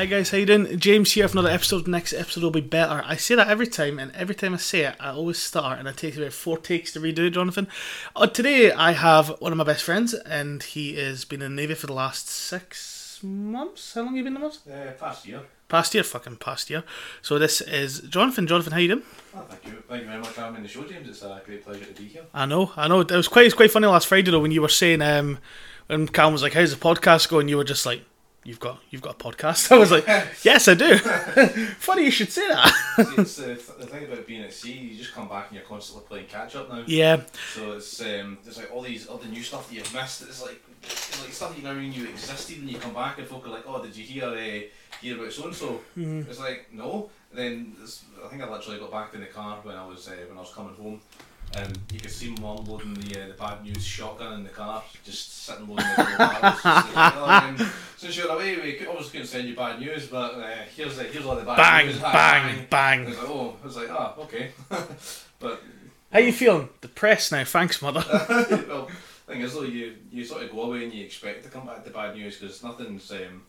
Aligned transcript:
Hi 0.00 0.06
guys, 0.06 0.30
how 0.30 0.38
you 0.38 0.46
doing? 0.46 0.78
James 0.78 1.12
here 1.12 1.28
for 1.28 1.32
another 1.32 1.54
episode. 1.54 1.86
Next 1.86 2.14
episode 2.14 2.42
will 2.42 2.50
be 2.50 2.62
better. 2.62 3.02
I 3.04 3.16
say 3.16 3.34
that 3.34 3.48
every 3.48 3.66
time, 3.66 3.98
and 3.98 4.10
every 4.16 4.34
time 4.34 4.54
I 4.54 4.56
say 4.56 4.84
it, 4.84 4.96
I 4.98 5.10
always 5.10 5.38
start, 5.38 5.78
and 5.78 5.86
it 5.86 5.98
takes 5.98 6.16
about 6.16 6.32
four 6.32 6.56
takes 6.56 6.90
to 6.94 7.00
redo 7.00 7.26
it, 7.26 7.32
Jonathan. 7.32 7.68
Uh, 8.16 8.26
today 8.26 8.72
I 8.72 8.92
have 8.92 9.28
one 9.40 9.52
of 9.52 9.58
my 9.58 9.64
best 9.64 9.84
friends, 9.84 10.14
and 10.14 10.62
he 10.62 10.94
has 10.96 11.26
been 11.26 11.42
in 11.42 11.54
the 11.54 11.62
Navy 11.62 11.74
for 11.74 11.86
the 11.86 11.92
last 11.92 12.30
six 12.30 13.20
months. 13.22 13.92
How 13.92 14.00
long 14.00 14.16
have 14.16 14.16
you 14.16 14.24
been 14.24 14.36
in 14.36 14.40
the 14.40 14.48
Navy? 14.48 14.88
Uh, 14.88 14.92
past 14.92 15.26
year. 15.26 15.42
Past 15.68 15.92
year, 15.92 16.02
fucking 16.02 16.36
past 16.36 16.70
year. 16.70 16.82
So 17.20 17.38
this 17.38 17.60
is 17.60 18.00
Jonathan. 18.00 18.46
Jonathan, 18.46 18.72
how 18.72 18.78
you 18.78 18.88
doing? 18.88 19.02
Oh, 19.36 19.40
thank 19.50 19.66
you. 19.66 19.82
Thank 19.86 20.04
you 20.04 20.08
very 20.08 20.20
much 20.20 20.30
for 20.30 20.40
having 20.40 20.54
me 20.54 20.56
on 20.60 20.62
the 20.62 20.68
show, 20.70 20.84
James. 20.84 21.10
It's 21.10 21.22
a 21.22 21.42
great 21.44 21.62
pleasure 21.62 21.84
to 21.84 21.92
be 21.92 22.08
here. 22.08 22.24
I 22.32 22.46
know, 22.46 22.72
I 22.74 22.88
know. 22.88 23.00
It 23.00 23.10
was 23.10 23.28
quite, 23.28 23.42
it 23.42 23.48
was 23.48 23.54
quite 23.54 23.70
funny 23.70 23.86
last 23.86 24.06
Friday 24.06 24.30
though 24.30 24.40
when 24.40 24.50
you 24.50 24.62
were 24.62 24.68
saying, 24.70 25.02
um, 25.02 25.40
when 25.88 26.08
Calm 26.08 26.32
was 26.32 26.42
like, 26.42 26.54
"How's 26.54 26.74
the 26.74 26.80
podcast 26.80 27.28
going?" 27.28 27.48
You 27.48 27.58
were 27.58 27.64
just 27.64 27.84
like, 27.84 28.02
"You've 28.44 28.60
got, 28.60 28.80
you've 28.90 29.02
got 29.02 29.14
a 29.14 29.18
podcast." 29.18 29.70
I 29.74 29.78
was 29.78 29.90
like, 29.90 30.06
"Yes, 30.42 30.68
I 30.68 30.74
do." 30.74 30.96
funny 31.78 32.04
you 32.04 32.10
should 32.10 32.30
say 32.32 32.48
that. 32.48 32.72
See, 32.96 33.20
it's, 33.20 33.38
uh, 33.40 33.56
the 33.78 33.86
thing 33.86 34.04
about 34.04 34.26
being 34.26 34.42
at 34.42 34.52
sea, 34.52 34.72
you 34.72 34.96
just 34.96 35.12
come 35.12 35.28
back 35.28 35.48
and 35.48 35.56
you're 35.56 35.66
constantly 35.66 36.04
playing 36.08 36.26
catch 36.26 36.56
up 36.56 36.70
now. 36.70 36.82
yeah, 36.86 37.22
So 37.54 37.72
it's 37.72 38.00
um, 38.00 38.38
there's 38.44 38.58
like 38.58 38.72
all 38.72 38.82
these 38.82 39.08
other 39.08 39.26
new 39.26 39.42
stuff 39.42 39.68
that 39.68 39.74
you've 39.74 39.94
missed. 39.94 40.22
It's 40.22 40.42
like 40.42 40.62
it's 40.82 41.22
like 41.22 41.32
stuff 41.32 41.56
you 41.56 41.62
never 41.62 41.78
even 41.80 41.90
knew 41.90 42.08
existed, 42.08 42.58
and 42.58 42.70
you 42.70 42.78
come 42.78 42.94
back 42.94 43.18
and 43.18 43.26
folk 43.28 43.46
are 43.46 43.50
like, 43.50 43.64
"Oh, 43.66 43.82
did 43.82 43.96
you 43.96 44.04
hear 44.04 44.24
uh, 44.26 44.60
hear 45.00 45.16
about 45.18 45.32
so 45.32 45.44
and 45.44 45.54
so?" 45.54 45.80
It's 45.96 46.40
like 46.40 46.68
no. 46.72 47.10
And 47.32 47.38
then 47.38 47.76
I 48.24 48.28
think 48.28 48.42
I 48.42 48.50
literally 48.50 48.80
got 48.80 48.90
back 48.90 49.14
in 49.14 49.20
the 49.20 49.26
car 49.26 49.60
when 49.62 49.76
I 49.76 49.86
was 49.86 50.08
uh, 50.08 50.16
when 50.28 50.36
I 50.36 50.40
was 50.40 50.52
coming 50.52 50.74
home. 50.74 51.00
And 51.56 51.76
you 51.92 51.98
could 51.98 52.10
see 52.12 52.30
mum 52.40 52.64
loading 52.64 52.94
the 52.94 53.24
uh, 53.24 53.26
the 53.28 53.34
bad 53.34 53.64
news 53.64 53.84
shotgun 53.84 54.34
in 54.34 54.44
the 54.44 54.50
car, 54.50 54.84
just 55.04 55.44
sitting 55.44 55.66
loading 55.68 55.84
the 55.96 56.14
barrels. 56.16 56.40
Just 56.62 56.64
like, 56.64 57.14
"Oh, 57.16 57.24
um, 57.60 57.70
Since 57.96 58.16
you're 58.16 58.30
away, 58.30 58.56
we 58.60 58.72
could, 58.74 58.86
obviously 58.86 59.10
couldn't 59.12 59.26
send 59.26 59.48
you 59.48 59.56
bad 59.56 59.80
news, 59.80 60.06
but 60.06 60.34
uh, 60.34 60.48
here's 60.76 60.96
the, 60.96 61.04
here's 61.04 61.26
all 61.26 61.34
the 61.34 61.42
bad 61.42 61.56
bang, 61.56 61.86
news. 61.86 61.98
bang, 61.98 62.58
And 62.58 62.70
bang. 62.70 63.00
it's 63.08 63.18
like, 63.18 63.28
oh, 63.28 63.56
I 63.60 63.66
was 63.66 63.76
like, 63.76 63.90
ah, 63.90 64.14
okay. 64.20 64.50
but 65.40 65.60
How 66.12 66.20
you 66.20 66.32
feeling? 66.32 66.68
Depressed 66.80 67.32
now. 67.32 67.42
Thanks, 67.44 67.82
mother. 67.82 68.04
well, 68.68 68.88
thing 69.26 69.40
is 69.40 69.52
though, 69.54 69.62
you 69.62 69.96
you 70.12 70.24
sort 70.24 70.44
of 70.44 70.52
go 70.52 70.62
away 70.62 70.84
and 70.84 70.92
you 70.92 71.04
expect 71.04 71.42
to 71.44 71.50
come 71.50 71.66
back 71.66 71.82
to 71.84 71.90
bad 71.90 72.14
news 72.14 72.38
because 72.38 72.62
nothing's 72.62 73.10
um, 73.10 73.42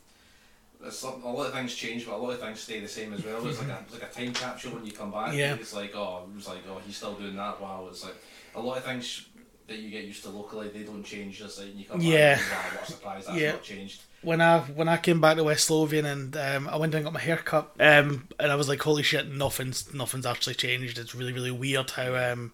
it's 0.86 1.04
not, 1.04 1.22
a 1.24 1.28
lot 1.28 1.48
of 1.48 1.54
things 1.54 1.76
change, 1.76 2.06
but 2.06 2.16
a 2.16 2.18
lot 2.18 2.32
of 2.32 2.40
things 2.40 2.60
stay 2.60 2.80
the 2.80 2.88
same 2.88 3.14
as 3.14 3.24
well. 3.24 3.46
It's 3.48 3.60
like 3.60 3.70
a 3.70 3.80
it's 3.86 3.94
like 3.94 4.04
a 4.10 4.14
time 4.14 4.34
capsule 4.34 4.74
when 4.74 4.86
you 4.86 4.92
come 4.92 5.12
back. 5.12 5.34
Yeah. 5.34 5.54
It's 5.56 5.74
like 5.74 5.96
oh, 5.96 6.26
it 6.32 6.36
was 6.36 6.48
like 6.48 6.60
oh, 6.70 6.80
he's 6.86 6.98
still 6.98 7.14
doing 7.14 7.36
that. 7.36 7.62
Wow, 7.62 7.88
it's 7.90 8.04
like 8.04 8.16
a 8.56 8.62
lot 8.62 8.78
of 8.78 8.84
things 8.84 9.28
that 9.68 9.78
you 9.80 9.90
get 9.90 10.04
used 10.04 10.24
to 10.24 10.30
locally, 10.30 10.68
they 10.70 10.84
don't 10.84 11.04
change. 11.04 11.38
Just 11.38 11.60
like 11.60 11.76
you 11.76 11.86
come 11.86 12.02
Yeah. 12.02 12.36
back, 12.36 12.44
and, 12.44 12.52
wow, 12.52 12.80
what 12.80 12.90
a 12.90 12.92
surprise! 12.92 13.26
That's 13.28 13.38
Yeah. 13.40 13.52
not 13.54 13.64
changed. 13.64 14.02
when 14.22 14.42
I 14.42 14.60
when 14.60 14.88
I 14.90 14.98
came 14.98 15.22
back 15.22 15.38
to 15.38 15.44
West 15.44 15.70
Lothian 15.70 16.06
and 16.06 16.36
um, 16.38 16.68
I 16.68 16.76
went 16.78 16.94
and 16.94 17.04
got 17.04 17.14
my 17.14 17.20
hair 17.20 17.38
cut, 17.38 17.72
um, 17.80 18.28
and 18.40 18.52
I 18.52 18.56
was 18.56 18.68
like, 18.68 18.82
holy 18.82 19.04
shit, 19.04 19.32
nothing's 19.32 19.94
nothing's 19.94 20.26
actually 20.26 20.56
changed. 20.56 20.98
It's 21.00 21.16
really 21.16 21.32
really 21.34 21.52
weird 21.52 21.90
how 21.92 22.16
um, 22.16 22.52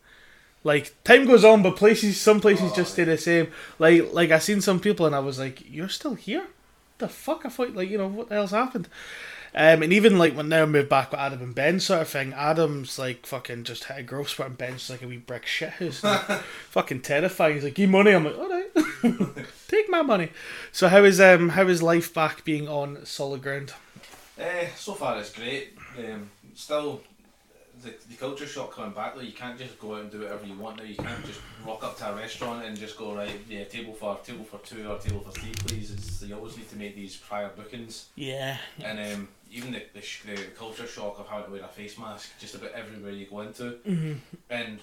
like 0.64 0.94
time 1.03 1.25
goes 1.25 1.44
on, 1.44 1.64
but 1.64 1.75
places 1.75 2.20
some 2.20 2.39
places 2.42 2.72
just 2.73 2.94
stay 2.94 3.03
the 3.05 3.17
same. 3.17 3.52
Like 3.80 4.14
like 4.14 4.31
I 4.31 4.39
seen 4.39 4.61
some 4.61 4.80
people 4.80 5.05
and 5.05 5.16
I 5.16 5.20
was 5.20 5.39
like, 5.39 5.64
you're 5.70 5.89
still 5.89 6.16
here? 6.16 6.48
The 6.98 7.08
fuck? 7.08 7.45
I 7.45 7.50
thought 7.50 7.76
like 7.76 7.90
you 7.90 7.98
know 7.98 8.08
what 8.08 8.30
the 8.30 8.36
hell's 8.36 8.52
happened. 8.52 8.88
Um, 9.56 9.81
and 9.81 9.92
even 9.94 10.17
like 10.17 10.36
when 10.36 10.50
they 10.50 10.64
moved 10.66 10.90
back 10.90 11.12
with 11.12 11.20
Adam 11.20 11.42
and 11.42 11.56
Ben 11.56 11.80
sort 11.80 12.02
of 12.02 12.09
thing, 12.09 12.34
Adam's 12.34 13.00
like 13.00 13.26
fucking 13.26 13.64
just 13.64 13.86
hit 13.86 13.98
a 13.98 14.04
growth 14.04 14.30
spurt 14.30 14.48
and 14.48 14.58
Ben's 14.58 14.89
like 14.89 15.02
a 15.02 15.08
wee 15.08 15.17
brick 15.17 15.45
shit 15.45 15.70
house. 15.72 16.02
fucking 16.70 17.02
terrifying. 17.02 17.56
He's 17.56 17.64
like, 17.64 17.73
give 17.73 17.89
money. 17.89 18.12
I'm 18.12 18.26
like, 18.26 18.38
alright. 18.38 19.45
Take 19.67 19.89
my 19.89 20.02
money. 20.02 20.30
So 20.72 20.89
how 20.89 21.04
is 21.04 21.20
um 21.20 21.50
how 21.50 21.67
is 21.67 21.81
life 21.81 22.14
back 22.14 22.44
being 22.44 22.67
on 22.67 23.05
solid 23.05 23.42
ground? 23.42 23.73
Eh, 24.38 24.67
so 24.76 24.93
far 24.93 25.17
it's 25.17 25.32
great. 25.32 25.76
Um, 25.98 26.30
still, 26.54 27.02
the, 27.87 28.08
the 28.09 28.15
culture 28.15 28.45
shock 28.45 28.71
coming 28.75 28.92
back 28.93 29.15
though. 29.15 29.21
You 29.21 29.31
can't 29.33 29.58
just 29.58 29.80
go 29.80 29.95
out 29.95 30.02
and 30.02 30.11
do 30.11 30.20
whatever 30.21 30.45
you 30.45 30.55
want 30.55 30.77
now. 30.77 30.83
You 30.83 30.95
can't 30.95 31.25
just 31.25 31.39
rock 31.65 31.83
up 31.83 31.98
to 31.99 32.11
a 32.11 32.15
restaurant 32.15 32.65
and 32.65 32.77
just 32.77 32.98
go 32.98 33.15
right. 33.15 33.39
Yeah, 33.49 33.64
table 33.65 33.93
for 33.93 34.17
table 34.23 34.43
for 34.45 34.59
two 34.59 34.87
or 34.89 34.98
table 34.99 35.21
for 35.21 35.31
three, 35.31 35.52
please. 35.65 35.92
It's, 35.92 36.21
you 36.23 36.36
always 36.36 36.58
need 36.58 36.70
to 36.70 36.75
make 36.75 36.95
these 36.95 37.15
prior 37.15 37.49
bookings. 37.55 38.08
Yeah. 38.15 38.58
And 38.83 38.99
um, 38.99 39.27
even 39.52 39.71
the, 39.71 39.83
the, 39.93 40.02
sh- 40.02 40.23
the 40.25 40.36
culture 40.58 40.87
shock 40.87 41.20
of 41.20 41.27
having 41.27 41.45
to 41.45 41.52
wear 41.52 41.64
a 41.64 41.67
face 41.67 41.98
mask 41.98 42.30
just 42.39 42.55
about 42.55 42.71
everywhere 42.71 43.11
you 43.11 43.25
go 43.25 43.42
into, 43.42 43.64
Mm-hmm. 43.87 44.14
and 44.49 44.80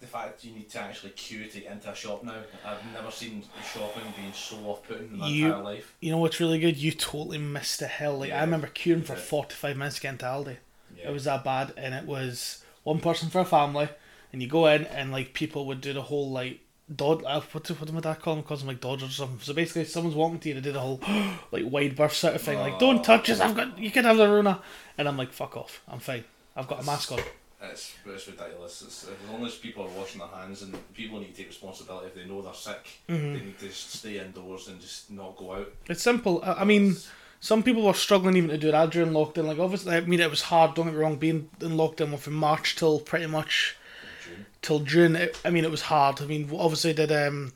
the 0.00 0.08
fact 0.08 0.42
you 0.42 0.52
need 0.52 0.68
to 0.68 0.80
actually 0.80 1.10
queue 1.12 1.46
to 1.46 1.60
get 1.60 1.70
into 1.70 1.88
a 1.88 1.94
shop 1.94 2.24
now. 2.24 2.34
I've 2.66 2.80
never 2.92 3.12
seen 3.12 3.44
shopping 3.72 4.02
being 4.16 4.32
so 4.32 4.56
off-putting 4.66 5.06
in 5.12 5.18
my 5.18 5.28
You- 5.28 5.46
entire 5.46 5.62
life. 5.62 5.94
You 6.00 6.10
know 6.10 6.18
what's 6.18 6.40
really 6.40 6.58
good? 6.58 6.76
You 6.76 6.90
totally 6.90 7.38
missed 7.38 7.78
the 7.78 7.86
hell. 7.86 8.18
Like 8.18 8.32
I 8.32 8.40
remember 8.40 8.66
queuing 8.66 9.04
for 9.04 9.12
Yeah. 9.14 9.20
forty 9.20 9.54
five 9.54 9.76
minutes 9.76 9.96
to 9.96 10.02
get 10.02 10.12
into 10.14 10.24
Aldi. 10.26 10.56
It 11.04 11.12
was 11.12 11.24
that 11.24 11.44
bad, 11.44 11.72
and 11.76 11.94
it 11.94 12.04
was 12.04 12.62
one 12.84 13.00
person 13.00 13.28
for 13.30 13.40
a 13.40 13.44
family, 13.44 13.88
and 14.32 14.42
you 14.42 14.48
go 14.48 14.66
in 14.66 14.84
and 14.86 15.12
like 15.12 15.34
people 15.34 15.66
would 15.66 15.80
do 15.80 15.92
the 15.92 16.02
whole 16.02 16.30
like 16.30 16.60
dod. 16.94 17.22
Uh, 17.24 17.40
what 17.52 17.68
what 17.70 17.92
my 17.92 18.00
dad 18.00 18.20
call 18.20 18.34
them? 18.34 18.44
Calls 18.44 18.60
them 18.60 18.68
like 18.68 18.80
dodgers 18.80 19.10
or 19.10 19.12
something. 19.12 19.40
So 19.40 19.54
basically, 19.54 19.84
someone's 19.84 20.16
walking 20.16 20.38
to 20.40 20.48
you, 20.48 20.54
they 20.56 20.60
do 20.60 20.72
the 20.72 20.80
whole 20.80 21.00
like 21.50 21.64
wide 21.64 21.96
berth 21.96 22.12
sort 22.14 22.34
of 22.34 22.42
thing. 22.42 22.58
Like 22.58 22.78
don't 22.78 23.02
touch 23.04 23.30
us. 23.30 23.40
I've 23.40 23.56
got 23.56 23.78
you 23.78 23.90
can 23.90 24.04
have 24.04 24.16
the 24.16 24.28
Rona, 24.28 24.60
and 24.98 25.08
I'm 25.08 25.16
like 25.16 25.32
fuck 25.32 25.56
off. 25.56 25.82
I'm 25.88 26.00
fine. 26.00 26.24
I've 26.56 26.68
got 26.68 26.82
a 26.82 26.84
mask 26.84 27.12
on. 27.12 27.20
It's, 27.64 27.94
it's 28.04 28.26
ridiculous. 28.26 28.82
It's, 28.82 29.04
as 29.04 29.30
long 29.30 29.46
as 29.46 29.54
people 29.54 29.84
are 29.84 29.88
washing 29.90 30.18
their 30.18 30.26
hands 30.26 30.62
and 30.62 30.76
people 30.94 31.20
need 31.20 31.28
to 31.32 31.36
take 31.36 31.46
responsibility 31.46 32.08
if 32.08 32.14
they 32.16 32.24
know 32.24 32.42
they're 32.42 32.52
sick, 32.52 32.84
Mm-hmm. 33.08 33.34
they 33.34 33.40
need 33.40 33.58
to 33.60 33.70
stay 33.70 34.18
indoors 34.18 34.66
and 34.66 34.80
just 34.80 35.12
not 35.12 35.36
go 35.36 35.52
out. 35.54 35.72
It's 35.88 36.02
simple. 36.02 36.42
I 36.44 36.54
I 36.54 36.64
mean, 36.64 36.96
some 37.42 37.64
people 37.64 37.82
were 37.82 37.92
struggling 37.92 38.36
even 38.36 38.50
to 38.50 38.56
do 38.56 38.70
that 38.70 38.90
during 38.90 39.10
lockdown. 39.10 39.46
Like, 39.46 39.58
obviously, 39.58 39.96
I 39.96 40.00
mean, 40.02 40.20
it 40.20 40.30
was 40.30 40.42
hard. 40.42 40.74
Don't 40.74 40.86
get 40.86 40.94
me 40.94 41.00
wrong. 41.00 41.16
Being 41.16 41.50
in 41.60 41.70
lockdown 41.70 42.16
from 42.16 42.34
March 42.34 42.76
till 42.76 43.00
pretty 43.00 43.26
much 43.26 43.76
June. 44.24 44.46
till 44.62 44.78
June. 44.78 45.16
It, 45.16 45.36
I 45.44 45.50
mean, 45.50 45.64
it 45.64 45.70
was 45.70 45.82
hard. 45.82 46.22
I 46.22 46.26
mean, 46.26 46.48
obviously, 46.56 46.92
did 46.92 47.10
um, 47.10 47.52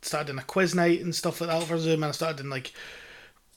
started 0.00 0.30
in 0.30 0.38
a 0.38 0.42
quiz 0.42 0.74
night 0.74 1.02
and 1.02 1.14
stuff 1.14 1.42
like 1.42 1.50
that 1.50 1.64
for 1.64 1.78
Zoom, 1.78 2.02
and 2.02 2.06
I 2.06 2.10
started 2.12 2.40
in 2.40 2.50
like. 2.50 2.72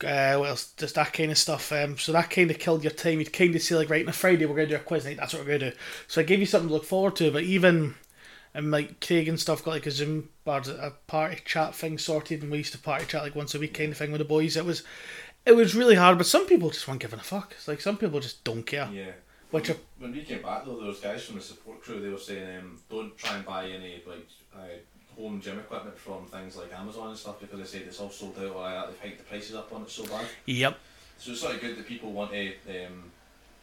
Uh, 0.03 0.43
else? 0.43 0.73
Just 0.75 0.95
that 0.95 1.13
kind 1.13 1.31
of 1.31 1.37
stuff. 1.37 1.71
Um, 1.71 1.97
so 1.97 2.11
that 2.11 2.29
kind 2.29 2.51
of 2.51 2.59
killed 2.59 2.83
your 2.83 2.91
time. 2.91 3.19
You'd 3.19 3.31
kind 3.31 3.55
of 3.55 3.61
see 3.61 3.73
like, 3.73 3.89
right, 3.89 4.03
on 4.03 4.09
a 4.09 4.11
Friday 4.11 4.45
we're 4.45 4.55
gonna 4.55 4.67
do 4.67 4.75
a 4.75 4.79
quiz 4.79 5.05
night. 5.05 5.15
That's 5.15 5.33
what 5.33 5.45
we're 5.45 5.57
gonna 5.57 5.71
do. 5.71 5.77
So 6.07 6.19
I 6.19 6.25
gave 6.25 6.39
you 6.39 6.45
something 6.45 6.67
to 6.67 6.73
look 6.73 6.83
forward 6.83 7.15
to. 7.17 7.31
But 7.31 7.43
even 7.43 7.95
and 8.53 8.71
like 8.71 9.05
Craig 9.05 9.27
and 9.27 9.39
stuff 9.39 9.63
got 9.63 9.71
like 9.71 9.85
a 9.85 9.91
Zoom 9.91 10.29
or 10.45 10.57
a 10.57 10.91
party 11.07 11.39
chat 11.45 11.73
thing 11.73 11.97
sorted, 11.97 12.41
and 12.41 12.51
we 12.51 12.59
used 12.59 12.73
to 12.73 12.77
party 12.77 13.05
chat 13.05 13.23
like 13.23 13.35
once 13.35 13.55
a 13.55 13.59
week 13.59 13.73
kind 13.73 13.91
of 13.91 13.97
thing 13.97 14.11
with 14.11 14.19
the 14.19 14.25
boys. 14.25 14.55
It 14.55 14.65
was, 14.65 14.83
it 15.45 15.55
was 15.55 15.75
really 15.75 15.95
hard. 15.95 16.17
But 16.17 16.27
some 16.27 16.45
people 16.45 16.69
just 16.69 16.87
weren't 16.87 16.99
giving 17.01 17.19
a 17.19 17.23
fuck. 17.23 17.53
It's 17.57 17.67
like 17.67 17.81
some 17.81 17.97
people 17.97 18.19
just 18.19 18.43
don't 18.43 18.63
care. 18.63 18.89
Yeah. 18.91 19.11
Which 19.51 19.69
are, 19.69 19.75
When 19.99 20.11
we 20.11 20.23
came 20.23 20.41
back 20.41 20.65
though, 20.65 20.77
there 20.77 20.87
was 20.87 20.99
guys 20.99 21.23
from 21.25 21.35
the 21.35 21.41
support 21.41 21.81
crew. 21.83 22.01
They 22.01 22.09
were 22.09 22.17
saying, 22.17 22.57
um, 22.57 22.79
don't 22.89 23.15
try 23.17 23.35
and 23.35 23.45
buy 23.45 23.67
any 23.67 24.01
like 24.07 24.27
uh, 24.55 24.59
home 25.15 25.39
gym 25.39 25.59
equipment 25.59 25.95
from 25.97 26.25
things 26.25 26.57
like 26.57 26.73
Amazon 26.73 27.09
and 27.09 27.17
stuff 27.17 27.39
because 27.39 27.59
they 27.59 27.65
say 27.65 27.85
it's 27.85 27.99
all 27.99 28.09
sold 28.09 28.35
out 28.39 28.55
or 28.55 28.65
uh, 28.65 28.87
they've 28.87 28.99
hiked 28.99 29.19
the 29.19 29.23
prices 29.25 29.55
up 29.55 29.71
on 29.71 29.83
it 29.83 29.89
so 29.91 30.03
bad. 30.05 30.25
yep, 30.45 30.77
So 31.19 31.31
it's 31.31 31.41
sort 31.41 31.53
of 31.53 31.61
good 31.61 31.77
that 31.77 31.87
people 31.87 32.11
want 32.11 32.31
to 32.31 32.47
um, 32.69 33.11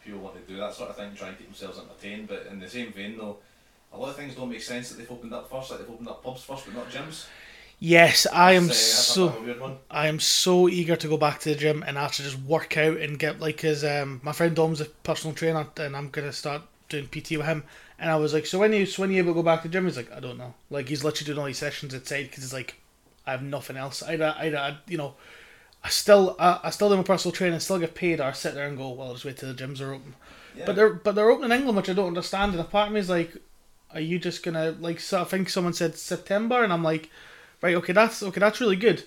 people 0.03 0.21
want 0.21 0.35
to 0.35 0.51
do 0.51 0.57
that 0.59 0.73
sort 0.73 0.89
of 0.89 0.95
thing, 0.95 1.13
try 1.13 1.27
and 1.27 1.37
keep 1.37 1.47
themselves 1.47 1.77
entertained. 1.77 2.29
But 2.29 2.47
in 2.49 2.59
the 2.59 2.69
same 2.69 2.93
vein 2.93 3.17
though, 3.17 3.37
a 3.91 3.97
lot 3.97 4.09
of 4.11 4.15
things 4.15 4.33
don't 4.35 4.49
make 4.49 4.61
sense 4.61 4.89
that 4.89 4.97
they've 4.97 5.11
opened 5.11 5.33
up 5.33 5.49
first. 5.49 5.71
Like 5.71 5.81
they've 5.81 5.89
opened 5.89 6.07
up 6.07 6.23
pubs 6.23 6.43
first, 6.43 6.65
but 6.67 6.73
not 6.75 6.89
gyms. 6.89 7.25
Yes, 7.81 8.25
I 8.31 8.53
am 8.53 8.69
It's, 8.69 8.71
I 8.71 8.95
thought 8.95 9.13
so. 9.13 9.25
that 9.27 9.33
was 9.33 9.41
a 9.41 9.45
weird 9.45 9.59
one. 9.59 9.77
I 9.89 10.07
am 10.07 10.19
so 10.21 10.69
eager 10.69 10.95
to 10.95 11.07
go 11.09 11.17
back 11.17 11.39
to 11.41 11.49
the 11.49 11.55
gym 11.55 11.83
and 11.85 11.97
actually 11.97 12.29
just 12.29 12.39
work 12.43 12.77
out 12.77 12.97
and 12.97 13.19
get 13.19 13.39
like 13.41 13.59
his 13.61 13.83
um 13.83 14.21
my 14.23 14.31
friend 14.31 14.55
Dom's 14.55 14.79
a 14.81 14.85
personal 14.85 15.35
trainer 15.35 15.67
and 15.77 15.97
I'm 15.97 16.09
gonna 16.09 16.31
start 16.31 16.61
doing 16.87 17.07
PT 17.07 17.31
with 17.31 17.45
him 17.47 17.63
and 17.99 18.09
I 18.09 18.15
was 18.15 18.33
like 18.33 18.45
so 18.45 18.59
when 18.59 18.71
you 18.73 18.85
so 18.85 19.01
when 19.01 19.11
you 19.11 19.17
able 19.17 19.31
to 19.31 19.35
go 19.35 19.43
back 19.43 19.63
to 19.63 19.67
the 19.67 19.71
gym 19.73 19.85
he's 19.85 19.97
like 19.97 20.11
I 20.13 20.19
don't 20.19 20.37
know 20.37 20.53
like 20.69 20.87
he's 20.89 21.03
literally 21.03 21.25
doing 21.25 21.39
all 21.39 21.45
these 21.45 21.57
sessions 21.57 21.93
outside 21.95 22.23
because 22.29 22.43
it's 22.43 22.53
like 22.53 22.75
I 23.25 23.31
have 23.31 23.43
nothing 23.43 23.77
else 23.77 24.03
I 24.03 24.13
I, 24.13 24.47
I 24.69 24.77
you 24.87 24.97
know 24.97 25.15
I 25.83 25.89
still 25.89 26.35
I, 26.39 26.59
I 26.63 26.69
still 26.69 26.89
do 26.89 26.97
my 26.97 27.03
personal 27.03 27.33
training 27.33 27.59
still 27.59 27.79
get 27.79 27.95
paid 27.95 28.19
or 28.19 28.23
I 28.25 28.31
sit 28.33 28.53
there 28.53 28.67
and 28.67 28.77
go 28.77 28.89
well 28.91 29.07
I'll 29.07 29.13
just 29.13 29.25
wait 29.25 29.37
till 29.37 29.51
the 29.53 29.63
gyms 29.63 29.81
are 29.81 29.93
open 29.93 30.13
Yeah. 30.55 30.65
but 30.67 30.75
they're 30.75 30.93
but 30.93 31.15
they're 31.15 31.31
open 31.31 31.45
in 31.51 31.57
England 31.57 31.77
which 31.77 31.89
I 31.89 31.93
don't 31.93 32.07
understand 32.09 32.51
and 32.51 32.61
a 32.61 32.65
part 32.65 32.87
of 32.87 32.93
me 32.93 32.99
is 32.99 33.09
like 33.09 33.35
are 33.93 34.01
you 34.01 34.19
just 34.19 34.43
gonna 34.43 34.75
like 34.79 34.99
so 34.99 35.21
I 35.21 35.23
think 35.23 35.49
someone 35.49 35.73
said 35.73 35.95
September 35.97 36.63
and 36.63 36.71
I'm 36.73 36.83
like 36.83 37.09
right 37.61 37.75
okay 37.75 37.93
that's 37.93 38.21
okay 38.23 38.39
that's 38.39 38.59
really 38.61 38.75
good 38.75 39.03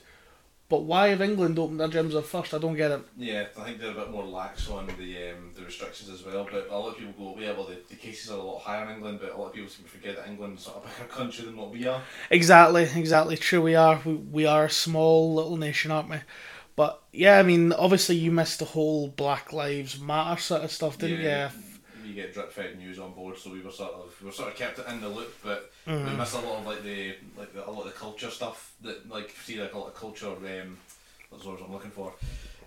but 0.70 0.84
why 0.84 1.08
have 1.08 1.20
England 1.20 1.58
opened 1.58 1.78
their 1.78 1.88
gyms 1.88 2.16
up 2.16 2.24
first? 2.24 2.54
I 2.54 2.58
don't 2.58 2.74
get 2.74 2.90
it. 2.90 3.02
Yeah, 3.18 3.44
I 3.56 3.64
think 3.64 3.78
they're 3.78 3.90
a 3.90 3.94
bit 3.94 4.10
more 4.10 4.24
lax 4.24 4.68
on 4.70 4.86
the 4.98 5.30
um, 5.30 5.52
the 5.54 5.62
restrictions 5.62 6.08
as 6.10 6.24
well. 6.24 6.48
But 6.50 6.68
a 6.70 6.76
lot 6.76 6.88
of 6.88 6.96
people 6.98 7.34
go, 7.34 7.38
yeah, 7.40 7.52
well, 7.52 7.66
the, 7.66 7.76
the 7.90 7.96
cases 7.96 8.30
are 8.30 8.38
a 8.38 8.42
lot 8.42 8.62
higher 8.62 8.82
in 8.86 8.96
England, 8.96 9.18
but 9.20 9.32
a 9.32 9.36
lot 9.36 9.48
of 9.48 9.52
people 9.52 9.68
seem 9.68 9.84
to 9.84 9.90
forget 9.90 10.16
that 10.16 10.26
England's 10.26 10.64
sort 10.64 10.78
of 10.78 10.84
a 10.84 10.88
bigger 11.02 11.12
country 11.12 11.44
than 11.44 11.56
what 11.58 11.70
we 11.70 11.86
are. 11.86 12.00
Exactly, 12.30 12.88
exactly. 12.96 13.36
True, 13.36 13.60
we 13.60 13.74
are. 13.74 14.00
We, 14.06 14.14
we 14.14 14.46
are 14.46 14.64
a 14.64 14.70
small 14.70 15.34
little 15.34 15.58
nation, 15.58 15.90
aren't 15.90 16.08
we? 16.08 16.16
But 16.76 17.00
yeah, 17.12 17.38
I 17.38 17.42
mean, 17.42 17.74
obviously 17.74 18.16
you 18.16 18.32
missed 18.32 18.58
the 18.58 18.64
whole 18.64 19.08
Black 19.08 19.52
Lives 19.52 20.00
Matter 20.00 20.40
sort 20.40 20.62
of 20.62 20.72
stuff, 20.72 20.96
didn't 20.96 21.20
Yeah. 21.20 21.50
you? 21.52 21.63
We 22.14 22.22
get 22.22 22.32
drip 22.32 22.52
fed 22.52 22.78
news 22.78 22.98
on 23.00 23.12
board, 23.12 23.36
so 23.38 23.50
we 23.50 23.60
were 23.60 23.72
sort 23.72 23.92
of 23.92 24.14
we 24.20 24.26
were 24.26 24.32
sort 24.32 24.48
of 24.52 24.56
kept 24.56 24.78
it 24.78 24.86
in 24.88 25.00
the 25.00 25.08
loop, 25.08 25.34
but 25.42 25.70
Mm-hmm. 25.86 26.10
we 26.12 26.16
missed 26.16 26.34
a 26.34 26.38
lot 26.38 26.60
of 26.60 26.66
like 26.66 26.82
the 26.82 27.14
like 27.36 27.52
the, 27.52 27.68
a 27.68 27.70
lot 27.70 27.80
of 27.80 27.92
the 27.92 27.98
culture 27.98 28.30
stuff 28.30 28.72
that 28.82 29.08
like 29.10 29.30
see 29.44 29.60
like 29.60 29.74
a 29.74 29.78
lot 29.78 29.88
of 29.88 29.94
culture. 29.94 30.28
Um, 30.30 30.78
that's 31.30 31.44
what 31.44 31.60
I'm 31.60 31.72
looking 31.72 31.90
for. 31.90 32.12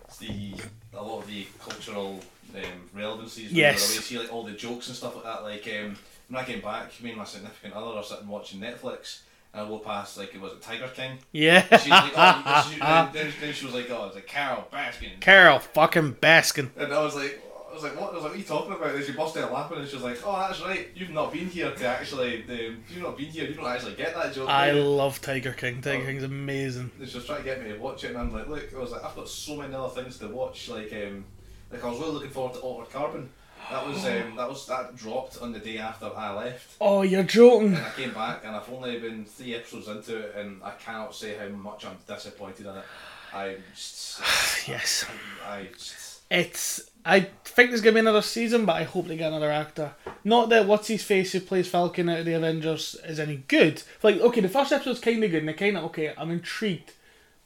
It's 0.04 0.18
the 0.18 0.54
a 0.94 1.02
lot 1.02 1.22
of 1.22 1.26
the 1.26 1.46
cultural 1.58 2.20
um, 2.54 2.90
relevancies. 2.94 3.50
Yes. 3.52 3.94
away, 3.94 4.02
see 4.02 4.18
like 4.18 4.32
all 4.32 4.44
the 4.44 4.52
jokes 4.52 4.86
and 4.88 4.96
stuff 4.96 5.16
like 5.16 5.24
that. 5.24 5.42
Like 5.42 5.66
um, 5.82 5.96
when 6.28 6.40
I 6.42 6.44
came 6.44 6.60
back, 6.60 7.02
me 7.02 7.10
and 7.10 7.18
my 7.18 7.24
significant 7.24 7.74
other 7.74 7.96
are 7.98 8.04
sitting 8.04 8.28
watching 8.28 8.60
Netflix, 8.60 9.22
and 9.52 9.64
I 9.64 9.68
go 9.68 9.78
past 9.78 10.16
like 10.18 10.32
it 10.34 10.40
was 10.40 10.52
a 10.52 10.56
Tiger 10.56 10.88
King. 10.94 11.18
Yeah. 11.32 11.62
She's 11.78 11.88
like, 11.90 12.12
oh, 12.16 12.70
she, 12.72 12.78
then, 13.18 13.32
then 13.40 13.52
she 13.52 13.64
was 13.64 13.74
like, 13.74 13.90
oh, 13.90 14.06
it's 14.06 14.14
like 14.14 14.26
Carole 14.28 14.68
Baskin, 14.72 15.18
Carole 15.20 15.58
fucking 15.58 16.14
Baskin. 16.16 16.68
and 16.76 16.92
I 16.92 17.02
was 17.02 17.16
like. 17.16 17.42
I 17.78 17.82
was 17.82 17.92
like, 17.92 18.00
what? 18.00 18.10
I 18.10 18.14
was 18.14 18.22
like, 18.22 18.32
what 18.32 18.34
are 18.34 18.38
you 18.38 18.44
talking 18.44 18.72
about? 18.72 18.94
And 18.94 19.04
she 19.04 19.12
busted 19.12 19.44
out 19.44 19.52
laughing, 19.52 19.78
and 19.78 19.88
she 19.88 19.94
was 19.94 20.04
like, 20.04 20.18
"Oh, 20.24 20.32
that's 20.38 20.60
right. 20.62 20.88
You've 20.94 21.10
not 21.10 21.32
been 21.32 21.46
here 21.48 21.70
to 21.70 21.86
actually. 21.86 22.42
Um, 22.48 22.82
you've 22.88 23.02
not 23.02 23.16
been 23.16 23.26
here. 23.26 23.44
You 23.48 23.54
don't 23.54 23.66
actually 23.66 23.94
get 23.94 24.14
that 24.14 24.34
joke." 24.34 24.48
I 24.48 24.72
love 24.72 25.20
Tiger 25.20 25.52
King. 25.52 25.80
Tiger 25.80 26.02
Oh. 26.02 26.06
King's 26.06 26.22
amazing. 26.24 26.90
She 27.06 27.16
was 27.16 27.24
trying 27.26 27.38
to 27.38 27.44
get 27.44 27.62
me 27.62 27.70
to 27.72 27.78
watch 27.78 28.02
it, 28.04 28.08
and 28.08 28.18
I'm 28.18 28.32
like, 28.32 28.48
look, 28.48 28.74
I 28.74 28.78
was 28.78 28.90
like, 28.90 29.04
I've 29.04 29.14
got 29.14 29.28
so 29.28 29.56
many 29.56 29.74
other 29.74 29.88
things 30.02 30.18
to 30.18 30.26
watch. 30.28 30.68
Like, 30.68 30.92
um, 30.92 31.24
like 31.70 31.84
I 31.84 31.88
was 31.88 31.98
really 32.00 32.12
looking 32.12 32.30
forward 32.30 32.54
to 32.54 32.60
Altered 32.60 32.90
Carbon. 32.92 33.30
That 33.70 33.86
was 33.86 33.96
um, 34.06 34.34
that 34.36 34.48
was 34.48 34.66
that 34.66 34.96
dropped 34.96 35.40
on 35.40 35.52
the 35.52 35.58
day 35.60 35.78
after 35.78 36.06
I 36.16 36.32
left, 36.34 36.76
Oh, 36.80 37.02
you're 37.02 37.22
joking. 37.22 37.74
and 37.74 37.84
I 37.84 37.90
came 37.90 38.12
back, 38.12 38.42
and 38.44 38.56
I've 38.56 38.68
only 38.72 38.98
been 38.98 39.24
three 39.24 39.54
episodes 39.54 39.88
into 39.88 40.16
it, 40.18 40.34
and 40.36 40.62
I 40.64 40.70
cannot 40.72 41.14
say 41.14 41.36
how 41.36 41.48
much 41.48 41.84
I'm 41.84 41.96
disappointed 42.08 42.66
in 42.66 42.76
it. 42.76 42.84
I 43.32 43.56
just, 43.74 44.20
Yes. 44.68 45.04
I, 45.46 45.58
I 45.58 45.66
just, 45.66 46.20
It's. 46.30 46.90
I 47.08 47.20
think 47.42 47.70
there's 47.70 47.80
gonna 47.80 47.94
be 47.94 48.00
another 48.00 48.20
season, 48.20 48.66
but 48.66 48.76
I 48.76 48.82
hope 48.82 49.06
they 49.06 49.16
get 49.16 49.28
another 49.28 49.50
actor. 49.50 49.92
Not 50.24 50.50
that 50.50 50.66
what's 50.66 50.88
his 50.88 51.02
face 51.02 51.32
who 51.32 51.40
plays 51.40 51.66
Falcon 51.66 52.10
out 52.10 52.18
of 52.18 52.26
the 52.26 52.34
Avengers 52.34 52.96
is 53.02 53.18
any 53.18 53.36
good. 53.48 53.82
Like, 54.02 54.20
okay, 54.20 54.42
the 54.42 54.48
first 54.50 54.72
episode's 54.72 55.00
kind 55.00 55.24
of 55.24 55.30
good, 55.30 55.40
and 55.40 55.48
I 55.48 55.54
kind 55.54 55.78
of 55.78 55.84
okay. 55.84 56.12
I'm 56.18 56.30
intrigued. 56.30 56.92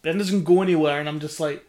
Then 0.02 0.16
it 0.16 0.18
doesn't 0.18 0.42
go 0.42 0.62
anywhere, 0.62 0.98
and 0.98 1.08
I'm 1.08 1.20
just 1.20 1.38
like, 1.38 1.64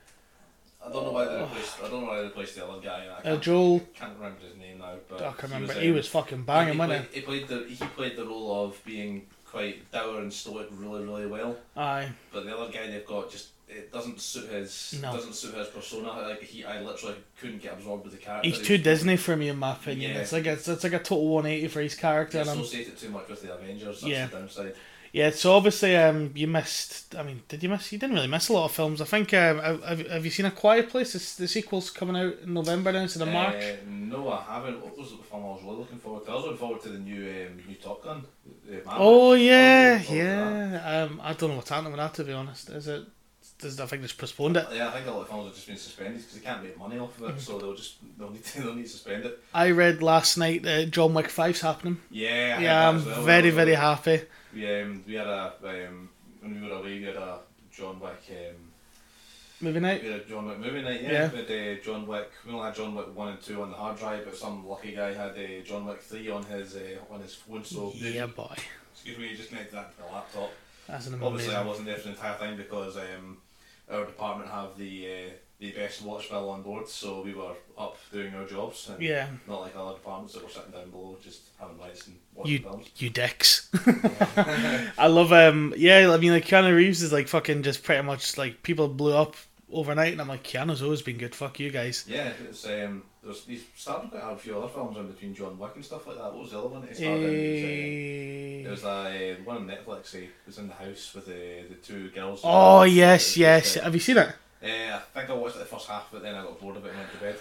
I 0.84 0.92
don't 0.92 1.04
know 1.06 1.12
why 1.12 1.26
they 1.26 1.40
replaced. 1.40 1.84
I 1.84 1.88
don't 1.88 2.02
know 2.02 2.08
why 2.08 2.18
they 2.18 2.24
replaced 2.24 2.56
the 2.56 2.66
other 2.68 2.82
guy. 2.82 3.06
I 3.06 3.20
uh, 3.20 3.22
can't, 3.22 3.42
Joel. 3.44 3.80
can't 3.94 4.16
remember 4.18 4.40
his 4.42 4.58
name 4.58 4.80
now, 4.80 4.96
but 5.08 5.22
I 5.22 5.32
can 5.34 5.52
remember. 5.52 5.74
was, 5.76 5.84
He 5.84 5.92
was 5.92 6.08
fucking 6.08 6.44
banging, 6.46 6.74
he, 6.74 6.80
wasn't 6.80 7.12
played, 7.12 7.14
he 7.14 7.22
played 7.22 7.48
the 7.48 7.66
he 7.70 7.86
played 7.86 8.18
the 8.18 8.26
role 8.26 8.66
of 8.66 8.84
being 8.84 9.28
quite 9.46 9.92
dour 9.92 10.20
and 10.20 10.34
stoic 10.34 10.68
really 10.72 11.06
really 11.06 11.28
well. 11.28 11.58
Aye. 11.78 12.10
But 12.32 12.46
the 12.46 12.58
other 12.58 12.72
guy 12.72 12.88
they've 12.88 13.06
got 13.06 13.30
just 13.30 13.50
it 13.68 13.92
doesn't 13.92 14.20
suit 14.22 14.50
his 14.50 15.00
No. 15.02 15.14
doesn't 15.14 15.34
suit 15.34 15.56
his 15.56 15.68
persona. 15.68 16.10
Like 16.10 16.42
he, 16.44 16.64
I 16.64 16.82
literally 16.82 17.16
couldn't 17.40 17.62
get 17.62 17.74
absorbed 17.74 18.04
with 18.04 18.14
the 18.14 18.20
character. 18.20 18.50
He's 18.50 18.60
too 18.62 18.78
Disney 18.78 19.18
for 19.18 19.36
me, 19.36 19.50
in 19.50 19.58
my 19.58 19.72
opinion. 19.74 20.12
Yeah. 20.12 20.20
It's 20.20 20.32
like 20.32 20.46
a, 20.46 20.54
it's 20.54 20.68
like 20.68 20.94
a 20.94 21.00
total 21.00 21.28
180 21.30 21.68
for 21.70 21.82
his 21.82 21.96
character, 21.96 22.44
He 22.44 22.50
associated 22.50 22.98
too 22.98 23.10
much 23.10 23.28
with 23.30 23.42
the 23.42 23.54
Avengers. 23.54 24.02
That's 24.02 24.04
Yeah. 24.04 24.28
the 24.28 24.38
downside. 24.38 24.76
Yeah, 25.12 25.30
so 25.30 25.54
obviously, 25.54 25.96
um, 25.96 26.32
you 26.34 26.48
missed. 26.48 27.14
I 27.16 27.22
mean, 27.22 27.44
did 27.48 27.62
you 27.62 27.70
miss? 27.70 27.92
You 27.92 28.00
didn't 28.00 28.16
really 28.16 28.26
miss 28.28 28.50
a 28.50 28.54
lot 28.54 28.66
of 28.66 28.72
films. 28.72 29.00
I 29.00 29.06
think. 29.06 29.32
Um, 29.36 29.60
have, 29.60 30.08
have- 30.08 30.26
you 30.26 30.32
seen 30.32 30.48
A 30.48 30.52
Quiet 30.52 30.90
Place? 30.90 31.14
It's, 31.14 31.36
the 31.36 31.48
sequel's 31.48 31.92
coming 31.92 32.16
out 32.18 32.34
in 32.44 32.52
November 32.56 32.92
now 32.92 33.02
instead 33.02 33.22
of 33.22 33.32
March. 33.32 33.64
Uh, 33.64 33.76
no, 33.88 34.32
I 34.32 34.42
haven't. 34.42 34.84
What 34.84 34.98
was 34.98 35.12
the 35.12 35.18
film 35.18 35.44
I 35.44 35.50
was 35.50 35.62
really 35.64 35.78
looking 35.78 36.00
forward 36.00 36.26
to? 36.26 36.32
I 36.32 36.34
was 36.34 36.44
looking 36.46 36.58
forward 36.58 36.82
to 36.82 36.90
the 36.90 36.98
new 36.98 37.30
um, 37.30 37.62
new 37.68 37.76
Top 37.76 38.04
Gun. 38.04 38.24
Uh, 38.68 38.78
oh 38.88 39.34
yeah, 39.34 40.00
looking 40.02 40.08
forward 40.18 40.24
to 40.24 40.70
that. 40.72 40.82
yeah. 40.84 41.04
Um, 41.04 41.22
I 41.24 41.34
don't 41.34 41.50
know 41.52 41.56
what's 41.58 41.70
happening 41.70 41.92
with 41.92 42.00
that. 42.02 42.14
To 42.16 42.24
be 42.24 42.34
honest, 42.34 42.70
is 42.72 42.88
it? 42.88 43.04
Does 43.64 43.80
I 43.80 43.86
think 43.88 44.04
just 44.04 44.18
postponed 44.18 44.58
it? 44.58 44.68
Yeah, 44.74 44.90
I 44.90 44.92
think 44.92 45.08
a 45.08 45.12
lot 45.12 45.22
of 45.22 45.28
films 45.30 45.46
have 45.48 45.56
just 45.56 45.68
been 45.68 45.78
suspended 45.78 46.18
because 46.18 46.34
they 46.36 46.46
can't 46.46 46.62
make 46.64 46.78
money 46.78 47.00
off 47.00 47.18
of 47.20 47.24
Mm-hmm. 47.28 47.38
it, 47.38 47.42
so 47.42 47.58
they'll 47.58 47.76
just 47.76 47.96
they'll 48.20 48.30
need 48.30 48.44
to 48.46 48.62
they'll 48.64 48.76
need 48.76 48.84
to 48.84 48.90
suspend 48.90 49.26
it. 49.26 49.40
I 49.54 49.72
read 49.72 50.04
last 50.04 50.38
night 50.38 50.64
that 50.64 50.92
John 50.92 51.14
Wick 51.14 51.28
5's 51.30 51.62
happening. 51.62 51.98
Yeah, 52.12 52.58
I 52.60 52.62
Yeah, 52.64 52.90
I'm 52.90 53.04
well. 53.06 53.24
very 53.24 53.50
very 53.50 53.74
happy. 53.76 54.22
We 54.54 54.82
um 54.82 55.04
we 55.08 55.14
had 55.16 55.28
a 55.28 55.54
um 55.88 56.10
when 56.42 56.62
we 56.62 56.68
were 56.70 56.76
away 56.76 57.00
we 57.00 57.04
had 57.06 57.16
a 57.16 57.40
John 57.72 58.00
Wick 58.00 58.22
um 58.30 58.56
Movie 59.62 59.80
night. 59.80 60.04
We 60.04 60.12
had 60.12 60.22
a 60.22 60.26
John 60.26 60.46
Wick 60.48 60.60
movie 60.60 60.82
night, 60.82 61.02
yeah. 61.02 61.12
Yeah. 61.12 61.32
We 61.32 61.38
had 61.38 61.80
uh, 61.80 61.82
John 61.82 62.06
Wick. 62.06 62.30
We 62.46 62.52
only 62.52 62.66
had 62.66 62.76
John 62.76 62.96
Wick 62.96 63.16
one 63.16 63.30
and 63.30 63.42
two 63.42 63.62
on 63.62 63.70
the 63.72 63.78
hard 63.78 63.98
drive, 63.98 64.26
but 64.26 64.36
some 64.36 64.68
lucky 64.68 64.94
guy 64.94 65.14
had 65.14 65.32
uh, 65.38 65.64
John 65.64 65.86
Wick 65.86 66.02
three 66.02 66.30
on 66.30 66.44
his 66.44 66.76
uh, 66.76 66.80
on 67.10 67.22
his 67.22 67.34
phone. 67.36 67.64
So 67.64 67.94
Yeah, 67.96 68.26
boy, 68.26 68.56
excuse 68.94 69.18
me, 69.18 69.34
just 69.38 69.50
connected 69.50 69.74
that 69.76 69.96
to 69.96 70.04
the 70.04 70.12
laptop. 70.12 70.52
that's 70.86 71.08
an 71.08 71.22
Obviously, 71.24 71.56
I 71.56 71.64
wasn't 71.64 71.86
there 71.88 71.96
for 71.96 72.04
the 72.04 72.10
entire 72.10 72.38
time 72.38 72.58
because 72.58 72.98
um, 72.98 73.38
our 73.90 74.06
department 74.06 74.50
have 74.50 74.78
the 74.78 75.08
uh, 75.08 75.30
the 75.60 75.72
best 75.72 76.02
watch 76.02 76.30
bill 76.30 76.50
on 76.50 76.62
board, 76.62 76.88
so 76.90 77.22
we 77.22 77.34
were 77.34 77.54
up 77.78 77.98
doing 78.12 78.34
our 78.36 78.46
jobs. 78.46 78.90
And 78.90 79.02
Yeah, 79.02 79.28
Not 79.48 79.62
like 79.62 79.76
other 79.76 79.94
departments 79.94 80.34
that 80.34 80.44
were 80.44 80.50
sitting 80.50 80.72
down 80.72 80.90
below, 80.90 81.18
just 81.24 81.42
having 81.60 81.78
lights 81.78 82.08
and 82.08 82.18
watching 82.34 82.52
you 82.54 82.60
films. 82.60 82.90
you 82.98 83.10
dicks. 83.10 83.70
I 84.98 85.08
love 85.08 85.32
um 85.32 85.74
yeah, 85.78 86.12
I 86.12 86.18
mean 86.18 86.32
like 86.32 86.46
Keanu 86.46 86.76
Reeves 86.76 87.02
is 87.02 87.14
like 87.14 87.28
fucking 87.28 87.64
just 87.64 87.84
pretty 87.84 88.04
much 88.04 88.38
like 88.38 88.64
people 88.64 88.88
blew 88.88 89.14
up 89.14 89.36
overnight 89.72 90.12
and 90.14 90.22
I'm 90.22 90.28
like 90.28 90.44
Keanu's 90.44 90.82
always 90.82 91.02
been 91.02 91.18
good, 91.18 91.34
fuck 91.36 91.60
you 91.60 91.70
guys. 91.72 92.06
Yeah, 92.08 92.32
it's 92.50 92.66
um. 92.66 93.04
There's 93.24 93.46
he's 93.46 93.64
started 93.78 94.12
to 94.12 94.20
have 94.20 94.34
a 94.34 94.38
few 94.38 94.58
other 94.58 94.68
films 94.68 94.98
in 94.98 95.08
between 95.08 95.34
John 95.34 95.58
Wick 95.58 95.72
and 95.76 95.86
stuff 95.86 96.06
like 96.08 96.18
that. 96.18 96.26
What 96.34 96.40
was 96.42 96.52
the 96.52 96.60
other 96.60 96.68
one 96.68 96.82
that 96.82 96.90
he 96.90 96.96
started 96.96 97.24
in? 97.24 98.66
It 98.66 98.70
was, 98.70 98.84
uh, 98.84 98.88
Eh, 98.90 99.14
There 99.14 99.38
was 99.38 99.40
uh, 99.40 99.44
one 99.46 99.58
on 99.58 99.68
Netflix. 99.68 100.12
He 100.14 100.30
was 100.46 100.58
in 100.58 100.68
the 100.68 100.74
house 100.74 101.14
with 101.16 101.26
the 101.28 101.64
the 101.70 101.76
two 101.76 102.10
girls. 102.10 102.42
Oh 102.44 102.80
Uh, 102.80 102.84
yes, 102.84 103.38
yes. 103.38 103.78
uh, 103.78 103.84
Have 103.84 103.94
you 103.94 104.02
seen 104.02 104.18
it? 104.18 104.28
uh, 104.28 104.66
I 104.66 105.20
think 105.20 105.30
I 105.30 105.34
watched 105.34 105.56
it 105.56 105.60
the 105.60 105.66
first 105.66 105.88
half, 105.88 106.08
but 106.12 106.22
then 106.22 106.36
I 106.36 106.44
got 106.44 106.60
bored 106.60 106.76
of 106.78 106.86
it 106.86 106.90
and 106.90 106.98
went 106.98 107.12
to 107.14 107.18
bed. 107.20 107.36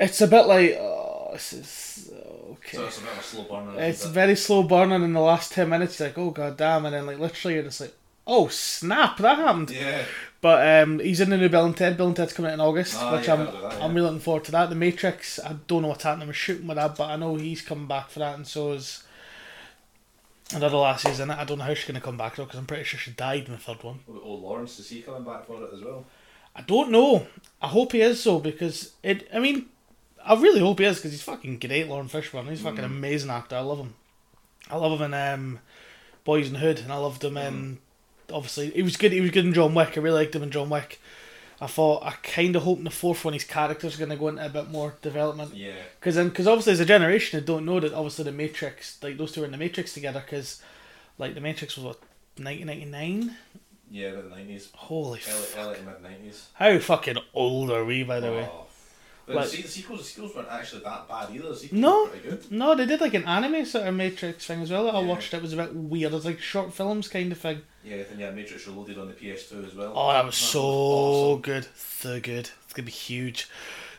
It's 0.00 0.20
a 0.22 0.26
bit 0.26 0.46
like 0.46 0.76
oh 0.80 1.30
this 1.34 1.52
is 1.52 2.10
okay. 2.52 2.78
So 2.78 2.86
it's 2.86 2.98
a 2.98 3.02
bit 3.02 3.12
of 3.12 3.18
a 3.18 3.22
slow 3.22 3.42
burner. 3.44 3.80
It's 3.80 4.04
it? 4.06 4.08
very 4.08 4.36
slow 4.36 4.62
burning 4.62 5.02
in 5.02 5.12
the 5.12 5.20
last 5.20 5.52
ten 5.52 5.68
minutes, 5.68 6.00
like, 6.00 6.16
oh 6.16 6.30
god 6.30 6.56
damn, 6.56 6.86
and 6.86 6.94
then 6.94 7.04
like 7.06 7.18
literally 7.18 7.54
you're 7.56 7.64
just 7.64 7.80
like, 7.82 7.94
oh 8.26 8.48
snap, 8.48 9.18
that 9.18 9.36
happened. 9.38 9.70
yeah. 9.70 10.04
But 10.44 10.82
um, 10.82 10.98
he's 10.98 11.22
in 11.22 11.30
the 11.30 11.38
new 11.38 11.48
Bill 11.48 11.64
and 11.64 11.74
Ted. 11.74 11.96
Bill 11.96 12.08
and 12.08 12.14
Ted's 12.14 12.34
coming 12.34 12.50
out 12.50 12.54
in 12.54 12.60
August, 12.60 12.96
Ah, 12.98 13.16
which 13.16 13.28
yeah, 13.28 13.32
I'm 13.32 13.40
I 13.40 13.44
heard 13.46 13.54
of 13.54 13.62
that, 13.62 13.82
I'm 13.82 13.94
really 13.94 14.06
looking 14.08 14.20
forward 14.20 14.44
to 14.44 14.52
that. 14.52 14.68
The 14.68 14.74
Matrix, 14.76 15.38
I 15.38 15.54
don't 15.66 15.80
know 15.80 15.88
what's 15.88 16.04
happening 16.04 16.28
with 16.28 16.36
shooting 16.36 16.66
with 16.66 16.76
that, 16.76 16.96
but 16.96 17.08
I 17.08 17.16
know 17.16 17.36
he's 17.36 17.62
coming 17.62 17.86
back 17.86 18.10
for 18.10 18.18
that, 18.18 18.34
and 18.36 18.46
so 18.46 18.72
is 18.72 19.04
another 20.52 20.76
lassie's 20.76 21.18
in 21.18 21.30
it. 21.30 21.38
I 21.38 21.44
don't 21.44 21.56
know 21.56 21.64
how 21.64 21.72
she's 21.72 21.86
gonna 21.86 22.00
come 22.02 22.18
back 22.18 22.36
though, 22.36 22.44
because 22.44 22.58
I'm 22.58 22.66
pretty 22.66 22.84
sure 22.84 23.00
she 23.00 23.12
died 23.12 23.46
in 23.46 23.52
the 23.52 23.58
third 23.58 23.82
one. 23.82 24.00
Oh, 24.06 24.34
Laurence 24.34 24.78
is 24.78 24.90
he 24.90 25.00
coming 25.00 25.24
back 25.24 25.46
for 25.46 25.62
it 25.62 25.70
as 25.72 25.80
well? 25.80 26.04
I 26.54 26.60
don't 26.60 26.90
know. 26.90 27.26
I 27.62 27.68
hope 27.68 27.92
he 27.92 28.02
is 28.02 28.22
so 28.22 28.38
because 28.38 28.92
it. 29.02 29.26
I 29.32 29.38
mean, 29.38 29.64
I 30.24 30.34
really 30.34 30.60
hope 30.60 30.78
he 30.78 30.84
is 30.84 30.96
because 30.98 31.12
he's 31.12 31.22
fucking 31.22 31.58
great, 31.58 31.88
Laurence 31.88 32.12
Fishburne. 32.12 32.50
He's 32.50 32.60
a 32.60 32.64
fucking 32.64 32.80
Mm. 32.84 32.96
amazing 32.98 33.30
actor. 33.30 33.56
I 33.56 33.60
love 33.60 33.78
him. 33.78 33.94
I 34.70 34.76
love 34.76 35.00
him 35.00 35.12
in 35.12 35.14
um, 35.14 35.58
Boys 36.24 36.48
in 36.48 36.52
the 36.52 36.58
Hood, 36.58 36.80
and 36.80 36.92
I 36.92 36.96
loved 36.96 37.24
him 37.24 37.34
Mm. 37.34 37.48
in. 37.48 37.78
Obviously, 38.32 38.70
he 38.70 38.82
was 38.82 38.96
good. 38.96 39.12
He 39.12 39.20
was 39.20 39.30
good 39.30 39.44
in 39.44 39.52
John 39.54 39.74
Wick. 39.74 39.96
I 39.96 40.00
really 40.00 40.20
liked 40.22 40.34
him 40.34 40.42
in 40.42 40.50
John 40.50 40.70
Wick. 40.70 41.00
I 41.60 41.66
thought 41.68 42.02
I 42.04 42.10
kind 42.22 42.56
of 42.56 42.62
hope 42.64 42.78
in 42.78 42.84
the 42.84 42.90
fourth 42.90 43.24
one 43.24 43.32
his 43.32 43.44
character's 43.44 43.94
are 43.94 43.98
going 43.98 44.10
to 44.10 44.16
go 44.16 44.28
into 44.28 44.44
a 44.44 44.48
bit 44.48 44.70
more 44.70 44.96
development 45.02 45.54
Yeah. 45.54 45.72
because 46.00 46.16
then, 46.16 46.28
because 46.28 46.48
obviously 46.48 46.72
as 46.72 46.80
a 46.80 46.84
generation 46.84 47.38
that 47.38 47.46
don't 47.46 47.64
know 47.64 47.78
that 47.80 47.94
obviously 47.94 48.24
the 48.24 48.32
Matrix 48.32 48.98
like 49.02 49.16
those 49.18 49.30
two 49.32 49.40
were 49.40 49.46
in 49.46 49.52
the 49.52 49.56
Matrix 49.56 49.94
together 49.94 50.20
because 50.20 50.60
like 51.16 51.34
the 51.34 51.40
Matrix 51.40 51.76
was 51.76 51.84
what 51.84 52.00
1999 52.48 53.36
Yeah, 53.90 54.08
about 54.08 54.24
the 54.30 54.36
nineties. 54.36 54.68
holy 54.74 55.20
Early, 55.28 55.38
f- 55.38 55.54
early 55.56 55.76
to 55.76 55.82
mid 55.82 56.02
nineties. 56.02 56.46
how 56.54 56.78
fucking 56.80 57.18
old 57.32 57.70
are 57.70 57.84
we 57.84 58.02
by 58.02 58.20
the 58.20 58.28
oh, 58.28 58.36
way 58.36 58.48
Oh. 58.50 58.66
But 59.26 59.36
Like- 59.36 59.50
the 59.50 59.62
sequels, 59.62 60.00
the 60.00 60.04
sequels 60.04 60.34
weren't 60.34 60.48
actually 60.50 60.82
that 60.82 61.08
bad 61.08 61.30
either. 61.34 61.54
The 61.54 61.68
No. 61.72 62.10
No, 62.50 62.74
they 62.74 62.84
did 62.84 63.00
like 63.00 63.14
an 63.14 63.24
anime 63.24 63.64
sort 63.64 63.86
of 63.86 63.94
Matrix 63.94 64.44
thing 64.46 64.60
as 64.62 64.70
well 64.70 64.84
that 64.84 64.94
I 64.94 65.00
watched. 65.00 65.32
It 65.32 65.38
it 65.38 65.42
was 65.42 65.52
a 65.54 65.56
bit 65.56 65.74
weird. 65.74 66.12
It 66.12 66.16
was 66.16 66.24
like 66.26 66.40
short 66.40 66.74
films 66.74 67.08
kind 67.08 67.32
of 67.32 67.38
thing. 67.38 67.62
Yeah, 67.82 68.02
then 68.08 68.18
yeah, 68.18 68.30
Matrix 68.30 68.66
Reloaded 68.66 68.98
on 68.98 69.08
the 69.08 69.14
PS2 69.14 69.66
as 69.66 69.74
well. 69.74 69.92
Oh, 69.96 70.12
that 70.12 70.24
was 70.24 70.36
so 70.36 70.62
awesome. 70.62 71.40
good, 71.42 71.66
so 71.76 72.20
good. 72.20 72.50
It's 72.64 72.72
gonna 72.74 72.86
be 72.86 72.92
huge. 72.92 73.48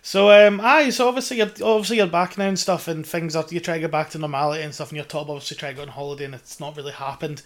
So 0.02 0.30
um, 0.30 0.62
aye, 0.64 0.92
so 0.92 1.08
obviously 1.08 1.38
you're 1.38 1.52
obviously 1.64 1.98
you're 1.98 2.06
back 2.08 2.38
now 2.38 2.48
and 2.48 2.60
stuff, 2.60 2.88
and 2.88 3.06
things 3.06 3.36
are 3.36 3.46
you 3.50 3.60
try 3.60 3.76
to 3.76 3.80
get 3.82 3.92
back 3.92 4.12
to 4.12 4.20
normality 4.20 4.62
and 4.64 4.74
stuff, 4.76 4.90
and 4.90 4.98
you're 4.98 5.06
top 5.06 5.30
obviously 5.30 5.58
try 5.58 5.70
to 5.70 5.76
go 5.76 5.82
on 5.82 5.88
holiday, 5.88 6.26
and 6.26 6.36
it's 6.36 6.60
not 6.60 6.78
really 6.78 6.92
happened. 6.92 7.42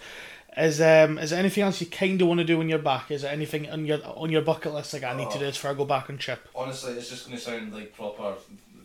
Is 0.57 0.81
um 0.81 1.17
is 1.19 1.29
there 1.29 1.39
anything 1.39 1.63
else 1.63 1.79
you 1.79 1.87
kind 1.87 2.21
of 2.21 2.27
want 2.27 2.39
to 2.39 2.43
do 2.43 2.57
when 2.57 2.69
you're 2.69 2.79
back? 2.79 3.11
Is 3.11 3.21
there 3.21 3.31
anything 3.31 3.69
on 3.69 3.85
your 3.85 3.99
on 4.05 4.29
your 4.31 4.41
bucket 4.41 4.73
list 4.73 4.93
like 4.93 5.03
I 5.03 5.15
need 5.15 5.29
to 5.31 5.37
Oh. 5.37 5.39
do 5.39 5.45
this 5.45 5.55
before 5.57 5.71
I 5.71 5.73
go 5.75 5.85
back 5.85 6.09
and 6.09 6.19
chip? 6.19 6.47
Honestly, 6.55 6.93
it's 6.93 7.09
just 7.09 7.25
going 7.27 7.37
to 7.37 7.43
sound 7.43 7.73
like 7.73 7.95
proper 7.95 8.33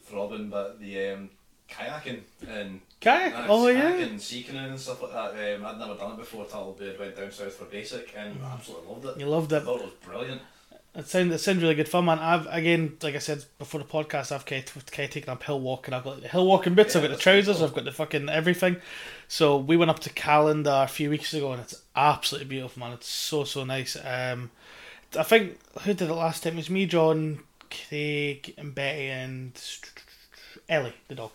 throbbing, 0.04 0.50
but 0.50 0.78
the 0.78 1.08
um, 1.10 1.30
kayaking 1.70 2.20
and 2.46 2.80
Kayak? 3.00 3.34
uh, 3.34 3.46
Oh 3.48 3.66
yeah. 3.68 3.94
and 3.94 4.20
sea 4.20 4.42
canoeing 4.42 4.66
and 4.72 4.80
stuff 4.80 5.02
like 5.02 5.12
that. 5.12 5.30
Um, 5.56 5.64
I'd 5.66 5.78
never 5.78 5.94
done 5.94 6.12
it 6.12 6.18
before 6.18 6.46
we 6.78 6.96
went 6.98 7.16
down 7.16 7.30
south 7.32 7.54
for 7.54 7.64
basic, 7.64 8.14
and 8.16 8.36
Mm. 8.38 8.44
I 8.44 8.52
absolutely 8.52 8.88
loved 8.92 9.04
it. 9.06 9.20
You 9.20 9.26
loved 9.26 9.52
I 9.52 9.56
it. 9.56 9.60
thought 9.64 9.80
it 9.80 9.84
was 9.84 9.94
brilliant. 10.04 10.42
It 10.96 11.08
sounds 11.08 11.34
it 11.34 11.38
sounds 11.38 11.60
really 11.60 11.74
good 11.74 11.88
fun, 11.88 12.04
man. 12.04 12.20
I've 12.20 12.46
again, 12.46 12.96
like 13.02 13.16
I 13.16 13.18
said 13.18 13.44
before 13.58 13.80
the 13.80 13.86
podcast, 13.86 14.30
I've 14.30 14.46
kind 14.46 14.62
of 14.64 14.86
taken 14.86 15.28
up 15.28 15.42
hill 15.42 15.60
walking. 15.60 15.92
I've 15.92 16.04
got 16.04 16.22
the 16.22 16.28
hill 16.28 16.46
walking 16.46 16.76
bits. 16.76 16.94
Yeah, 16.94 17.00
I've 17.00 17.08
got 17.08 17.16
the 17.16 17.22
trousers. 17.22 17.56
cool. 17.56 17.66
I've 17.66 17.74
got 17.74 17.84
the 17.84 17.92
fucking 17.92 18.28
everything. 18.28 18.76
So 19.26 19.56
we 19.56 19.76
went 19.76 19.90
up 19.90 19.98
to 20.00 20.10
Callander 20.10 20.84
a 20.84 20.86
few 20.86 21.10
weeks 21.10 21.34
ago, 21.34 21.50
and 21.50 21.62
it's 21.62 21.82
absolutely 21.96 22.48
beautiful, 22.48 22.78
man. 22.78 22.92
It's 22.92 23.08
so 23.08 23.42
so 23.42 23.64
nice. 23.64 23.96
Um, 23.96 24.52
I 25.18 25.24
think 25.24 25.58
who 25.82 25.94
did 25.94 26.08
it 26.08 26.14
last 26.14 26.44
time? 26.44 26.52
It 26.52 26.58
was 26.58 26.70
me, 26.70 26.86
John, 26.86 27.40
Craig, 27.70 28.54
and 28.56 28.72
Betty, 28.72 29.08
and 29.08 29.60
Ellie, 30.68 30.94
the 31.08 31.16
dog. 31.16 31.32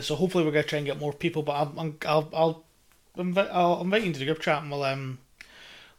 So 0.00 0.14
hopefully 0.14 0.44
we're 0.44 0.52
gonna 0.52 0.62
try 0.62 0.78
and 0.78 0.86
get 0.86 1.00
more 1.00 1.12
people. 1.12 1.42
But 1.42 1.60
I'm, 1.60 1.78
I'm 1.78 1.96
I'll 2.06 2.28
I'll 2.32 2.64
invite 3.16 3.48
I'll 3.50 3.80
invite 3.80 4.02
you 4.02 4.06
into 4.08 4.20
the 4.20 4.26
group 4.26 4.38
chat, 4.38 4.62
and 4.62 4.70
we'll 4.70 4.84
um 4.84 5.18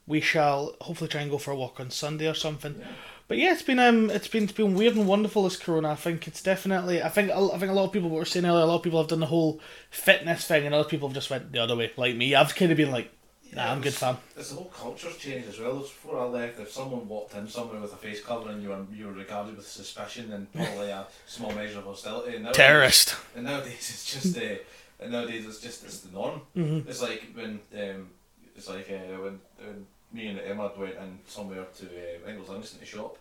we 0.05 0.21
shall 0.21 0.75
hopefully 0.81 1.09
try 1.09 1.21
and 1.21 1.31
go 1.31 1.37
for 1.37 1.51
a 1.51 1.55
walk 1.55 1.79
on 1.79 1.89
Sunday 1.89 2.27
or 2.27 2.33
something. 2.33 2.75
Yeah. 2.79 2.87
But 3.27 3.37
yeah, 3.37 3.53
it's 3.53 3.61
been 3.61 3.79
um, 3.79 4.09
it's 4.09 4.27
been 4.27 4.43
it's 4.43 4.51
been 4.51 4.75
weird 4.75 4.95
and 4.95 5.07
wonderful 5.07 5.43
this 5.43 5.57
Corona. 5.57 5.91
I 5.91 5.95
think 5.95 6.27
it's 6.27 6.43
definitely. 6.43 7.01
I 7.01 7.09
think 7.09 7.31
I 7.31 7.57
think 7.57 7.71
a 7.71 7.73
lot 7.73 7.85
of 7.85 7.93
people 7.93 8.09
what 8.09 8.19
were 8.19 8.25
saying 8.25 8.45
earlier. 8.45 8.63
A 8.63 8.65
lot 8.65 8.75
of 8.75 8.83
people 8.83 8.99
have 8.99 9.07
done 9.07 9.21
the 9.21 9.27
whole 9.27 9.61
fitness 9.89 10.45
thing, 10.45 10.65
and 10.65 10.75
other 10.75 10.87
people 10.87 11.07
have 11.07 11.15
just 11.15 11.29
went 11.29 11.51
the 11.51 11.59
other 11.59 11.75
way. 11.75 11.91
Like 11.95 12.15
me, 12.15 12.35
I've 12.35 12.53
kind 12.53 12.71
of 12.71 12.77
been 12.77 12.91
like, 12.91 13.11
nah, 13.55 13.71
I'm 13.71 13.81
good 13.81 13.93
fam. 13.93 14.17
It's 14.35 14.49
the 14.49 14.57
whole 14.57 14.65
culture's 14.65 15.17
changed 15.17 15.47
as 15.47 15.59
well. 15.59 15.79
Before 15.79 16.19
I 16.19 16.25
left, 16.25 16.59
if 16.59 16.71
someone 16.71 17.07
walked 17.07 17.33
in 17.35 17.47
somewhere 17.47 17.79
with 17.79 17.93
a 17.93 17.97
face 17.97 18.21
cover 18.21 18.49
and 18.49 18.61
you 18.61 18.69
were 18.69 18.85
you 18.93 19.07
were 19.07 19.13
regarded 19.13 19.55
with 19.55 19.67
suspicion 19.67 20.33
and 20.33 20.51
probably 20.51 20.89
a 20.89 21.07
small 21.25 21.53
measure 21.53 21.79
of 21.79 21.85
hostility. 21.85 22.35
And 22.35 22.43
nowadays, 22.43 22.57
Terrorist. 22.57 23.15
And 23.35 23.45
nowadays 23.45 23.73
it's 23.73 24.13
just 24.13 24.37
uh, 24.37 24.55
and 24.99 25.11
nowadays 25.13 25.45
it's 25.45 25.61
just 25.61 25.85
it's 25.85 26.01
the 26.01 26.11
norm. 26.11 26.41
Mm-hmm. 26.57 26.89
It's 26.89 27.01
like 27.01 27.29
when 27.33 27.61
um, 27.73 28.09
it's 28.55 28.69
like 28.69 28.89
uh, 28.89 29.21
when, 29.21 29.39
when 29.57 29.85
me 30.11 30.27
and 30.27 30.39
Emma 30.39 30.71
went 30.77 30.95
in 30.95 31.19
somewhere 31.27 31.65
to 31.77 31.85
uh, 31.85 32.19
I 32.21 32.25
think 32.25 32.37
it 32.37 32.39
was 32.39 32.49
Livingston 32.49 32.79
to 32.79 32.85
shop. 32.85 33.17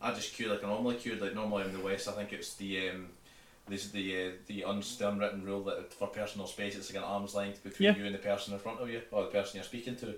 I 0.00 0.12
just 0.12 0.34
queued 0.34 0.50
like 0.50 0.64
I 0.64 0.66
normally 0.68 0.96
queued. 0.96 1.20
Like 1.20 1.34
normally 1.34 1.64
in 1.64 1.72
the 1.72 1.80
West, 1.80 2.08
I 2.08 2.12
think 2.12 2.32
it's 2.32 2.54
the 2.54 2.90
um, 2.90 3.08
this 3.68 3.84
is 3.84 3.92
the 3.92 4.26
uh, 4.26 4.30
the, 4.46 4.62
unwritten 4.62 5.44
rule 5.44 5.62
that 5.64 5.92
for 5.94 6.08
personal 6.08 6.46
space, 6.46 6.74
it's 6.74 6.92
like 6.92 7.02
an 7.02 7.08
arm's 7.08 7.34
length 7.34 7.62
between 7.62 7.90
Yeah. 7.90 7.96
you 7.96 8.06
and 8.06 8.14
the 8.14 8.18
person 8.18 8.52
in 8.54 8.58
front 8.58 8.80
of 8.80 8.88
you 8.90 9.02
or 9.12 9.22
the 9.22 9.30
person 9.30 9.56
you're 9.56 9.64
speaking 9.64 9.96
to. 9.96 10.14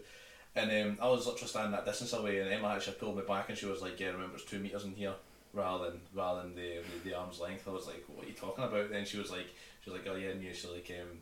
And 0.57 0.71
um, 0.71 0.99
I 1.03 1.09
was 1.09 1.27
literally 1.27 1.49
standing 1.49 1.73
that 1.73 1.85
distance 1.85 2.13
away, 2.13 2.39
and 2.39 2.51
Emma 2.51 2.69
actually 2.69 2.95
pulled 2.95 3.17
me 3.17 3.23
back, 3.27 3.49
and 3.49 3.59
she 3.59 3.67
was 3.67 3.83
like, 3.83 3.99
"Yeah, 3.99 4.09
remember 4.09 4.37
it's 4.37 4.45
two 4.45 4.61
meters 4.61 4.85
in 4.85 4.93
here." 4.95 5.15
Rather 5.53 5.91
than 5.91 6.01
rather 6.15 6.43
than 6.43 6.55
the, 6.55 6.79
the 7.05 7.11
the 7.11 7.15
arm's 7.17 7.41
length, 7.41 7.69
I 7.69 7.73
was 7.73 7.87
like, 7.87 8.05
"What 8.07 8.25
are 8.25 8.29
you 8.29 8.35
talking 8.35 8.65
about?" 8.65 8.91
Then 8.91 9.05
she 9.05 9.19
was 9.19 9.31
like, 9.31 9.47
"She 9.83 9.91
was 9.91 9.99
like, 9.99 10.09
oh 10.11 10.17
yeah," 10.17 10.29
and 10.31 10.43
you, 10.43 10.53
she's 10.55 10.71
like, 10.71 10.91
um, 11.01 11.19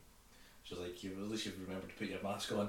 she 0.63 0.75
was 0.75 0.85
like, 0.85 1.03
"You 1.03 1.11
at 1.13 1.31
least 1.31 1.47
you 1.47 1.53
remembered 1.61 1.91
to 1.91 1.97
put 1.97 2.09
your 2.09 2.23
mask 2.23 2.53
on." 2.53 2.69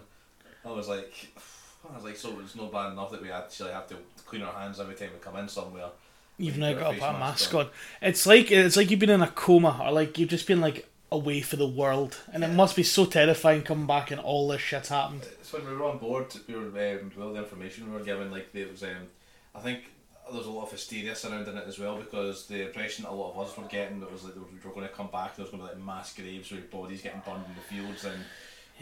I 0.66 0.72
was 0.72 0.88
like, 0.88 1.14
I 1.92 1.96
was 1.96 2.04
like, 2.04 2.16
so 2.16 2.40
it's 2.40 2.56
not 2.56 2.72
bad 2.72 2.94
enough 2.94 3.12
that 3.12 3.22
we 3.22 3.32
actually 3.32 3.72
have 3.72 3.88
to 3.88 3.96
clean 4.26 4.42
our 4.42 4.54
hands 4.54 4.80
every 4.80 4.96
time 4.96 5.10
we 5.14 5.20
come 5.20 5.36
in 5.38 5.48
somewhere. 5.48 5.90
You've 6.38 6.58
now 6.58 6.74
got 6.74 6.88
to 6.88 6.94
face 6.94 7.00
put 7.00 7.10
a 7.10 7.14
mask 7.14 7.54
mask 7.54 7.54
on. 7.54 7.68
It's 8.02 8.26
like 8.26 8.52
it's 8.52 8.76
like 8.76 8.90
you've 8.90 9.00
been 9.00 9.10
in 9.10 9.22
a 9.22 9.28
coma, 9.28 9.82
or 9.84 9.92
like 9.92 10.18
you've 10.18 10.30
just 10.30 10.48
been 10.48 10.62
like 10.62 10.88
away 11.12 11.42
for 11.42 11.58
the 11.58 11.68
world, 11.68 12.18
and 12.32 12.44
it 12.44 12.50
must 12.50 12.76
be 12.76 12.84
so 12.84 13.06
terrifying 13.06 13.62
coming 13.62 13.86
back 13.86 14.10
and 14.10 14.20
all 14.20 14.48
this 14.48 14.62
shit's 14.62 14.90
happened. 14.90 15.28
It's 15.40 15.54
when 15.54 15.66
we 15.68 15.76
were 15.76 15.86
on 15.86 16.00
board, 16.00 16.34
we 16.48 16.56
were 16.56 17.00
um, 17.00 17.12
all 17.22 17.34
the 17.34 17.40
information 17.40 17.92
we 17.92 18.00
were 18.00 18.04
given. 18.04 18.32
Like 18.32 18.52
there 18.52 18.68
was, 18.68 18.82
um, 18.82 19.08
I 19.54 19.60
think 19.60 19.82
there 20.28 20.38
was 20.40 20.48
a 20.48 20.52
lot 20.52 20.64
of 20.64 20.72
hysteria 20.72 21.16
surrounding 21.16 21.56
it 21.56 21.66
as 21.68 21.78
well 21.78 21.98
because 21.98 22.48
the 22.48 22.66
impression 22.66 23.06
a 23.06 23.14
lot 23.14 23.34
of 23.34 23.48
us 23.48 23.56
were 23.56 23.66
getting 23.66 24.00
that 24.00 24.12
was 24.12 24.24
like 24.24 24.34
we 24.36 24.42
were 24.42 24.74
going 24.74 24.88
to 24.88 24.94
come 24.94 25.10
back. 25.12 25.36
There 25.36 25.44
was 25.44 25.52
going 25.52 25.62
to 25.62 25.70
be 25.70 25.76
like 25.76 25.86
mass 25.86 26.16
graves 26.16 26.50
with 26.50 26.72
bodies 26.72 27.04
getting 27.04 27.22
burned 27.26 27.46
in 27.48 27.54
the 27.54 27.62
fields 27.62 28.06
and. 28.06 28.24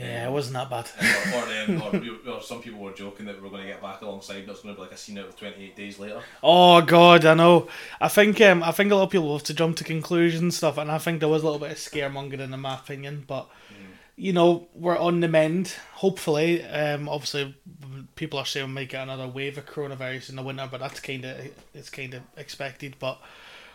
Yeah, 0.01 0.27
it 0.27 0.31
wasn't 0.31 0.53
that 0.55 0.69
bad. 0.69 0.89
or, 1.33 1.39
or, 1.39 1.93
um, 1.93 2.03
or, 2.27 2.33
or 2.33 2.41
some 2.41 2.61
people 2.61 2.79
were 2.79 2.91
joking 2.93 3.25
that 3.27 3.35
we 3.35 3.41
were 3.41 3.49
going 3.49 3.63
to 3.63 3.67
get 3.67 3.81
back 3.81 4.01
alongside. 4.01 4.37
and 4.37 4.47
It 4.47 4.49
was 4.49 4.61
going 4.61 4.75
to 4.75 4.79
be 4.79 4.85
like 4.85 4.93
a 4.93 4.97
scene 4.97 5.17
out 5.17 5.27
of 5.27 5.37
Twenty 5.37 5.65
Eight 5.65 5.75
Days 5.75 5.99
Later. 5.99 6.21
Oh 6.41 6.81
god, 6.81 7.25
I 7.25 7.33
know. 7.33 7.67
I 7.99 8.07
think 8.07 8.41
um, 8.41 8.63
I 8.63 8.71
think 8.71 8.91
a 8.91 8.95
lot 8.95 9.03
of 9.03 9.09
people 9.09 9.31
have 9.33 9.43
to 9.43 9.53
jump 9.53 9.77
to 9.77 9.83
conclusions 9.83 10.41
and 10.41 10.53
stuff, 10.53 10.77
and 10.77 10.91
I 10.91 10.97
think 10.97 11.19
there 11.19 11.29
was 11.29 11.43
a 11.43 11.45
little 11.45 11.59
bit 11.59 11.71
of 11.71 11.77
scaremongering 11.77 12.53
in 12.53 12.59
my 12.59 12.75
opinion. 12.75 13.25
But 13.27 13.47
you 14.15 14.33
know, 14.33 14.67
we're 14.75 14.97
on 14.97 15.19
the 15.19 15.27
mend. 15.27 15.73
Hopefully, 15.93 16.63
um, 16.65 17.09
obviously, 17.09 17.55
people 18.15 18.37
are 18.39 18.45
saying 18.45 18.67
we 18.67 18.73
might 18.73 18.89
get 18.89 19.03
another 19.03 19.27
wave 19.27 19.57
of 19.57 19.65
coronavirus 19.65 20.29
in 20.29 20.35
the 20.35 20.43
winter, 20.43 20.67
but 20.69 20.79
that's 20.79 20.99
kind 20.99 21.25
of 21.25 21.37
it's 21.73 21.89
kind 21.89 22.13
of 22.13 22.21
expected. 22.37 22.95
But 22.99 23.19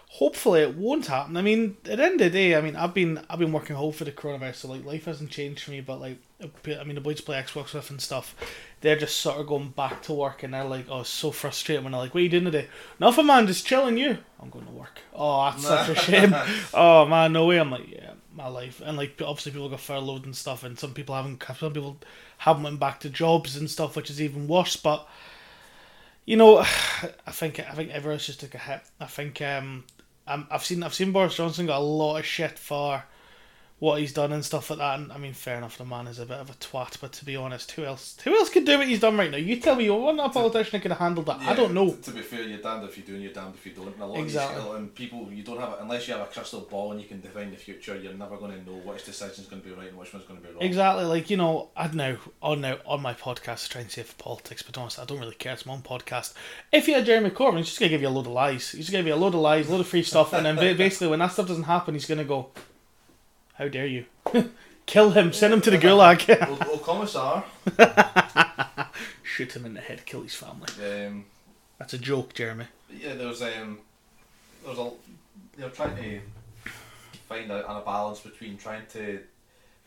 hopefully, 0.08 0.62
it 0.62 0.76
won't 0.76 1.06
happen. 1.06 1.36
I 1.36 1.42
mean, 1.42 1.76
at 1.84 1.98
the 1.98 2.04
end 2.04 2.20
of 2.20 2.32
the 2.32 2.38
day, 2.38 2.56
I 2.56 2.60
mean, 2.60 2.76
I've 2.76 2.94
been 2.94 3.24
I've 3.28 3.38
been 3.38 3.52
working 3.52 3.76
hard 3.76 3.94
for 3.94 4.04
the 4.04 4.12
coronavirus, 4.12 4.54
so 4.56 4.68
like 4.68 4.84
life 4.84 5.04
hasn't 5.04 5.30
changed 5.30 5.62
for 5.62 5.72
me. 5.72 5.80
But 5.80 6.00
like, 6.00 6.18
I 6.40 6.84
mean, 6.84 6.94
the 6.94 7.00
boys 7.00 7.20
play 7.20 7.40
Xbox 7.40 7.74
with 7.74 7.90
and 7.90 8.00
stuff. 8.00 8.34
They're 8.80 8.96
just 8.96 9.18
sort 9.18 9.38
of 9.38 9.46
going 9.46 9.70
back 9.70 10.02
to 10.02 10.12
work, 10.12 10.42
and 10.42 10.54
they're 10.54 10.64
like, 10.64 10.86
"Oh, 10.88 11.00
it's 11.00 11.10
so 11.10 11.30
frustrating." 11.30 11.84
When 11.84 11.92
they're 11.92 12.00
like, 12.00 12.14
"What 12.14 12.20
are 12.20 12.24
you 12.24 12.28
doing 12.28 12.44
today?" 12.44 12.68
Nothing, 13.00 13.26
man. 13.26 13.46
Just 13.46 13.66
chilling. 13.66 13.98
You? 13.98 14.18
I'm 14.40 14.50
going 14.50 14.66
to 14.66 14.72
work. 14.72 15.00
Oh, 15.14 15.50
that's 15.50 15.64
such 15.64 15.88
a 15.88 15.94
shame. 16.00 16.34
oh 16.74 17.06
man, 17.06 17.32
no 17.32 17.46
way. 17.46 17.58
I'm 17.58 17.70
like, 17.70 17.90
yeah, 17.90 18.12
my 18.34 18.48
life, 18.48 18.82
and 18.84 18.96
like 18.96 19.20
obviously 19.24 19.52
people 19.52 19.68
got 19.68 19.80
furloughed 19.80 20.24
and 20.24 20.36
stuff, 20.36 20.62
and 20.62 20.78
some 20.78 20.94
people 20.94 21.14
haven't. 21.14 21.42
Some 21.58 21.72
people 21.72 21.98
haven't 22.38 22.62
went 22.62 22.80
back 22.80 23.00
to 23.00 23.10
jobs 23.10 23.56
and 23.56 23.70
stuff, 23.70 23.96
which 23.96 24.10
is 24.10 24.20
even 24.20 24.46
worse. 24.46 24.76
But 24.76 25.06
you 26.26 26.36
know, 26.36 26.58
I 27.26 27.32
think 27.32 27.60
I 27.60 27.72
think 27.72 27.90
everyone's 27.90 28.26
just 28.26 28.40
took 28.40 28.54
a 28.54 28.58
hit. 28.58 28.82
I 29.00 29.06
think 29.06 29.40
um, 29.40 29.84
I'm, 30.26 30.46
I've 30.50 30.64
seen 30.64 30.82
I've 30.82 30.94
seen 30.94 31.12
Boris 31.12 31.36
Johnson 31.36 31.66
got 31.66 31.78
a 31.78 31.84
lot 31.84 32.18
of 32.18 32.26
shit 32.26 32.58
for 32.58 33.04
what 33.78 34.00
he's 34.00 34.14
done 34.14 34.32
and 34.32 34.42
stuff 34.42 34.70
like 34.70 34.78
that. 34.78 34.98
And 34.98 35.12
I 35.12 35.18
mean, 35.18 35.34
fair 35.34 35.58
enough, 35.58 35.76
the 35.76 35.84
man 35.84 36.06
is 36.06 36.18
a 36.18 36.24
bit 36.24 36.38
of 36.38 36.48
a 36.48 36.54
twat. 36.54 36.98
But 36.98 37.12
to 37.12 37.24
be 37.26 37.36
honest, 37.36 37.72
who 37.72 37.84
else 37.84 38.16
who 38.24 38.34
else 38.34 38.48
could 38.48 38.64
do 38.64 38.78
what 38.78 38.88
he's 38.88 39.00
done 39.00 39.18
right 39.18 39.30
now? 39.30 39.36
You 39.36 39.56
tell 39.60 39.76
me, 39.76 39.90
one 39.90 40.18
other 40.18 40.32
politician 40.32 40.80
could 40.80 40.90
have 40.92 40.98
handled 41.00 41.26
that. 41.26 41.40
I 41.40 41.54
don't 41.54 41.74
know. 41.74 41.90
To, 41.90 41.96
to 42.02 42.10
be 42.12 42.20
fair, 42.22 42.42
you're 42.42 42.58
damned 42.58 42.84
if 42.84 42.96
you 42.96 43.02
do 43.04 43.14
and 43.14 43.22
you're 43.22 43.34
damned 43.34 43.54
if 43.54 43.66
you 43.66 43.72
don't. 43.72 43.88
And 43.88 44.00
a 44.00 44.06
lot 44.06 44.18
Exactly. 44.18 44.56
of 44.58 44.64
these, 44.64 44.74
and 44.76 44.94
people, 44.94 45.28
you 45.30 45.42
don't 45.42 45.60
have 45.60 45.72
it 45.72 45.78
unless 45.82 46.08
you 46.08 46.14
have 46.14 46.22
a 46.22 46.30
crystal 46.32 46.60
ball 46.60 46.92
and 46.92 47.00
you 47.02 47.06
can 47.06 47.20
define 47.20 47.50
the 47.50 47.56
future. 47.58 47.94
You're 47.96 48.14
never 48.14 48.38
going 48.38 48.52
to 48.52 48.64
know 48.70 48.78
which 48.78 49.04
decision's 49.04 49.46
going 49.46 49.60
to 49.60 49.68
be 49.68 49.74
right 49.74 49.88
and 49.88 49.98
which 49.98 50.12
one's 50.12 50.24
going 50.24 50.40
to 50.40 50.46
be 50.46 50.54
wrong. 50.54 50.62
Exactly, 50.62 51.04
like 51.04 51.28
you 51.28 51.36
know, 51.36 51.68
I 51.76 51.88
know 51.88 52.16
on 52.42 52.62
now 52.62 52.78
on 52.86 53.02
my 53.02 53.12
podcast 53.12 53.68
I 53.68 53.72
try 53.72 53.80
and 53.82 53.90
save 53.90 54.16
politics, 54.16 54.62
but 54.62 54.78
honestly, 54.78 55.02
I 55.02 55.04
don't 55.06 55.20
really 55.20 55.34
care. 55.34 55.52
It's 55.52 55.66
my 55.66 55.74
own 55.74 55.82
podcast. 55.82 56.32
If 56.72 56.88
you 56.88 56.94
had 56.94 57.04
Jeremy 57.04 57.28
Corbyn, 57.30 57.58
he's 57.58 57.66
just 57.66 57.78
gonna 57.80 57.90
give 57.90 58.00
you 58.00 58.08
a 58.08 58.10
load 58.10 58.26
of 58.26 58.32
lies. 58.32 58.70
He's 58.70 58.86
just 58.86 58.92
gonna 58.92 59.02
give 59.02 59.08
you 59.08 59.14
a 59.14 59.22
load 59.22 59.34
of 59.34 59.40
lies, 59.40 59.68
a 59.68 59.72
load 59.72 59.80
of 59.80 59.86
free 59.88 60.02
stuff, 60.02 60.32
and 60.32 60.46
then 60.46 60.56
basically 60.78 61.08
when 61.08 61.18
that 61.18 61.32
stuff 61.32 61.46
doesn't 61.48 61.64
happen, 61.64 61.94
he's 61.94 62.06
gonna 62.06 62.24
go, 62.24 62.50
"How 63.58 63.68
dare 63.68 63.86
you? 63.86 64.06
Kill 64.86 65.10
him! 65.10 65.32
Send 65.32 65.52
him 65.52 65.60
to 65.62 65.70
the 65.70 65.78
gulag! 65.78 66.26
Well, 66.48 66.58
well, 66.60 66.78
Commissar, 66.78 67.44
Shoot 69.22 69.56
him 69.56 69.66
in 69.66 69.74
the 69.74 69.80
head! 69.80 70.04
Kill 70.06 70.22
his 70.22 70.34
family." 70.34 70.68
um, 70.84 71.24
That's 71.78 71.94
a 71.94 71.98
joke, 71.98 72.34
Jeremy. 72.34 72.66
yeah, 72.90 73.14
there 73.14 73.26
was 73.28 73.42
um, 73.42 73.78
there 74.64 74.74
was 74.74 74.78
a, 74.78 74.90
they're 75.58 75.70
trying 75.70 75.96
to 75.96 76.20
find 77.28 77.50
a, 77.50 77.66
a 77.68 77.82
balance 77.84 78.20
between 78.20 78.56
trying 78.56 78.86
to 78.92 79.20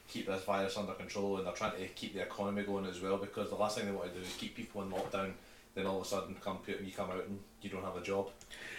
keep 0.10 0.28
this 0.28 0.44
virus 0.44 0.76
under 0.78 0.94
control 0.94 1.38
and 1.38 1.46
they're 1.46 1.54
trying 1.54 1.78
to 1.80 1.88
keep 1.90 2.14
the 2.16 2.22
economy 2.22 2.64
going 2.64 2.86
as 2.86 3.00
well 3.00 3.18
because 3.18 3.50
the 3.50 3.56
last 3.56 3.78
thing 3.78 3.86
they 3.86 3.92
want 3.92 4.12
to 4.12 4.20
do 4.20 4.26
is 4.26 4.34
keep 4.38 4.56
people 4.56 4.82
in 4.82 4.90
lockdown. 4.90 5.32
Then 5.76 5.86
all 5.86 5.98
of 6.02 6.06
a 6.06 6.10
sudden, 6.10 6.36
come 6.44 6.58
you 6.68 6.92
come 6.92 7.12
out 7.12 7.26
and 7.28 7.40
you 7.62 7.70
don't 7.70 7.84
have 7.84 7.96
a 7.96 8.02
job. 8.02 8.30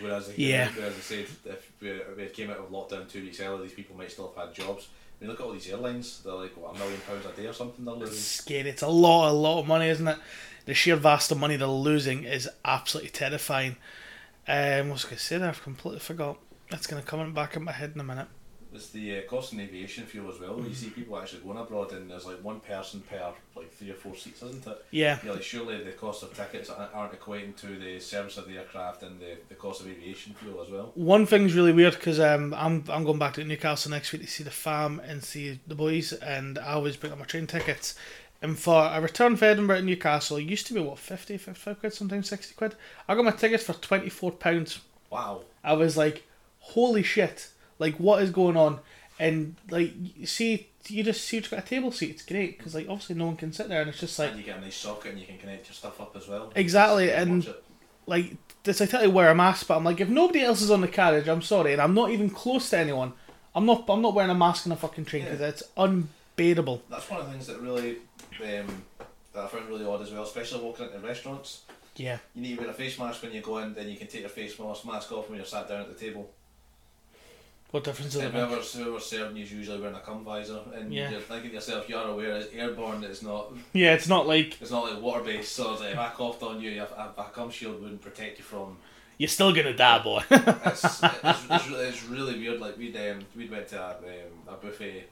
Whereas, 0.01 0.37
Yeah. 0.37 0.71
whereas 0.75 0.95
I 0.97 1.01
said, 1.01 1.27
if 1.45 1.73
we, 2.17 2.27
came 2.33 2.51
out 2.51 2.59
of 2.59 2.71
lockdown 2.71 3.09
two 3.11 3.23
weeks 3.23 3.41
earlier, 3.41 3.63
these 3.63 3.73
people 3.75 3.97
might 3.97 4.11
still 4.11 4.33
have 4.35 4.47
had 4.47 4.55
jobs. 4.55 4.89
I 5.21 5.25
mean, 5.25 5.31
look 5.31 5.41
at 5.41 5.47
all 5.47 5.53
these 5.53 5.69
airlines. 5.69 6.23
They're 6.25 6.33
like 6.33 6.57
what 6.57 6.75
a 6.75 6.79
million 6.79 7.01
pounds 7.07 7.27
a 7.27 7.33
day 7.33 7.47
or 7.47 7.53
something. 7.53 7.85
They're 7.85 7.95
It's 7.97 8.03
losing. 8.05 8.17
scary. 8.17 8.71
It's 8.71 8.83
a 8.83 8.89
lot, 8.89 9.31
a 9.31 9.33
lot 9.33 9.61
of 9.61 9.67
money, 9.67 9.89
isn't 9.89 10.09
it? 10.09 10.19
The 10.65 10.75
sheer 10.75 10.97
vast 10.97 11.31
of 11.31 11.39
money 11.39 11.57
they're 11.57 11.67
losing 11.69 12.25
is 12.25 12.49
absolutely 12.65 13.11
terrifying. 13.11 13.77
Um, 14.49 14.89
what 14.89 14.95
was 14.95 15.05
I 15.05 15.09
going 15.09 15.19
to 15.19 15.25
say 15.25 15.39
there? 15.39 15.49
I've 15.49 15.63
completely 15.63 16.01
forgot. 16.01 16.39
That's 16.71 16.87
going 16.87 17.03
to 17.03 17.07
come 17.09 17.33
back 17.35 17.57
in 17.57 17.65
my 17.65 17.73
head 17.73 17.93
in 17.95 18.01
a 18.01 18.05
minute. 18.05 18.29
It's 18.73 18.91
the 18.91 19.19
uh, 19.19 19.23
cost 19.23 19.53
in 19.53 19.61
aviation 19.61 20.05
fuel 20.05 20.31
as 20.33 20.39
well. 20.39 20.61
You 20.67 20.73
see 20.75 20.91
people 20.91 21.19
actually 21.19 21.41
going 21.41 21.59
abroad, 21.59 21.93
and 21.93 22.11
there's 22.11 22.25
like 22.25 22.43
one 22.43 22.61
person 22.61 23.01
per 23.01 23.33
like 23.57 23.73
three 23.73 23.91
or 23.91 23.95
four 23.95 24.15
seats, 24.15 24.43
isn't 24.43 24.67
it? 24.67 24.85
Yeah, 24.91 25.19
Yeah, 25.25 25.33
like 25.33 25.43
surely 25.43 25.83
the 25.83 25.93
cost 25.93 26.23
of 26.23 26.35
tickets 26.37 26.71
aren't 26.71 26.95
aren't 26.95 27.19
equating 27.19 27.57
to 27.57 27.79
the 27.79 27.99
service 27.99 28.37
of 28.39 28.47
the 28.47 28.59
aircraft 28.59 29.03
and 29.03 29.19
the, 29.21 29.37
the 29.49 29.55
cost 29.57 29.81
of 29.81 29.89
aviation 29.89 30.35
fuel 30.35 30.63
as 30.63 30.71
well. 30.71 30.93
one 30.95 31.27
thing's 31.27 31.55
really 31.55 31.73
weird 31.73 31.95
because 31.95 32.21
um, 32.21 32.55
I'm 32.55 32.85
I'm 32.89 33.05
going 33.05 33.19
back 33.19 33.35
to 33.35 33.45
Newcastle 33.45 33.91
next 33.91 34.13
week 34.13 34.23
to 34.23 34.29
see 34.29 34.45
the 34.45 34.51
fam 34.51 35.01
and 35.01 35.23
see 35.25 35.59
the 35.67 35.75
boys, 35.75 36.13
and 36.13 36.59
I 36.59 36.73
always 36.73 36.97
bring 36.97 37.13
up 37.13 37.19
my 37.19 37.25
train 37.25 37.47
tickets. 37.47 37.95
And 38.43 38.59
for 38.59 38.89
a 38.91 39.01
return 39.03 39.37
for 39.37 39.45
Edinburgh 39.45 39.81
to 39.81 39.83
Newcastle, 39.85 40.39
it 40.39 40.45
used 40.45 40.67
to 40.69 40.73
be 40.75 40.81
what 40.81 40.99
50, 40.99 41.37
55 41.37 41.81
quid, 41.81 41.93
sometimes 41.93 42.29
sixty 42.31 42.55
quid. 42.55 42.75
I 43.07 43.15
got 43.15 43.25
my 43.25 43.33
tickets 43.33 43.65
for 43.65 43.75
twenty 43.75 44.09
four 44.09 44.31
pounds. 44.33 44.81
Wow. 45.11 45.43
I 45.63 45.75
was 45.75 45.97
like, 45.97 46.25
holy 46.61 47.03
shit! 47.03 47.49
Like, 47.81 47.97
what 47.97 48.23
is 48.23 48.31
going 48.31 48.57
on? 48.57 48.79
And 49.19 49.57
like, 49.71 49.93
see, 50.25 50.69
you 50.87 51.03
just 51.03 51.25
see 51.25 51.37
you've 51.39 51.51
got 51.51 51.59
a 51.59 51.63
table 51.63 51.91
seat. 51.93 52.11
It's 52.11 52.25
great 52.25 52.57
because 52.57 52.75
like 52.75 52.87
obviously 52.89 53.17
no 53.17 53.27
one 53.27 53.37
can 53.37 53.53
sit 53.53 53.69
there, 53.69 53.81
and 53.81 53.91
it's 53.91 53.99
just 54.01 54.19
like 54.19 54.31
and 54.31 54.39
you 54.39 54.45
get 54.47 54.59
a 54.59 54.61
nice 54.61 54.77
socket 54.77 55.11
and 55.13 55.21
you 55.21 55.27
can 55.27 55.37
connect 55.39 55.67
your 55.67 55.75
stuff 55.75 56.01
up 56.01 56.15
as 56.17 56.29
well. 56.29 56.53
Exactly, 56.55 57.11
and- 57.11 57.53
like 58.07 58.37
this. 58.63 58.81
I 58.81 58.87
tell 58.87 59.03
you, 59.03 59.11
wear 59.11 59.31
a 59.31 59.35
mask, 59.35 59.67
but 59.69 59.77
I'm 59.77 59.85
like, 59.85 60.01
if 60.01 60.09
nobody 60.09 60.41
else 60.43 60.63
is 60.63 60.71
on 60.71 60.81
the 60.81 60.89
carriage, 60.89 61.29
I'm 61.29 61.43
sorry, 61.43 61.73
and 61.73 61.83
I'm 61.83 61.95
not 61.95 62.11
even 62.11 62.31
close 62.31 62.71
to 62.71 62.79
anyone. 62.79 63.13
I'm 63.55 63.67
not. 63.67 63.85
I'm 63.89 64.01
not 64.03 64.15
wearing 64.15 64.31
a 64.31 64.35
mask 64.35 64.65
in 64.67 64.73
a 64.73 64.77
fucking 64.77 65.05
train 65.05 65.25
because 65.25 65.41
Yeah. 65.41 65.49
it's 65.49 65.63
unbearable. 65.77 66.83
That's 66.89 67.09
one 67.11 67.21
of 67.21 67.27
the 67.27 67.33
things 67.33 67.47
that 67.49 67.61
really 67.61 67.97
um, 68.43 68.85
that 69.35 69.45
I 69.45 69.47
found 69.49 69.69
really 69.69 69.85
odd 69.85 70.03
as 70.03 70.11
well, 70.13 70.23
especially 70.23 70.63
walking 70.63 70.87
into 70.87 70.99
restaurants. 71.07 71.63
Yeah, 71.97 72.19
You 72.35 72.41
need 72.43 72.55
to 72.57 72.63
wear 72.63 72.71
a 72.71 72.73
face 72.73 72.99
mask 72.99 73.23
when 73.23 73.33
you 73.33 73.43
go 73.43 73.59
in, 73.59 73.75
then 73.75 73.89
you 73.91 73.97
can 73.99 74.07
take 74.07 74.21
your 74.21 74.31
face 74.31 74.59
mask 74.59 74.87
mask 74.87 75.13
off 75.13 75.29
when 75.29 75.37
you're 75.37 75.45
sat 75.45 75.69
down 75.69 75.81
at 75.83 75.89
the 75.89 75.95
table. 76.07 76.31
What 77.71 77.85
difference 77.85 78.13
does 78.15 78.23
it 78.23 78.25
make? 78.25 78.33
whoever's, 78.33 78.73
whoever's 78.75 79.07
serving 79.07 79.37
you 79.37 79.45
is 79.45 79.53
usually 79.53 79.81
wearing 79.81 79.95
a 79.95 80.01
cum 80.01 80.25
visor, 80.25 80.61
and 80.75 80.93
Yeah. 80.93 81.11
you're 81.11 81.21
thinking 81.21 81.51
to 81.51 81.55
yourself, 81.57 81.89
you 81.89 81.97
are 81.97 82.09
aware 82.09 82.37
it's 82.37 82.53
airborne, 82.53 83.05
it's 83.05 83.23
not 83.23 83.53
Yeah, 83.73 83.95
it's 83.95 84.09
not 84.09 84.27
like 84.27 84.61
it's 84.61 84.71
not 84.71 84.91
like 84.93 85.01
water 85.03 85.23
based, 85.25 85.53
so 85.55 85.73
it's 85.73 85.81
like 85.81 85.93
if 85.93 85.99
I 85.99 86.09
coughed 86.11 86.43
on 86.43 86.61
you, 86.61 86.83
a, 86.83 87.03
a 87.17 87.31
cum 87.33 87.51
shield 87.51 87.81
wouldn't 87.81 88.03
protect 88.03 88.39
you 88.39 88.45
from. 88.45 88.77
you're 89.19 89.29
still 89.29 89.53
gonna 89.55 89.75
die, 89.77 90.03
boy. 90.03 90.23
It's, 90.31 90.85
it's, 90.85 91.03
it's, 91.51 91.69
really, 91.69 91.85
it's 91.89 92.05
really 92.05 92.39
weird. 92.39 92.61
Like 92.61 92.77
we'd 92.79 92.97
um, 92.97 93.21
we'd 93.37 93.51
went 93.51 93.69
to 93.69 93.81
a, 93.81 93.91
um, 93.91 94.49
a 94.49 94.55
buffet 94.55 95.05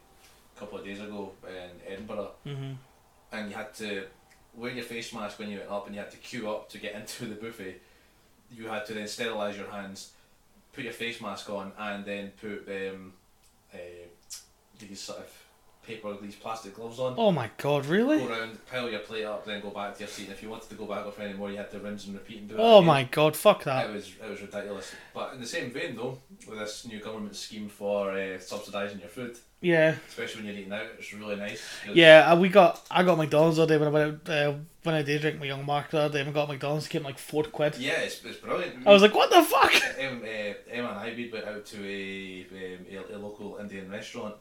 a 0.56 0.58
couple 0.58 0.78
of 0.78 0.84
days 0.84 1.00
ago 1.00 1.32
in 1.46 1.92
Edinburgh, 1.92 2.30
hmm 2.44 2.72
and 3.30 3.50
you 3.50 3.54
had 3.56 3.74
to 3.74 4.04
wear 4.54 4.70
your 4.72 4.82
face 4.84 5.12
mask 5.12 5.38
when 5.38 5.50
you 5.50 5.58
went 5.58 5.70
up, 5.70 5.86
and 5.86 5.94
you 5.94 6.00
had 6.00 6.10
to 6.10 6.16
queue 6.16 6.50
up 6.50 6.68
to 6.70 6.78
get 6.78 6.94
into 6.94 7.26
the 7.26 7.34
buffet. 7.34 7.80
you 8.50 8.66
had 8.66 8.86
to 8.86 8.94
then 8.94 9.06
sterilise 9.06 9.56
your 9.58 9.70
hands, 9.70 10.12
put 10.78 10.84
your 10.84 10.92
face 10.92 11.20
mask 11.20 11.50
on, 11.50 11.72
and 11.76 12.04
then 12.04 12.30
put 12.40 12.68
um, 12.68 13.12
uh, 13.74 13.78
these 14.78 15.00
sort 15.00 15.18
of 15.18 15.47
paper, 15.88 16.14
these 16.22 16.36
plastic 16.36 16.74
gloves 16.76 16.98
on. 17.00 17.14
Oh 17.16 17.32
my 17.32 17.50
god, 17.56 17.86
really? 17.86 18.18
Go 18.18 18.28
around, 18.28 18.58
pile 18.66 18.88
your 18.90 19.00
plate 19.00 19.24
up, 19.24 19.44
then 19.44 19.60
go 19.60 19.70
back 19.70 19.94
to 19.94 20.00
your 20.00 20.08
seat. 20.08 20.24
And 20.24 20.32
if 20.32 20.42
you 20.42 20.50
wanted 20.50 20.68
to 20.68 20.74
go 20.76 20.86
back 20.86 21.06
off 21.06 21.18
anymore, 21.18 21.50
you 21.50 21.56
had 21.56 21.70
to 21.72 21.78
rinse 21.80 22.06
and 22.06 22.14
repeat 22.14 22.38
and 22.40 22.48
do 22.48 22.54
it. 22.54 22.60
Oh 22.60 22.76
again. 22.78 22.86
my 22.86 23.02
god, 23.04 23.36
fuck 23.36 23.64
that. 23.64 23.88
It 23.90 23.94
was 23.94 24.12
it 24.24 24.30
was 24.30 24.40
ridiculous. 24.40 24.92
But 25.14 25.34
in 25.34 25.40
the 25.40 25.46
same 25.46 25.70
vein, 25.70 25.96
though, 25.96 26.18
with 26.48 26.58
this 26.58 26.86
new 26.86 27.00
government 27.00 27.34
scheme 27.34 27.68
for 27.68 28.10
uh, 28.10 28.38
subsidising 28.38 29.00
your 29.00 29.08
food, 29.08 29.36
Yeah. 29.60 29.96
especially 30.08 30.42
when 30.42 30.46
you're 30.52 30.60
eating 30.60 30.72
out, 30.72 30.86
it's 30.98 31.12
really 31.12 31.36
nice. 31.36 31.62
Yeah, 31.92 32.30
uh, 32.30 32.36
we 32.38 32.48
got 32.48 32.80
I 32.90 33.02
got 33.02 33.18
McDonald's 33.18 33.58
other 33.58 33.74
day 33.74 33.78
when 33.78 33.88
I 33.88 33.90
went 33.90 34.28
out, 34.28 34.34
uh, 34.48 34.52
when 34.84 34.94
I 34.94 35.02
did 35.02 35.20
drink 35.22 35.40
my 35.40 35.46
young 35.46 35.64
Mark 35.66 35.90
the 35.90 36.00
other 36.00 36.18
day. 36.18 36.26
We 36.28 36.32
got 36.32 36.48
McDonald's, 36.48 36.86
it 36.86 36.90
came 36.90 37.02
like 37.02 37.18
four 37.18 37.44
quid. 37.44 37.76
Yeah, 37.78 38.00
it's, 38.06 38.24
it's 38.24 38.38
brilliant. 38.38 38.86
I 38.86 38.90
was 38.92 39.02
like, 39.02 39.14
what 39.14 39.30
the 39.30 39.42
fuck? 39.42 39.72
um, 40.04 40.22
uh, 40.22 40.54
Emma 40.70 40.88
and 40.90 40.98
I 40.98 41.12
we 41.16 41.30
went 41.32 41.44
out 41.46 41.64
to 41.66 41.78
a, 41.84 42.46
um, 42.52 42.86
a, 43.12 43.16
a 43.16 43.18
local 43.18 43.56
Indian 43.58 43.90
restaurant, 43.90 44.34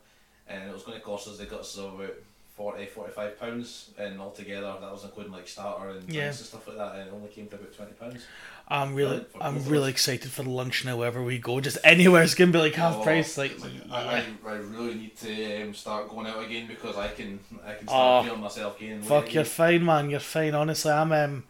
and 0.50 0.70
it 0.70 0.74
was 0.74 0.84
going 0.84 0.98
to 0.98 1.04
cost 1.04 1.28
us. 1.28 1.38
They 1.38 1.46
got 1.46 1.62
us 1.62 1.78
about 1.78 2.14
40 2.56 2.86
45 2.88 3.40
pounds, 3.40 3.92
and 4.00 4.20
altogether 4.20 4.74
that 4.82 4.92
was 4.92 5.04
including 5.04 5.32
like 5.32 5.48
starter 5.48 5.90
and 5.90 6.08
drinks 6.08 6.40
and 6.40 6.48
stuff 6.48 6.68
like 6.68 6.78
that, 6.78 6.96
and 6.96 7.08
it 7.08 7.14
only 7.14 7.28
came 7.30 7.48
to 7.50 7.56
about 7.56 7.76
twenty 7.76 7.92
pounds. 7.94 8.26
I'm 8.70 8.96
really, 8.96 9.20
for 9.32 9.42
I'm 9.44 9.64
really 9.66 9.90
excited 9.92 10.30
for 10.32 10.44
the 10.44 10.50
lunch 10.50 10.84
now. 10.84 10.98
Wherever 10.98 11.24
we 11.24 11.38
go, 11.38 11.62
just 11.62 11.78
anywhere 11.84 12.24
it's 12.24 12.34
gonna 12.36 12.52
be 12.52 12.58
like 12.58 12.74
half 12.74 12.96
Oh, 12.98 13.04
price. 13.04 13.38
Like, 13.38 13.54
I, 13.64 14.04
yeah. 14.04 14.24
I, 14.46 14.50
I 14.50 14.56
really 14.56 14.96
need 14.96 15.16
to 15.18 15.64
um, 15.64 15.74
start 15.74 16.10
going 16.10 16.28
out 16.28 16.44
again 16.44 16.68
because 16.68 16.98
I 16.98 17.08
can 17.10 17.40
I 17.66 17.74
can 17.76 17.86
Oh, 17.88 17.92
start 17.92 18.26
feeling 18.26 18.42
myself 18.42 18.78
again. 18.82 19.02
fuck, 19.04 19.34
you're 19.34 19.44
fine, 19.46 19.86
man. 19.86 20.10
You're 20.10 20.20
fine. 20.20 20.54
Honestly, 20.56 20.92
I'm 20.92 21.12
um, 21.14 21.44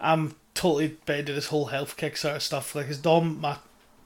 I'm 0.00 0.34
totally 0.54 0.96
better 1.06 1.24
to 1.24 1.32
this 1.34 1.48
whole 1.48 1.66
health 1.66 1.96
kick 1.96 2.16
sort 2.16 2.36
of 2.36 2.42
stuff. 2.42 2.74
Like, 2.74 2.86
his 2.86 2.98
Dom, 2.98 3.40
my, 3.40 3.56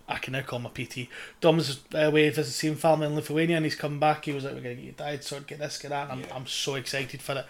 I 0.09 0.19
can 0.19 0.33
now 0.33 0.43
call 0.43 0.59
my 0.61 0.71
PT. 0.71 1.09
Dom's 1.41 1.81
away 1.93 2.31
visiting 2.31 2.77
family 2.77 3.07
in 3.09 3.15
Lithuania, 3.17 3.57
and 3.57 3.65
he's 3.67 3.75
come 3.75 3.99
back. 3.99 4.25
He 4.27 4.33
was 4.33 4.45
like, 4.45 4.55
"We're 4.55 4.61
gonna 4.61 4.75
get 4.77 4.85
your 4.85 4.93
diet 4.93 5.25
sorted, 5.25 5.49
get 5.49 5.59
this, 5.59 5.79
get 5.79 5.89
that." 5.91 6.05
And 6.05 6.13
I'm, 6.13 6.21
Yeah. 6.21 6.37
I'm 6.37 6.47
so 6.47 6.75
excited 6.77 7.21
for 7.23 7.35
it. 7.37 7.47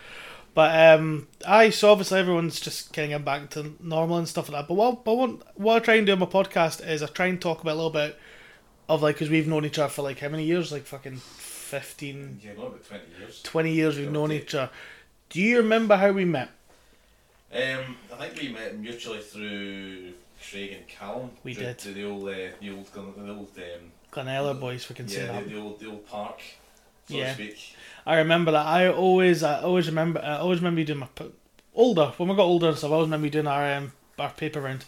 But 0.55 0.99
um, 0.99 1.29
I 1.47 1.69
so 1.69 1.93
obviously 1.93 2.19
everyone's 2.19 2.59
just 2.59 2.95
kind 2.95 3.05
of 3.05 3.11
getting 3.11 3.25
back 3.27 3.51
to 3.51 3.75
normal 3.79 4.17
and 4.17 4.27
stuff 4.27 4.49
like 4.49 4.63
that. 4.63 4.69
But 4.69 4.75
what, 4.75 5.05
but 5.05 5.15
what, 5.15 5.59
what 5.61 5.77
I 5.77 5.85
try 5.85 5.95
and 5.97 6.07
do 6.07 6.13
on 6.15 6.19
my 6.19 6.25
podcast 6.27 6.87
is 6.89 7.03
I 7.03 7.07
try 7.09 7.27
and 7.27 7.39
talk 7.39 7.61
about 7.61 7.73
a 7.75 7.77
little 7.77 7.91
bit 7.91 8.19
of 8.89 9.03
like 9.03 9.17
because 9.17 9.29
we've 9.29 9.47
known 9.47 9.67
each 9.67 9.79
other 9.79 9.91
for 9.91 10.01
like 10.01 10.19
how 10.21 10.29
many 10.31 10.45
years? 10.45 10.73
Like 10.73 10.87
fucking 10.87 11.17
15, 11.17 12.41
Yeah, 12.43 12.53
not 12.55 12.69
about 12.69 12.85
twenty 12.87 13.05
years. 13.19 13.43
20 13.43 13.73
years 13.73 13.99
we've 13.99 14.11
known 14.11 14.33
each 14.33 14.55
other. 14.55 14.71
Do 15.29 15.43
you 15.43 15.59
remember 15.59 15.97
how 15.97 16.13
we 16.13 16.25
met? 16.25 16.49
Um, 17.53 17.97
I 18.19 18.29
think 18.29 18.41
we 18.41 18.49
met 18.49 18.79
mutually 18.79 19.21
through 19.21 20.13
Craig 20.51 20.73
and 20.73 20.87
Callum. 20.89 21.31
We 21.45 21.55
the, 21.55 21.61
did. 21.61 21.79
The, 21.79 21.93
the 21.93 22.05
old, 22.05 22.29
uh, 22.29 22.33
the 22.61 22.71
old, 22.71 22.87
the 22.87 23.01
old, 23.31 23.51
um, 23.57 23.93
Glenella 24.13 24.59
boys, 24.59 24.89
we 24.89 24.95
can 24.95 25.09
say 25.09 25.27
yeah, 25.27 25.33
that. 25.33 25.45
the, 25.45 25.55
the 25.55 25.61
old, 25.61 25.81
the 25.81 25.87
old 25.87 26.07
park, 26.07 26.41
so 27.09 27.15
Yeah. 27.17 27.29
to 27.29 27.35
speak. 27.35 27.77
I 28.07 28.17
remember 28.19 28.53
that. 28.53 28.67
I 28.67 28.89
always, 28.89 29.43
I 29.43 29.61
always 29.63 29.87
remember. 29.89 30.21
I 30.23 30.37
always 30.39 30.61
remember 30.61 30.81
you 30.81 30.87
doing 30.87 31.01
my 31.01 31.09
older 31.75 32.13
when 32.17 32.29
we 32.29 32.37
got 32.37 32.45
older 32.45 32.69
and 32.69 32.79
stuff. 32.79 32.91
I 32.91 32.95
always 32.95 33.07
remember 33.07 33.27
you 33.27 33.33
doing 33.33 33.47
our 33.47 33.75
um, 33.75 33.93
our 34.19 34.31
paper 34.31 34.61
round. 34.61 34.85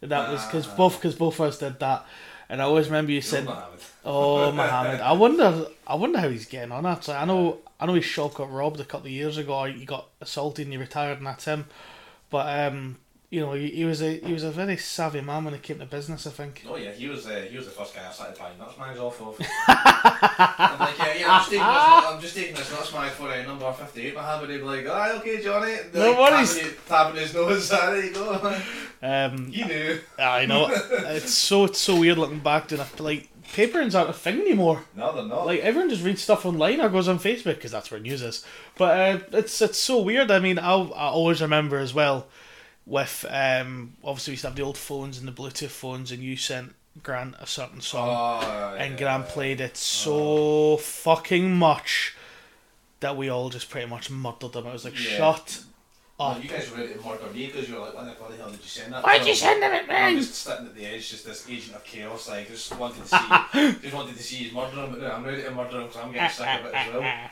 That 0.00 0.30
was 0.30 0.44
because 0.44 0.66
Ah. 0.66 0.76
both 0.76 0.96
because 0.96 1.14
both 1.14 1.40
of 1.40 1.46
us 1.48 1.58
did 1.58 1.78
that, 1.80 2.06
and 2.48 2.60
I 2.60 2.64
always 2.64 2.86
remember 2.86 3.12
you 3.12 3.20
said, 3.22 3.46
not 3.46 3.72
"Oh, 4.04 4.52
Mohammed." 4.52 5.00
I 5.00 5.12
wonder, 5.12 5.66
I 5.86 5.94
wonder 5.94 6.18
how 6.18 6.28
he's 6.28 6.46
getting 6.46 6.72
on. 6.72 6.84
Actually, 6.84 7.14
I 7.16 7.24
know, 7.24 7.58
I 7.80 7.86
know 7.86 7.94
his 7.94 8.04
shop 8.04 8.34
got 8.34 8.52
robbed 8.52 8.80
a 8.80 8.84
couple 8.84 9.06
of 9.06 9.12
years 9.12 9.38
ago. 9.38 9.64
He 9.64 9.84
got 9.86 10.08
assaulted 10.20 10.66
and 10.66 10.72
he 10.72 10.78
retired, 10.78 11.18
and 11.18 11.26
that's 11.26 11.46
him. 11.46 11.66
But 12.28 12.68
um, 12.72 12.98
you 13.34 13.40
know, 13.40 13.52
he, 13.54 13.68
he 13.68 13.84
was 13.84 14.00
a 14.00 14.20
he 14.20 14.32
was 14.32 14.44
a 14.44 14.50
very 14.52 14.76
savvy 14.76 15.20
man 15.20 15.44
when 15.44 15.54
it 15.54 15.62
came 15.62 15.80
to 15.80 15.86
business. 15.86 16.24
I 16.24 16.30
think. 16.30 16.62
Oh 16.68 16.76
yeah, 16.76 16.92
he 16.92 17.08
was 17.08 17.26
uh, 17.26 17.44
he 17.50 17.56
was 17.56 17.66
the 17.66 17.72
first 17.72 17.92
guy 17.92 18.06
I 18.06 18.12
started 18.12 18.38
buying 18.38 18.56
nuts 18.58 18.78
mags 18.78 19.00
off 19.00 19.20
of. 19.20 19.40
I'm 19.66 20.78
like, 20.78 20.98
yeah, 20.98 21.14
yeah, 21.18 21.32
I'm 21.32 21.40
just 21.40 21.50
taking 21.50 21.66
this, 21.66 22.04
I'm 22.06 22.20
just 22.20 22.36
taking 22.36 22.54
this 22.54 22.70
nuts 22.70 22.92
mag 22.92 23.10
for 23.10 23.28
uh, 23.28 23.42
number 23.42 23.72
fifty 23.72 24.06
eight. 24.06 24.14
Mohammed 24.14 24.50
would 24.50 24.60
be 24.60 24.64
like, 24.64 24.86
ah, 24.88 25.18
okay, 25.18 25.42
Johnny. 25.42 25.74
No 25.92 26.10
like, 26.10 26.18
worries. 26.18 26.54
Tapping, 26.54 26.70
his- 26.70 26.78
tapping 26.86 27.20
his 27.20 27.34
nose. 27.34 27.72
Ah, 27.72 27.90
there 27.90 28.04
you 28.04 28.12
go. 28.14 28.60
Um, 29.02 29.48
you 29.50 29.64
knew. 29.64 29.98
I 30.16 30.46
know 30.46 30.68
it's 30.90 31.34
so 31.34 31.64
it's 31.64 31.80
so 31.80 31.98
weird 31.98 32.18
looking 32.18 32.38
back 32.38 32.68
to 32.68 32.80
it. 32.80 33.00
Like 33.00 33.28
paperings 33.52 33.98
aren't 33.98 34.10
a 34.10 34.12
thing 34.12 34.42
anymore. 34.42 34.84
No, 34.94 35.12
they're 35.12 35.24
not. 35.24 35.46
Like 35.46 35.58
everyone 35.58 35.90
just 35.90 36.04
reads 36.04 36.22
stuff 36.22 36.46
online 36.46 36.80
or 36.80 36.88
goes 36.88 37.08
on 37.08 37.18
Facebook 37.18 37.56
because 37.56 37.72
that's 37.72 37.90
where 37.90 37.98
news 37.98 38.22
is. 38.22 38.44
But 38.78 39.00
uh, 39.00 39.18
it's 39.32 39.60
it's 39.60 39.78
so 39.78 40.00
weird. 40.02 40.30
I 40.30 40.38
mean, 40.38 40.60
I 40.60 40.72
I 40.72 41.08
always 41.08 41.42
remember 41.42 41.78
as 41.78 41.92
well 41.92 42.28
with 42.86 43.24
um 43.30 43.94
obviously 44.04 44.32
we 44.32 44.34
used 44.34 44.42
to 44.42 44.48
have 44.48 44.56
the 44.56 44.62
old 44.62 44.76
phones 44.78 45.18
and 45.18 45.26
the 45.28 45.32
Bluetooth 45.32 45.70
phones, 45.70 46.12
and 46.12 46.22
you 46.22 46.36
sent 46.36 46.74
Grant 47.02 47.34
a 47.40 47.46
certain 47.46 47.80
song, 47.80 48.08
oh, 48.44 48.76
and 48.78 48.92
yeah. 48.92 48.98
Grant 48.98 49.28
played 49.28 49.60
it 49.60 49.76
so 49.76 50.76
fucking 50.76 51.54
much 51.56 52.14
that 53.00 53.16
we 53.16 53.28
all 53.28 53.50
just 53.50 53.68
pretty 53.68 53.88
much 53.88 54.10
muddled 54.10 54.54
him. 54.56 54.66
I 54.66 54.72
was 54.72 54.84
like, 54.84 54.94
Yeah. 54.94 55.16
shut 55.16 55.62
Oh, 56.20 56.26
up. 56.26 56.42
you 56.44 56.48
guys 56.48 56.70
were 56.70 56.76
ready 56.76 56.94
to 56.94 57.00
murder 57.00 57.26
me 57.34 57.46
because 57.46 57.68
you 57.68 57.74
were 57.74 57.80
like, 57.80 57.94
why 57.96 58.04
the 58.04 58.12
bloody 58.12 58.36
hell 58.36 58.48
did 58.48 58.60
you 58.60 58.68
send 58.68 58.92
that? 58.92 59.02
Why'd 59.02 59.22
for?" 59.22 59.26
you 59.28 59.34
send 59.34 59.64
him 59.64 59.72
it, 59.72 59.82
I'm 59.82 59.88
man? 59.88 60.16
just 60.18 60.34
sitting 60.36 60.66
at 60.66 60.74
the 60.76 60.86
edge, 60.86 61.10
just 61.10 61.26
this 61.26 61.50
agent 61.50 61.74
of 61.74 61.82
chaos. 61.82 62.28
Like, 62.28 62.46
just 62.48 62.78
wanted 62.78 63.02
to 63.04 63.08
see, 63.08 63.78
just 63.82 63.94
wanted 63.94 64.16
to 64.16 64.22
see 64.22 64.36
he's 64.36 64.52
murdering 64.52 64.92
him. 64.94 65.10
I'm 65.10 65.24
ready 65.24 65.42
to 65.42 65.50
murder 65.50 65.80
him 65.80 65.88
because 65.88 65.96
I'm 66.00 66.12
getting 66.12 66.30
sick 66.30 66.46
of 66.46 66.66
it 66.66 66.74
as 66.74 66.94
well. 66.94 67.02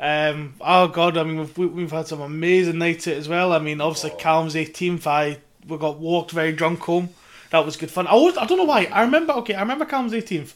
Um, 0.00 0.54
oh 0.60 0.88
god, 0.88 1.16
I 1.16 1.22
mean 1.22 1.38
we've 1.38 1.56
we- 1.58 1.66
we've 1.66 1.90
had 1.92 2.06
some 2.08 2.20
amazing 2.20 2.78
nights 2.78 3.06
as 3.06 3.28
well. 3.28 3.52
I 3.52 3.58
mean, 3.60 3.80
obviously 3.80 4.10
Oh. 4.12 4.16
Calum's 4.16 4.54
18th, 4.54 5.06
I 5.06 5.38
we 5.66 5.78
got 5.78 5.98
walked 5.98 6.30
very 6.32 6.52
drunk 6.52 6.80
home. 6.80 7.10
That 7.50 7.64
was 7.64 7.76
good 7.76 7.90
fun. 7.90 8.06
I 8.06 8.10
always, 8.10 8.36
I 8.36 8.44
don't 8.46 8.58
know 8.58 8.64
why. 8.64 8.86
I 8.86 9.02
remember 9.02 9.32
okay, 9.34 9.54
I 9.54 9.60
remember 9.60 9.84
Calum's 9.84 10.12
18th. 10.12 10.54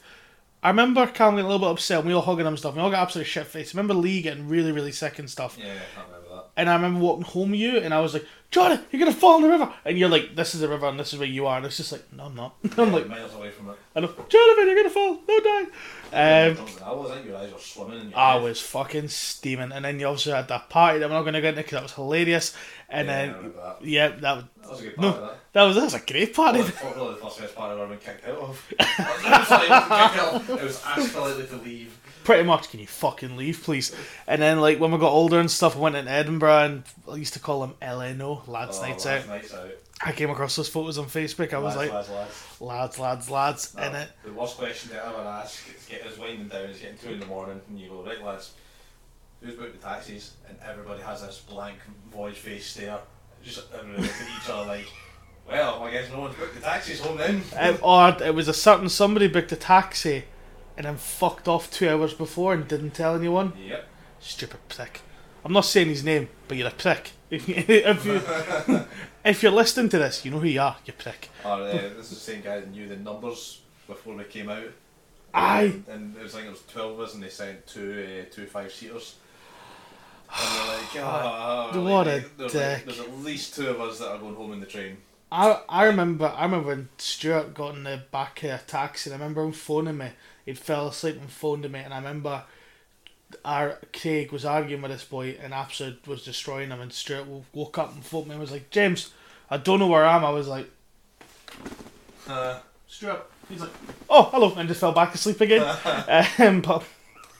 I 0.61 0.70
remember 0.70 1.07
Calum 1.07 1.37
getting 1.37 1.46
a 1.46 1.48
little 1.48 1.64
bit 1.68 1.70
upset. 1.72 1.98
and 2.01 2.09
We 2.09 2.14
all 2.14 2.20
hugging 2.22 2.40
him 2.40 2.48
and 2.48 2.59
stuff. 2.59 2.74
We 2.74 2.81
all 2.81 2.90
got 2.90 3.01
absolutely 3.03 3.31
shit 3.31 3.46
faced. 3.46 3.74
I 3.74 3.79
remember 3.79 3.94
Lee 3.94 4.20
getting 4.22 4.48
really 4.48 4.72
really 4.72 4.92
sick 4.92 5.18
and 5.20 5.31
stuff. 5.31 5.57
Yeah, 5.59 5.66
I 5.66 5.94
can't 5.94 6.07
remember 6.09 6.35
that. 6.35 6.44
And 6.57 6.68
I 6.68 6.74
remember 6.74 6.98
walking 7.01 7.22
home 7.24 7.53
with 7.53 7.61
you, 7.61 7.79
and 7.79 7.94
I 7.94 8.01
was 8.01 8.14
like, 8.14 8.27
Johnny, 8.50 8.80
you're 8.90 8.98
gonna 9.00 9.12
fall 9.12 9.37
in 9.37 9.42
the 9.42 9.48
river. 9.50 9.70
And 9.84 9.98
you're 9.98 10.08
like, 10.08 10.34
this 10.34 10.54
is 10.54 10.61
the 10.62 10.68
river, 10.68 10.87
and 10.87 10.98
this 10.98 11.12
is 11.12 11.18
where 11.18 11.28
you 11.28 11.46
are. 11.46 11.58
And 11.58 11.66
it's 11.66 11.76
just 11.76 11.92
like, 11.92 12.11
no, 12.14 12.24
I'm 12.24 12.34
not. 12.34 12.54
I'm 12.78 12.92
like, 12.92 13.06
miles 13.06 13.34
away 13.34 13.50
from 13.50 13.68
it. 13.70 13.76
I 13.94 14.00
know, 14.00 14.06
Jonathan, 14.28 14.66
you're 14.66 14.76
gonna 14.76 14.88
fall. 14.90 15.18
No 15.28 15.40
die. 15.40 15.66
Um, 16.11 16.56
I 16.82 16.92
was. 16.92 17.11
Think 17.12 17.26
your 17.26 17.37
eyes 17.37 17.52
were 17.52 17.58
swimming. 17.58 18.00
In 18.00 18.08
your 18.11 18.18
I 18.18 18.32
head. 18.34 18.42
was 18.42 18.61
fucking 18.62 19.08
steaming, 19.08 19.70
and 19.72 19.84
then 19.84 20.00
you 20.00 20.06
also 20.06 20.34
had 20.34 20.48
that 20.48 20.70
party 20.70 20.98
that 21.00 21.08
we're 21.11 21.14
not 21.16 21.22
going 21.22 21.34
to 21.34 21.42
get 21.42 21.48
into 21.50 21.61
because 21.61 21.72
that 21.72 21.82
was 21.82 21.92
hilarious. 21.92 22.54
And 22.88 23.08
Yeah, 23.08 23.14
then, 23.26 23.52
that. 23.56 23.84
yeah, 23.84 24.08
that 24.08 24.37
was 24.37 24.44
That 24.62 24.70
was 24.70 24.80
a 24.80 24.82
good 24.84 24.98
No. 24.98 25.11
part 25.12 25.22
of 25.22 25.28
that. 25.28 25.38
that 25.52 25.62
was 25.64 25.76
that 25.76 25.84
was 25.84 25.94
a 25.94 26.00
great 26.00 26.34
party. 26.34 26.58
Probably, 26.62 26.72
probably 26.94 27.14
the 27.16 27.20
first 27.20 27.40
best 27.42 27.54
part 27.54 27.72
I've 27.72 27.78
ever 27.78 27.88
been 27.88 27.98
kicked 27.98 28.26
out 28.26 28.38
of. 28.38 28.74
I 28.80 29.38
was 29.38 29.48
sorry, 29.48 29.68
I 29.68 29.88
wasn't 29.88 30.40
kicked 30.40 30.50
out. 30.50 30.58
It 30.58 30.64
was 30.64 30.82
asked 30.87 31.12
politely 31.14 31.46
to 31.48 31.56
leave. 31.56 31.97
Pretty 32.29 32.45
much, 32.45 32.69
can 32.69 32.79
you 32.79 32.87
fucking 32.87 33.38
leave, 33.38 33.62
please? 33.62 33.97
And 34.27 34.43
then, 34.43 34.61
like 34.61 34.79
when 34.79 34.93
we 34.93 34.99
got 34.99 35.12
older 35.12 35.41
and 35.41 35.51
stuff, 35.51 35.75
we 35.75 35.81
went 35.81 35.97
in 35.97 36.07
Edinburgh, 36.07 36.59
and 36.59 36.83
I 37.11 37.14
used 37.17 37.33
to 37.33 37.41
call 37.41 37.62
them 37.62 37.75
LNO, 37.81 38.47
lads' 38.47 38.77
Oh, 38.79 38.83
nights 38.83 39.07
lads' 39.07 39.25
out. 39.25 39.29
Nights 39.31 39.55
out. 39.55 39.71
I 40.03 40.12
came 40.12 40.29
across 40.29 40.55
those 40.55 40.69
photos 40.69 40.99
on 40.99 41.07
Facebook. 41.07 41.55
I 41.55 41.59
was 41.59 41.75
lads, 41.75 41.91
like, 41.91 41.95
lads, 41.95 42.11
lads. 42.11 42.61
lads, 42.61 42.99
lads, 42.99 43.31
lads, 43.31 43.75
No, 43.75 43.83
and 43.83 43.97
it. 43.97 44.09
The 44.27 44.33
worst 44.35 44.59
question 44.59 44.91
to 44.91 45.07
ever 45.07 45.23
ask 45.23 45.75
is 45.75 45.87
get 45.87 46.05
is 46.05 46.19
winding 46.19 46.49
down, 46.49 46.64
it's 46.64 46.81
getting 46.81 46.99
two 46.99 47.14
in 47.14 47.21
the 47.21 47.25
morning, 47.25 47.62
and 47.67 47.81
you 47.81 47.88
go, 47.88 48.05
right 48.05 48.23
lads, 48.23 48.53
who's 49.41 49.55
booked 49.55 49.81
the 49.81 49.88
taxis? 49.88 50.33
And 50.51 50.59
everybody 50.62 51.01
has 51.03 51.23
this 51.23 51.38
blank 51.38 51.79
void 52.12 52.37
face 52.37 52.67
stare. 52.67 52.99
Just 53.43 53.73
everybody 53.73 54.03
look 54.03 54.11
at 54.12 54.43
each 54.43 54.51
other 54.51 54.67
like, 54.67 54.87
well, 55.49 55.83
I 55.83 55.91
guess 55.91 56.11
no 56.12 56.21
one's 56.21 56.35
booked 56.35 56.57
the 56.57 56.61
taxis 56.61 57.01
home 57.01 57.17
then. 57.17 57.43
Um, 57.59 57.79
or 57.81 58.14
it 58.23 58.35
was 58.35 58.49
a 58.49 58.55
certain 58.55 58.91
somebody 58.91 59.29
booked 59.29 59.51
a 59.53 59.57
taxi, 59.57 60.25
and 60.79 60.87
then 60.87 60.97
fucked 60.97 61.49
off 61.49 61.71
two 61.73 61.88
hours 61.91 62.14
before 62.14 62.55
and 62.55 62.67
didn't 62.69 62.93
tell 62.93 63.17
anyone. 63.17 63.53
Yep. 63.67 63.87
Stupid 64.21 64.61
prick. 64.69 65.01
I'm 65.45 65.53
not 65.53 65.64
saying 65.64 65.88
his 65.88 66.05
name, 66.05 66.29
but 66.47 66.57
you're 66.57 66.69
a 66.69 66.71
prick. 66.71 67.12
If 67.31 67.47
you, 67.47 67.57
if 67.59 68.07
you 68.07 68.85
if 69.25 69.43
you're 69.43 69.53
listening 69.53 69.91
to 69.91 69.99
this, 69.99 70.25
you 70.25 70.31
know 70.31 70.38
who 70.38 70.47
you 70.47 70.62
are. 70.62 70.77
You 70.87 70.95
prick. 70.95 71.29
Or 71.45 71.61
uh, 71.61 71.73
this 71.73 72.11
is 72.11 72.11
the 72.11 72.14
same 72.14 72.41
guy 72.41 72.61
that 72.61 72.71
knew 72.71 72.88
the 72.88 72.97
numbers 72.97 73.61
before 73.87 74.17
they 74.17 74.25
came 74.25 74.49
out. 74.49 74.73
Aye. 75.35 75.75
And 75.91 76.17
it 76.17 76.23
was 76.23 76.35
like 76.35 76.47
it 76.47 76.51
was 76.51 76.62
twelve 76.62 76.93
of 76.93 77.01
us, 77.01 77.12
and 77.12 77.23
they 77.23 77.29
sent 77.29 77.67
two 77.67 78.23
uh, 78.23 78.35
two 78.35 78.47
five 78.47 78.73
seaters. 78.73 79.17
And 80.35 80.57
they're 80.57 80.77
like, 80.79 80.97
oh, 80.97 81.83
What 81.83 82.07
a 82.07 82.12
like, 82.12 82.37
there's, 82.38 82.55
like, 82.55 82.85
there's 82.87 83.01
at 83.01 83.19
least 83.19 83.55
two 83.55 83.69
of 83.69 83.79
us 83.79 83.99
that 83.99 84.09
are 84.09 84.19
going 84.19 84.35
home 84.35 84.53
in 84.55 84.61
the 84.61 84.67
train. 84.67 84.97
I 85.31 85.61
I 85.69 85.85
remember 85.85 86.27
I 86.35 86.45
remember 86.45 86.69
when 86.69 86.88
Stuart 86.99 87.55
got 87.55 87.75
in 87.75 87.85
the 87.85 88.03
back 88.11 88.43
of 88.45 88.51
a 88.51 88.59
taxi. 88.67 89.11
And 89.11 89.14
I 89.14 89.25
remember 89.25 89.43
him 89.45 89.53
phoning 89.53 89.99
me. 89.99 90.11
He'd 90.47 90.59
fell 90.59 90.88
asleep 90.88 91.17
and 91.21 91.31
phoned 91.31 91.71
me, 91.71 91.81
and 91.81 91.93
I 91.93 91.99
remember 91.99 92.45
our 93.45 93.79
Craig 93.93 94.33
was 94.33 94.45
arguing 94.45 94.81
with 94.83 94.91
this 94.91 95.05
boy, 95.05 95.37
and 95.43 95.53
absolute 95.53 96.07
was 96.07 96.25
destroying 96.25 96.71
him. 96.71 96.81
And 96.81 96.93
Stuart 96.93 97.27
woke 97.53 97.79
up 97.79 97.93
and 97.95 98.05
phoned 98.05 98.27
me 98.29 98.33
and 98.33 98.41
was 98.41 98.53
like, 98.53 98.71
"James, 98.71 99.12
I 99.51 99.59
don't 99.59 99.81
know 99.81 99.87
where 99.87 100.05
I 100.05 100.17
am." 100.17 100.25
I 100.25 100.31
was 100.31 100.49
like, 100.49 100.71
Uh, 102.27 102.61
"Stuart." 102.87 103.31
He's 103.49 103.61
like, 103.61 103.71
"Oh, 104.09 104.25
hello," 104.25 104.55
and 104.57 104.69
just 104.69 104.81
fell 104.81 104.93
back 104.93 105.14
asleep 105.14 105.41
again. 105.41 105.62
um, 106.38 106.61
but 106.62 106.85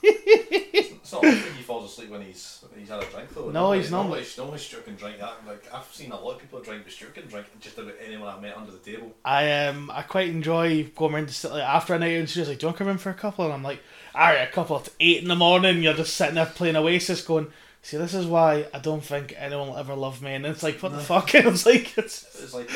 It's 1.09 1.15
not 1.15 1.25
often 1.25 1.55
he 1.55 1.63
falls 1.63 1.91
asleep 1.91 2.11
when 2.11 2.21
he's 2.21 2.63
when 2.69 2.81
he's 2.81 2.91
had 2.91 3.03
a 3.03 3.07
drink 3.07 3.35
though. 3.35 3.51
No, 3.51 3.73
he's 3.73 3.91
not. 3.91 4.03
Normally, 4.03 4.27
normally 4.37 4.59
Stuart 4.59 4.85
can 4.85 4.95
drink 4.95 5.19
that. 5.19 5.39
Like 5.47 5.67
I've 5.73 5.87
seen 5.91 6.13
a 6.13 6.21
lot 6.21 6.35
of 6.35 6.41
people 6.41 6.61
drink, 6.61 6.85
but 6.85 6.93
Stuart 6.93 7.15
can 7.15 7.27
drink 7.27 7.47
just 7.61 7.79
about 7.79 7.95
anyone 8.05 8.29
I've 8.29 8.43
met 8.43 8.55
under 8.59 8.73
the 8.73 8.79
table. 8.79 9.15
I 9.25 9.67
um 9.69 9.91
I 9.91 10.03
quite 10.03 10.29
enjoy 10.29 10.85
going 10.95 11.15
around 11.15 11.29
to 11.29 11.33
sit 11.33 11.51
like 11.51 11.63
after 11.63 11.95
a 11.95 11.99
night 11.99 12.19
and 12.19 12.29
she's 12.29 12.47
like, 12.47 12.59
Do 12.59 12.67
you 12.67 12.69
want 12.69 12.77
to 12.77 12.85
come 12.85 12.91
in 12.91 12.99
for 12.99 13.09
a 13.09 13.15
couple? 13.15 13.47
And 13.47 13.55
I'm 13.55 13.63
like, 13.63 13.81
Alright, 14.15 14.47
a 14.47 14.53
couple 14.53 14.77
it's 14.81 14.91
eight 15.01 15.23
in 15.23 15.29
the 15.29 15.35
morning, 15.35 15.83
you're 15.83 15.95
just 15.95 16.13
sitting 16.13 16.35
there 16.35 16.45
playing 16.45 16.77
Oasis 16.77 17.23
going, 17.23 17.47
See, 17.81 17.97
this 17.97 18.13
is 18.13 18.27
why 18.27 18.67
I 18.75 18.79
don't 18.79 19.03
think 19.03 19.35
anyone 19.39 19.69
will 19.69 19.79
ever 19.79 19.95
love 19.95 20.21
me 20.21 20.35
and 20.35 20.45
it's 20.45 20.63
like, 20.63 20.79
what 20.83 20.93
the 20.93 20.99
fuck? 20.99 21.35
And 21.35 21.47
it's 21.47 21.65
like 21.65 21.97
it's 21.97 22.25
It's 22.39 22.53
like 22.53 22.71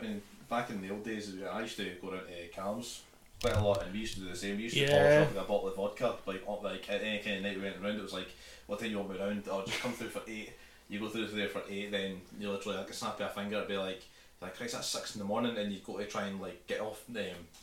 um, 0.00 0.20
back 0.50 0.70
in 0.70 0.82
the 0.82 0.90
old 0.90 1.04
days, 1.04 1.32
I 1.48 1.60
used 1.60 1.76
to 1.76 1.88
go 2.02 2.10
down 2.10 2.22
to 2.22 2.48
Calms 2.56 3.02
quite 3.40 3.54
a 3.54 3.60
lot, 3.62 3.82
and 3.84 3.92
we 3.92 4.00
used 4.00 4.14
to 4.14 4.20
do 4.20 4.28
the 4.28 4.36
same. 4.36 4.56
We 4.56 4.64
used 4.64 4.74
to 4.76 4.80
Yeah. 4.82 4.88
polish 4.90 5.22
up 5.22 5.28
with 5.34 5.42
a 5.44 5.46
bottle 5.46 5.68
of 5.68 5.76
vodka, 5.76 6.16
like 6.26 6.42
on- 6.46 6.62
like 6.62 6.88
any 6.90 7.18
kind 7.20 7.36
of 7.36 7.42
night 7.42 7.56
we 7.56 7.62
went 7.62 7.76
around. 7.82 7.96
It 7.96 8.02
was 8.02 8.12
like, 8.12 8.28
what 8.66 8.80
time 8.80 8.90
you 8.90 8.98
want 8.98 9.10
me 9.10 9.18
around? 9.18 9.44
I'll 9.50 9.64
just 9.64 9.80
come 9.80 9.92
through 9.92 10.08
for 10.10 10.22
eight. 10.28 10.52
You 10.88 10.98
go 11.00 11.08
through 11.08 11.26
there 11.28 11.48
for 11.48 11.62
eight, 11.68 11.90
then 11.90 12.20
you 12.40 12.50
literally 12.50 12.78
like 12.78 12.90
a 12.90 12.94
snap 12.94 13.20
of 13.20 13.26
a 13.26 13.28
finger, 13.30 13.56
it'd 13.56 13.68
be 13.68 13.76
like. 13.76 14.02
Like 14.40 14.56
Christ, 14.56 14.74
that's 14.74 14.86
six 14.86 15.16
in 15.16 15.18
the 15.18 15.24
morning, 15.24 15.56
and 15.58 15.72
you've 15.72 15.82
got 15.82 15.98
to 15.98 16.06
try 16.06 16.26
and 16.28 16.40
like 16.40 16.64
get 16.68 16.80
off, 16.80 17.02
um, 17.08 17.16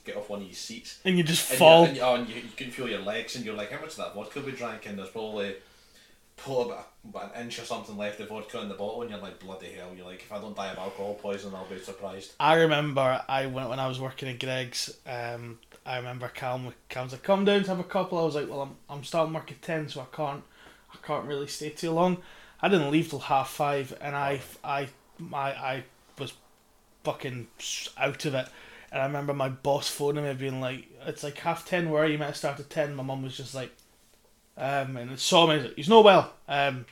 get 0.03 0.17
off 0.17 0.29
one 0.29 0.41
of 0.41 0.45
your 0.45 0.53
seats. 0.53 0.99
and 1.05 1.17
you 1.17 1.23
just 1.23 1.49
And, 1.51 1.57
fall. 1.57 1.83
you, 1.83 1.87
and, 1.87 1.95
you, 1.95 2.03
oh, 2.03 2.15
and 2.15 2.27
you, 2.27 2.35
you 2.35 2.41
can 2.57 2.69
feel 2.69 2.89
your 2.89 2.99
legs, 2.99 3.37
and 3.37 3.45
you're 3.45 3.55
like, 3.55 3.71
how 3.71 3.79
much 3.79 3.91
of 3.91 3.95
that 3.95 4.13
vodka 4.13 4.41
we 4.41 4.51
drank? 4.51 4.85
And 4.85 4.99
there's 4.99 5.07
probably 5.07 5.55
pull 6.37 6.71
about, 6.71 6.89
an 7.35 7.43
inch 7.43 7.59
or 7.59 7.65
something 7.65 7.97
left 7.97 8.19
of 8.19 8.29
vodka 8.29 8.61
in 8.61 8.69
the 8.69 8.75
bottle, 8.75 9.01
and 9.01 9.11
you're 9.11 9.19
like, 9.19 9.39
bloody 9.39 9.71
hell! 9.71 9.91
You're 9.95 10.05
like, 10.05 10.21
if 10.21 10.31
I 10.31 10.39
don't 10.39 10.55
die 10.55 10.71
of 10.71 10.77
alcohol 10.77 11.13
poisoning, 11.15 11.55
I'll 11.55 11.65
be 11.65 11.79
surprised. 11.79 12.33
I 12.39 12.55
remember 12.55 13.23
I 13.27 13.45
went 13.45 13.69
when 13.69 13.79
I 13.79 13.87
was 13.87 13.99
working 13.99 14.29
at 14.29 14.39
Greggs. 14.39 14.97
Um, 15.05 15.59
I 15.85 15.97
remember 15.97 16.31
Calm. 16.33 16.73
Calm's 16.89 17.11
like, 17.11 17.23
"Come 17.23 17.45
down 17.45 17.63
to 17.63 17.69
have 17.69 17.79
a 17.79 17.83
couple." 17.83 18.17
I 18.19 18.23
was 18.23 18.35
like, 18.35 18.49
"Well, 18.49 18.61
I'm 18.61 18.75
I'm 18.89 19.03
starting 19.03 19.33
work 19.33 19.51
at 19.51 19.61
ten, 19.61 19.87
so 19.87 20.01
I 20.01 20.15
can't 20.15 20.43
I 20.93 20.97
can't 21.05 21.25
really 21.25 21.47
stay 21.47 21.69
too 21.69 21.91
long." 21.91 22.17
I 22.61 22.69
didn't 22.69 22.91
leave 22.91 23.09
till 23.09 23.19
half 23.19 23.49
five, 23.49 23.95
and 24.01 24.15
I 24.15 24.41
I 24.63 24.89
my 25.19 25.51
I 25.51 25.83
was 26.17 26.33
fucking 27.03 27.47
out 27.97 28.25
of 28.25 28.33
it. 28.33 28.47
And 28.91 29.01
I 29.01 29.05
remember 29.05 29.33
my 29.33 29.49
boss 29.49 29.89
phoning 29.89 30.23
me 30.23 30.33
being 30.33 30.61
like, 30.61 30.87
"It's 31.05 31.23
like 31.23 31.37
half 31.39 31.65
ten. 31.67 31.89
Where 31.89 32.03
are 32.03 32.07
you 32.07 32.17
meant 32.17 32.33
to 32.33 32.37
start 32.39 32.59
at 32.59 32.69
10? 32.69 32.95
My 32.95 33.03
mum 33.03 33.23
was 33.23 33.37
just 33.37 33.53
like, 33.53 33.71
um, 34.57 34.97
and 34.97 35.11
it 35.11 35.19
saw 35.19 35.47
me. 35.47 35.73
He's 35.75 35.89
no 35.89 36.01
well. 36.01 36.33
Um, 36.47 36.85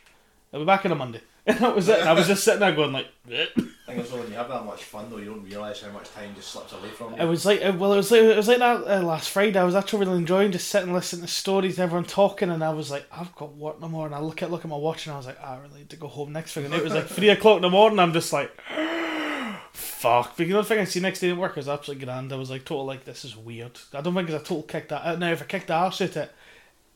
I'll 0.54 0.60
be 0.60 0.66
back 0.66 0.86
on 0.86 0.92
a 0.92 0.96
Monday. 0.96 1.22
And 1.46 1.58
that 1.60 1.76
was 1.76 1.90
it. 1.90 2.00
And 2.00 2.10
I 2.10 2.14
was 2.14 2.28
just 2.28 2.44
sitting 2.44 2.62
there 2.62 2.74
going 2.74 2.94
like. 2.94 3.08
I 3.28 3.48
think 3.56 4.00
also 4.00 4.20
when 4.20 4.30
you 4.30 4.36
have 4.36 4.48
that 4.48 4.66
much 4.66 4.84
fun 4.84 5.10
though, 5.10 5.18
you 5.18 5.26
don't 5.26 5.44
realise 5.44 5.82
how 5.82 5.92
much 5.92 6.10
time 6.12 6.34
just 6.36 6.50
slips 6.50 6.72
away 6.72 6.90
from 6.90 7.14
you. 7.14 7.22
It 7.22 7.26
was 7.26 7.46
like 7.46 7.64
uh, 7.64 7.74
well, 7.78 7.94
it 7.94 7.98
was 7.98 8.12
like 8.12 8.22
it 8.22 8.38
was 8.38 8.48
like 8.48 8.60
that 8.60 8.88
uh, 8.88 9.02
last 9.02 9.30
Friday. 9.30 9.60
I 9.60 9.66
was 9.66 9.76
actually 9.76 10.06
really 10.06 10.20
enjoying 10.20 10.54
just 10.54 10.70
sitting 10.70 10.94
listening 10.94 11.24
to 11.24 11.28
stories, 11.28 11.78
and 11.78 11.84
everyone 11.84 12.06
talking, 12.06 12.50
and 12.50 12.64
I 12.64 12.70
was 12.70 12.90
like, 12.90 13.06
I've 13.12 13.36
got 13.36 13.58
work 13.58 13.82
no 13.82 13.90
more. 13.90 14.06
And 14.06 14.16
I 14.16 14.20
look 14.20 14.42
at 14.42 14.52
look 14.52 14.64
at 14.64 14.70
my 14.70 14.78
watch, 14.78 15.06
and 15.06 15.14
I 15.14 15.18
was 15.18 15.26
like, 15.26 15.38
"Ah, 15.44 15.56
I 15.56 15.60
really 15.60 15.80
need 15.80 15.90
to 15.90 15.98
go 15.98 16.08
home 16.08 16.32
next 16.32 16.54
thing. 16.54 16.66
And 16.66 16.74
it 16.74 16.84
was 16.84 16.94
like 16.94 17.08
three 17.08 17.30
o'clock 17.36 17.58
in 17.58 17.64
the 17.64 17.70
morning. 17.70 18.00
I'm 18.00 18.14
just 18.14 18.32
like, 18.32 18.52
fuck. 19.74 20.40
Know 20.40 20.62
the 20.62 20.64
thing 20.64 20.80
I 20.80 20.86
see 20.86 21.02
next 21.02 21.20
day 21.20 21.32
at 21.32 21.38
work 21.38 21.58
was 21.58 21.68
absolutely 21.68 22.06
grand. 22.06 22.32
I 22.32 22.38
was 22.38 22.50
like, 22.50 22.64
total 22.64 22.86
like 22.86 23.04
this 23.04 23.26
is 23.26 23.36
weird. 23.36 23.78
I 23.94 24.00
don't 24.00 24.14
think 24.14 24.30
it's 24.30 24.42
a 24.42 24.46
total 24.46 24.64
kick 24.64 24.88
that 24.90 25.06
out. 25.06 25.20
Now 25.20 25.32
if 25.32 25.42
I 25.42 25.46
kicked 25.46 25.68
the 25.68 25.74
arse 25.74 26.00
at 26.00 26.16
it, 26.16 26.34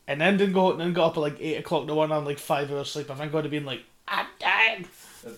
and 0.08 0.20
then 0.20 0.36
didn't 0.36 0.54
go 0.54 0.72
and 0.72 0.80
then 0.80 0.92
got 0.92 1.06
up 1.10 1.16
at 1.16 1.20
like 1.20 1.36
eight 1.40 1.56
o'clock 1.58 1.82
in 1.82 1.86
the 1.86 1.94
morning, 1.94 2.16
I'm 2.16 2.24
like 2.24 2.40
five 2.40 2.72
hours 2.72 2.90
sleep. 2.90 3.08
I 3.10 3.14
think 3.14 3.32
I'd 3.32 3.44
have 3.44 3.50
been 3.52 3.64
like, 3.66 3.82
I'm 4.08 4.26
dying. 4.40 4.86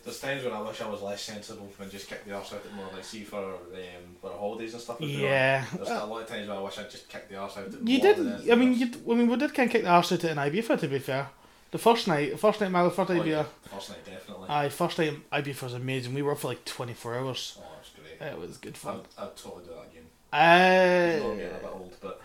There's 0.05 0.21
times 0.21 0.45
when 0.45 0.53
I 0.53 0.61
wish 0.61 0.81
I 0.83 0.89
was 0.89 1.03
less 1.03 1.23
sensible 1.23 1.69
and 1.81 1.91
just 1.91 2.07
kicked 2.09 2.27
the 2.29 2.35
arse 2.35 2.53
out 2.53 2.63
it 2.65 2.73
more, 2.75 2.87
like 2.93 3.03
see 3.03 3.25
for 3.25 3.43
um, 3.43 4.17
for 4.21 4.31
holidays 4.31 4.75
and 4.75 4.83
stuff. 4.83 5.01
Yeah. 5.01 5.65
There's 5.75 5.89
a 5.89 6.05
lot 6.05 6.23
of 6.23 6.29
times 6.29 6.49
when 6.49 6.57
I 6.57 6.61
wish 6.61 6.79
I'd 6.79 6.91
just 6.91 7.09
kicked 7.09 7.29
the 7.31 7.37
arse 7.37 7.57
out 7.57 7.67
it 7.67 7.73
You 7.85 7.99
more 7.99 8.15
did. 8.15 8.51
I 8.51 8.55
mean, 8.55 8.75
you. 8.75 8.91
I 9.11 9.15
mean, 9.17 9.29
we 9.29 9.37
did 9.37 9.53
kind 9.55 9.69
of 9.69 9.73
kick 9.73 9.83
the 9.83 9.89
arse 9.89 10.13
out 10.13 10.23
it 10.23 10.31
in 10.31 10.37
Ibiza. 10.37 10.79
To 10.81 10.87
be 10.87 10.99
fair, 11.01 11.29
the 11.73 11.79
first 11.79 12.07
night, 12.07 12.31
the 12.33 12.39
first 12.39 12.61
night, 12.61 12.71
my 12.71 12.89
first 12.91 13.11
night 13.11 13.23
Oh, 13.23 13.25
yeah. 13.25 13.45
First 13.73 13.91
night, 13.91 14.05
definitely. 14.05 14.49
Aye, 14.49 14.69
first 14.69 14.99
night 14.99 15.31
Ibiza 15.33 15.63
was 15.63 15.75
amazing. 15.75 16.15
We 16.15 16.23
were 16.23 16.33
up 16.33 16.39
for 16.39 16.49
like 16.49 16.65
twenty 16.65 16.95
four 16.95 17.17
hours. 17.19 17.59
oh, 17.61 17.65
it's 17.81 17.91
great. 17.91 18.29
It 18.31 18.39
was 18.39 18.59
good 18.59 18.77
fun. 18.77 19.01
I'd, 19.19 19.23
I'd 19.25 19.37
totally 19.37 19.65
do 19.65 19.71
that 19.71 19.91
again. 19.91 20.05
I 20.33 21.19
know 21.19 21.31
I'm 21.33 21.37
getting 21.39 21.53
a 21.53 21.57
Uh, 21.57 21.59
bit 21.61 21.71
old, 21.73 21.97
but 22.01 22.21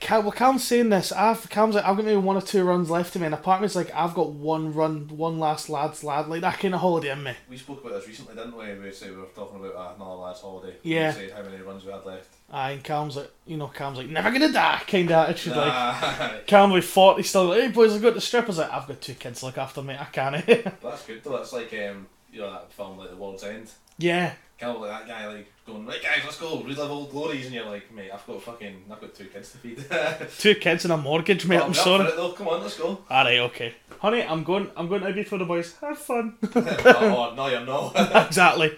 Cal, 0.00 0.22
well, 0.22 0.32
Cal's 0.32 0.64
saying 0.64 0.88
this. 0.88 1.12
I've 1.12 1.48
Cal's 1.50 1.74
like, 1.74 1.84
I've 1.84 1.96
got 1.96 2.04
maybe 2.06 2.16
one 2.16 2.36
or 2.36 2.42
two 2.42 2.64
runs 2.64 2.88
left 2.90 3.14
of 3.14 3.20
me, 3.20 3.26
and 3.26 3.34
apartment's 3.34 3.76
like, 3.76 3.94
I've 3.94 4.14
got 4.14 4.30
one 4.32 4.72
run, 4.72 5.08
one 5.08 5.38
last 5.38 5.68
lads 5.68 6.02
lad, 6.02 6.26
like 6.28 6.40
that 6.40 6.58
kind 6.58 6.74
of 6.74 6.80
holiday 6.80 7.10
in 7.10 7.22
me. 7.22 7.32
we 7.50 7.56
spoke 7.58 7.80
about 7.84 7.94
this 7.98 8.08
recently, 8.08 8.34
didn't 8.34 8.56
we? 8.56 8.72
We 8.78 8.92
said 8.92 9.10
we 9.10 9.16
were 9.16 9.26
talking 9.34 9.60
about 9.60 9.74
uh, 9.76 9.94
another 9.96 10.14
lad's 10.16 10.40
holiday. 10.40 10.76
Yeah. 10.82 11.08
We 11.14 11.28
said 11.28 11.32
how 11.32 11.42
many 11.42 11.62
runs 11.62 11.84
we 11.84 11.92
had 11.92 12.04
left. 12.04 12.28
Aye, 12.50 12.70
and 12.72 12.84
Cal's 12.84 13.16
like, 13.16 13.30
you 13.46 13.56
know, 13.58 13.68
Cal's 13.68 13.98
like, 13.98 14.08
never 14.08 14.30
gonna 14.30 14.52
die, 14.52 14.82
kind 14.86 15.10
of 15.10 15.28
attitude. 15.28 15.54
Like, 15.56 15.68
Nah, 15.68 16.30
Calm 16.48 16.70
will 16.70 16.78
be 16.78 16.82
forty 16.82 17.22
still. 17.22 17.46
Like, 17.46 17.60
hey 17.62 17.68
boys, 17.68 17.94
I've 17.94 18.02
got 18.02 18.14
the 18.14 18.20
strip. 18.20 18.44
I 18.44 18.48
was 18.48 18.58
like, 18.58 18.72
I've 18.72 18.88
got 18.88 19.00
two 19.00 19.14
kids 19.14 19.40
to 19.40 19.46
look 19.46 19.58
after 19.58 19.82
me. 19.82 19.96
I 19.98 20.04
can't. 20.06 20.46
that's 20.82 21.04
good 21.06 21.22
though. 21.24 21.36
That's 21.36 21.52
like 21.52 21.72
um, 21.74 22.06
you 22.32 22.40
know 22.40 22.50
that 22.50 22.72
film 22.72 22.96
like 22.98 23.10
The 23.10 23.16
World's 23.16 23.44
End. 23.44 23.70
yeah, 23.98 24.32
Kind 24.58 24.76
of 24.76 24.82
like 24.82 24.90
that 24.90 25.08
guy 25.08 25.26
like 25.26 25.52
going 25.66 25.86
right 25.86 26.02
guys, 26.02 26.20
let's 26.24 26.38
go 26.38 26.62
relive 26.62 26.90
old 26.90 27.10
glories, 27.10 27.46
and 27.46 27.54
you're 27.54 27.64
like, 27.64 27.92
mate, 27.92 28.10
I've 28.12 28.24
got 28.26 28.42
fucking, 28.42 28.84
I've 28.90 29.00
got 29.00 29.14
two 29.14 29.26
kids 29.26 29.52
to 29.52 29.58
feed. 29.58 29.84
two 30.38 30.54
kids 30.54 30.84
and 30.84 30.92
a 30.92 30.96
mortgage, 30.96 31.46
mate. 31.46 31.60
Oh, 31.60 31.64
I'm 31.64 31.70
up 31.70 31.76
sorry. 31.76 32.06
it 32.06 32.16
though. 32.16 32.32
Come 32.32 32.48
on, 32.48 32.62
let's 32.62 32.78
go. 32.78 32.86
All 33.10 33.24
right, 33.24 33.40
okay, 33.40 33.74
honey, 33.98 34.22
I'm 34.22 34.44
going. 34.44 34.70
I'm 34.76 34.88
going 34.88 35.02
to 35.02 35.12
be 35.12 35.24
for 35.24 35.38
the 35.38 35.44
boys. 35.44 35.74
Have 35.80 35.98
fun. 35.98 36.36
oh 36.54 37.34
no, 37.36 37.48
you're 37.48 37.66
not. 37.66 37.92
exactly. 38.26 38.76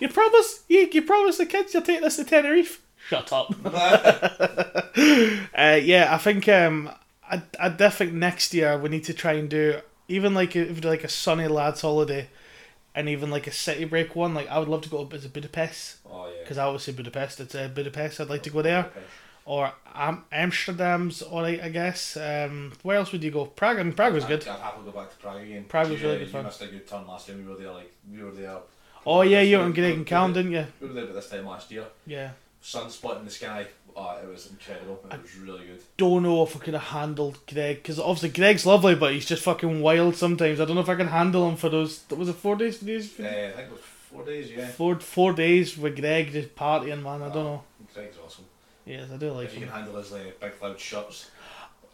You 0.00 0.08
promise? 0.08 0.64
You, 0.68 0.88
you 0.92 1.02
promise 1.02 1.38
the 1.38 1.46
kids 1.46 1.72
you'll 1.72 1.84
take 1.84 2.00
this 2.00 2.16
to 2.16 2.24
Tenerife? 2.24 2.82
Shut 3.08 3.32
up. 3.32 3.54
uh, 3.64 4.82
yeah, 4.96 6.08
I 6.10 6.18
think 6.18 6.48
um, 6.48 6.90
I 7.30 7.42
I 7.60 7.68
think 7.70 8.12
next 8.12 8.52
year 8.54 8.76
we 8.76 8.88
need 8.88 9.04
to 9.04 9.14
try 9.14 9.34
and 9.34 9.48
do 9.48 9.80
even 10.08 10.34
like 10.34 10.56
if 10.56 10.84
like 10.84 11.04
a 11.04 11.08
sunny 11.08 11.48
lads 11.48 11.80
holiday, 11.80 12.28
and 12.94 13.08
even 13.08 13.30
like 13.30 13.46
a 13.46 13.52
city 13.52 13.84
break 13.84 14.14
one. 14.16 14.34
Like 14.34 14.48
I 14.48 14.58
would 14.58 14.68
love 14.68 14.82
to 14.82 14.88
go 14.88 15.04
to 15.04 15.18
Bud- 15.18 15.32
Budapest 15.32 15.96
oh 16.10 16.26
yeah. 16.26 16.40
because 16.42 16.58
I 16.58 16.76
say 16.78 16.92
Budapest. 16.92 17.40
It's 17.40 17.54
uh, 17.54 17.68
Budapest. 17.68 18.20
I'd 18.20 18.28
like 18.30 18.42
to 18.44 18.50
go 18.50 18.62
there 18.62 18.90
or 19.44 19.72
um, 19.94 20.24
Amsterdam's 20.30 21.22
alright. 21.22 21.60
I 21.62 21.68
guess. 21.68 22.16
Um, 22.16 22.72
where 22.82 22.96
else 22.98 23.12
would 23.12 23.24
you 23.24 23.30
go? 23.30 23.46
Prague. 23.46 23.78
I 23.78 23.82
mean, 23.82 23.92
Prague 23.92 24.14
was 24.14 24.24
good. 24.24 24.42
I'd, 24.46 24.50
I'd 24.50 24.60
happily 24.60 24.84
go 24.92 24.98
back 24.98 25.10
to 25.10 25.16
Prague 25.16 25.42
again. 25.42 25.64
Prague 25.64 25.90
was 25.90 26.00
you, 26.00 26.06
really 26.06 26.18
good 26.20 26.26
You 26.28 26.32
fun. 26.32 26.44
missed 26.44 26.62
a 26.62 26.66
good 26.66 26.86
turn 26.86 27.06
last 27.06 27.26
time 27.26 27.38
we 27.44 27.50
were 27.52 27.58
there. 27.58 27.72
Like 27.72 27.92
we 28.12 28.22
were 28.22 28.30
there. 28.30 28.58
Oh 29.04 29.22
yeah, 29.22 29.40
you 29.40 29.58
We- 29.58 29.64
and 29.64 29.74
Greg 29.74 29.94
and 29.94 30.06
Callum, 30.06 30.32
didn't 30.32 30.52
you? 30.52 30.66
We 30.80 30.88
were 30.88 30.94
there 30.94 31.04
about 31.04 31.14
this 31.16 31.28
time 31.28 31.46
last 31.46 31.70
year. 31.70 31.84
Yeah. 32.06 32.30
Sun 32.60 32.90
split 32.90 33.18
in 33.18 33.24
the 33.24 33.30
sky. 33.30 33.66
Oh, 33.94 34.18
it 34.22 34.28
was 34.28 34.50
incredible. 34.50 35.04
It 35.10 35.22
was 35.22 35.36
really 35.36 35.66
good. 35.66 35.80
don't 35.98 36.22
know 36.22 36.42
if 36.42 36.56
I 36.56 36.58
could 36.60 36.74
have 36.74 36.82
handled 36.82 37.38
Greg 37.46 37.76
because 37.76 37.98
obviously 37.98 38.30
Greg's 38.30 38.64
lovely, 38.66 38.94
but 38.94 39.12
he's 39.12 39.26
just 39.26 39.42
fucking 39.42 39.80
wild 39.82 40.16
sometimes. 40.16 40.60
I 40.60 40.64
don't 40.64 40.74
know 40.76 40.80
if 40.82 40.88
I 40.88 40.94
can 40.94 41.08
handle 41.08 41.48
him 41.48 41.56
for 41.56 41.68
those. 41.68 42.00
Was 42.10 42.28
it 42.28 42.34
four 42.36 42.56
days? 42.56 42.78
days 42.78 43.12
Uh, 43.20 43.24
I 43.24 43.26
think 43.56 43.68
it 43.68 43.72
was 43.72 43.80
four 44.10 44.24
days. 44.24 44.50
Yeah. 44.50 44.66
Four 44.68 44.98
four 45.00 45.32
days 45.32 45.76
with 45.76 45.96
Greg 45.98 46.32
just 46.32 46.54
partying, 46.56 47.02
man. 47.02 47.22
I 47.22 47.28
don't 47.28 47.44
know. 47.44 47.62
Greg's 47.94 48.16
awesome. 48.24 48.44
Yes, 48.86 49.10
I 49.12 49.16
do 49.16 49.30
like 49.32 49.46
if 49.46 49.54
you 49.54 49.60
him. 49.60 49.68
can 49.68 49.76
handle 49.78 49.96
his 50.00 50.12
uh, 50.12 50.18
big 50.40 50.52
loud 50.62 50.80
shots. 50.80 51.30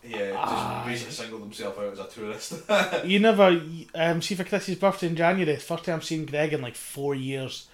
Yeah, 0.04 0.32
Ah, 0.36 0.84
just 0.86 1.06
basically 1.06 1.12
singled 1.14 1.42
himself 1.42 1.76
out 1.78 1.92
as 1.92 1.98
a 1.98 2.06
tourist. 2.06 2.54
You 3.04 3.18
never 3.28 3.60
um 3.96 4.22
see 4.22 4.36
for 4.36 4.44
Chrissy's 4.44 4.76
birthday 4.78 5.08
in 5.08 5.16
January. 5.16 5.56
First 5.56 5.84
time 5.84 5.96
I've 5.96 6.04
seen 6.04 6.24
Greg 6.24 6.52
in 6.52 6.62
like 6.62 6.76
four 6.76 7.16
years, 7.16 7.66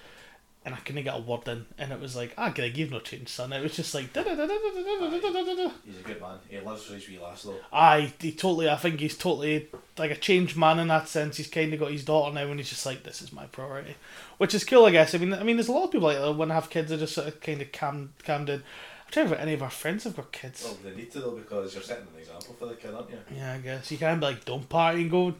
and 0.64 0.74
I 0.74 0.78
couldn't 0.78 1.04
get 1.04 1.14
a 1.14 1.20
word 1.20 1.46
in, 1.46 1.66
and 1.76 1.92
it 1.92 2.00
was 2.00 2.16
like, 2.16 2.32
ah, 2.38 2.48
Greg, 2.48 2.76
you've 2.76 2.90
no 2.90 3.00
changed, 3.00 3.28
son. 3.28 3.52
It 3.52 3.62
was 3.62 3.76
just 3.76 3.94
like, 3.94 4.12
da-da-da-da-da-da-da-da-da-da. 4.14 5.70
He's 5.84 5.98
a 5.98 6.02
good 6.02 6.20
man. 6.20 6.38
He 6.48 6.58
lives 6.58 6.84
for 6.84 6.94
his 6.94 7.06
wee 7.06 7.18
lass 7.22 7.42
though. 7.42 7.56
Aye, 7.72 8.14
he 8.18 8.32
totally. 8.32 8.70
I 8.70 8.76
think 8.76 9.00
he's 9.00 9.16
totally 9.16 9.68
like 9.98 10.10
a 10.10 10.16
changed 10.16 10.56
man 10.56 10.78
in 10.78 10.88
that 10.88 11.08
sense. 11.08 11.36
He's 11.36 11.48
kind 11.48 11.72
of 11.74 11.80
got 11.80 11.90
his 11.92 12.04
daughter 12.04 12.34
now, 12.34 12.46
and 12.46 12.58
he's 12.58 12.70
just 12.70 12.86
like, 12.86 13.02
this 13.02 13.20
is 13.20 13.32
my 13.32 13.44
priority, 13.46 13.96
which 14.38 14.54
is 14.54 14.64
cool, 14.64 14.86
I 14.86 14.90
guess. 14.90 15.14
I 15.14 15.18
mean, 15.18 15.34
I 15.34 15.42
mean, 15.42 15.56
there's 15.56 15.68
a 15.68 15.72
lot 15.72 15.84
of 15.84 15.90
people 15.90 16.08
like 16.08 16.18
that 16.18 16.32
when 16.32 16.48
they 16.48 16.54
have 16.54 16.70
kids, 16.70 16.90
they 16.90 16.96
just 16.96 17.14
sort 17.14 17.28
of 17.28 17.40
kind 17.40 17.60
of 17.60 17.70
calm, 17.70 18.14
calmed 18.24 18.48
in. 18.48 18.60
I'm 18.60 19.10
trying 19.10 19.26
to 19.26 19.30
think 19.30 19.40
if 19.40 19.46
any 19.46 19.54
of 19.54 19.62
our 19.62 19.70
friends 19.70 20.04
have 20.04 20.16
got 20.16 20.32
kids. 20.32 20.64
Well, 20.64 20.78
they 20.82 20.96
need 20.96 21.10
to 21.12 21.20
though 21.20 21.32
because 21.32 21.74
you're 21.74 21.82
setting 21.82 22.06
an 22.14 22.20
example 22.20 22.56
for 22.58 22.66
the 22.66 22.74
kid, 22.74 22.94
aren't 22.94 23.10
you? 23.10 23.18
Yeah, 23.36 23.52
I 23.52 23.58
guess 23.58 23.90
you 23.92 23.98
can't 23.98 24.18
be 24.18 24.26
like, 24.26 24.46
don't 24.46 24.66
party 24.66 25.02
and 25.02 25.10
go, 25.10 25.34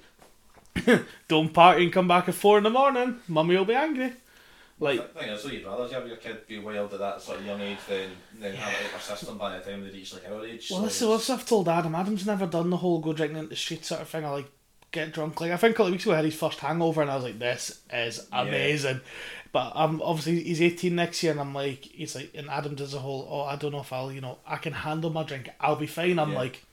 don't 1.29 1.53
party 1.55 1.85
and 1.85 1.93
come 1.93 2.09
back 2.09 2.29
at 2.29 2.35
four 2.35 2.59
in 2.59 2.65
the 2.65 2.71
morning. 2.71 3.21
Mummy 3.27 3.57
will 3.57 3.65
be 3.65 3.75
angry. 3.75 4.13
Like, 4.85 5.13
the 5.15 5.21
thing 5.21 5.29
is, 5.31 5.43
so 5.43 5.49
you'd 5.49 5.65
rather 5.67 5.89
have 5.93 6.07
your 6.07 6.17
kid 6.17 6.47
be 6.47 6.59
wild 6.59 6.93
at 6.93 6.99
that 7.01 7.21
sort 7.23 7.39
of 7.41 7.47
young 7.47 7.61
age 7.61 7.79
than 7.89 8.11
than 8.41 8.55
have 8.55 8.73
it 8.73 8.85
out 8.87 8.91
their 8.93 9.01
system 9.17 9.39
by 9.39 9.59
the 9.59 9.65
time 9.65 9.83
they 9.85 9.91
reach 9.91 10.13
like 10.15 10.29
our 10.31 10.45
age. 10.45 10.69
well, 10.71 10.89
so 10.89 11.11
what 11.11 11.29
I've 11.31 11.47
told 11.47 11.69
Adam. 11.69 11.95
Adam's 11.95 12.27
never 12.27 12.47
done 12.47 12.71
the 12.71 12.77
whole 12.77 13.01
go 13.01 13.13
drinking 13.13 13.39
in 13.39 13.49
the 13.49 13.57
street 13.57 13.85
sort 13.85 14.01
of 14.03 14.09
thing. 14.09 14.25
I 14.25 14.31
like 14.31 14.51
get 14.93 15.13
drunk. 15.13 15.41
Like 15.41 15.51
I 15.53 15.57
think 15.57 15.73
a 15.73 15.75
couple 15.75 15.87
of 15.87 15.93
weeks 15.93 16.05
ago 16.05 16.13
I 16.13 16.17
had 16.17 16.25
his 16.25 16.35
first 16.37 16.61
hangover, 16.61 17.03
and 17.03 17.11
I 17.11 17.15
was 17.17 17.25
like, 17.25 17.39
this 17.39 17.81
is 17.93 18.27
Yeah. 18.33 18.43
amazing. 18.43 19.01
But 19.53 19.73
um, 19.77 20.03
obviously 20.05 20.43
he's 20.43 20.61
eighteen 20.61 20.97
next 20.97 21.23
year, 21.23 21.33
and 21.33 21.41
I'm 21.41 21.55
like, 21.55 21.85
he's 21.85 22.15
like, 22.15 22.33
and 22.35 22.51
Adam 22.51 22.75
does 22.75 22.93
a 22.95 22.99
whole, 22.99 23.27
oh, 23.31 23.43
I 23.43 23.57
don't 23.57 23.73
know 23.73 23.81
if 23.81 23.93
I'll, 23.93 24.11
you 24.13 24.21
know, 24.21 24.39
I 24.47 24.57
can 24.57 24.73
handle 24.73 25.11
my 25.11 25.23
drink. 25.23 25.49
I'll 25.61 25.77
be 25.77 25.87
fine. 25.87 26.19
I'm 26.19 26.33
Yeah. 26.33 26.39
like, 26.39 26.65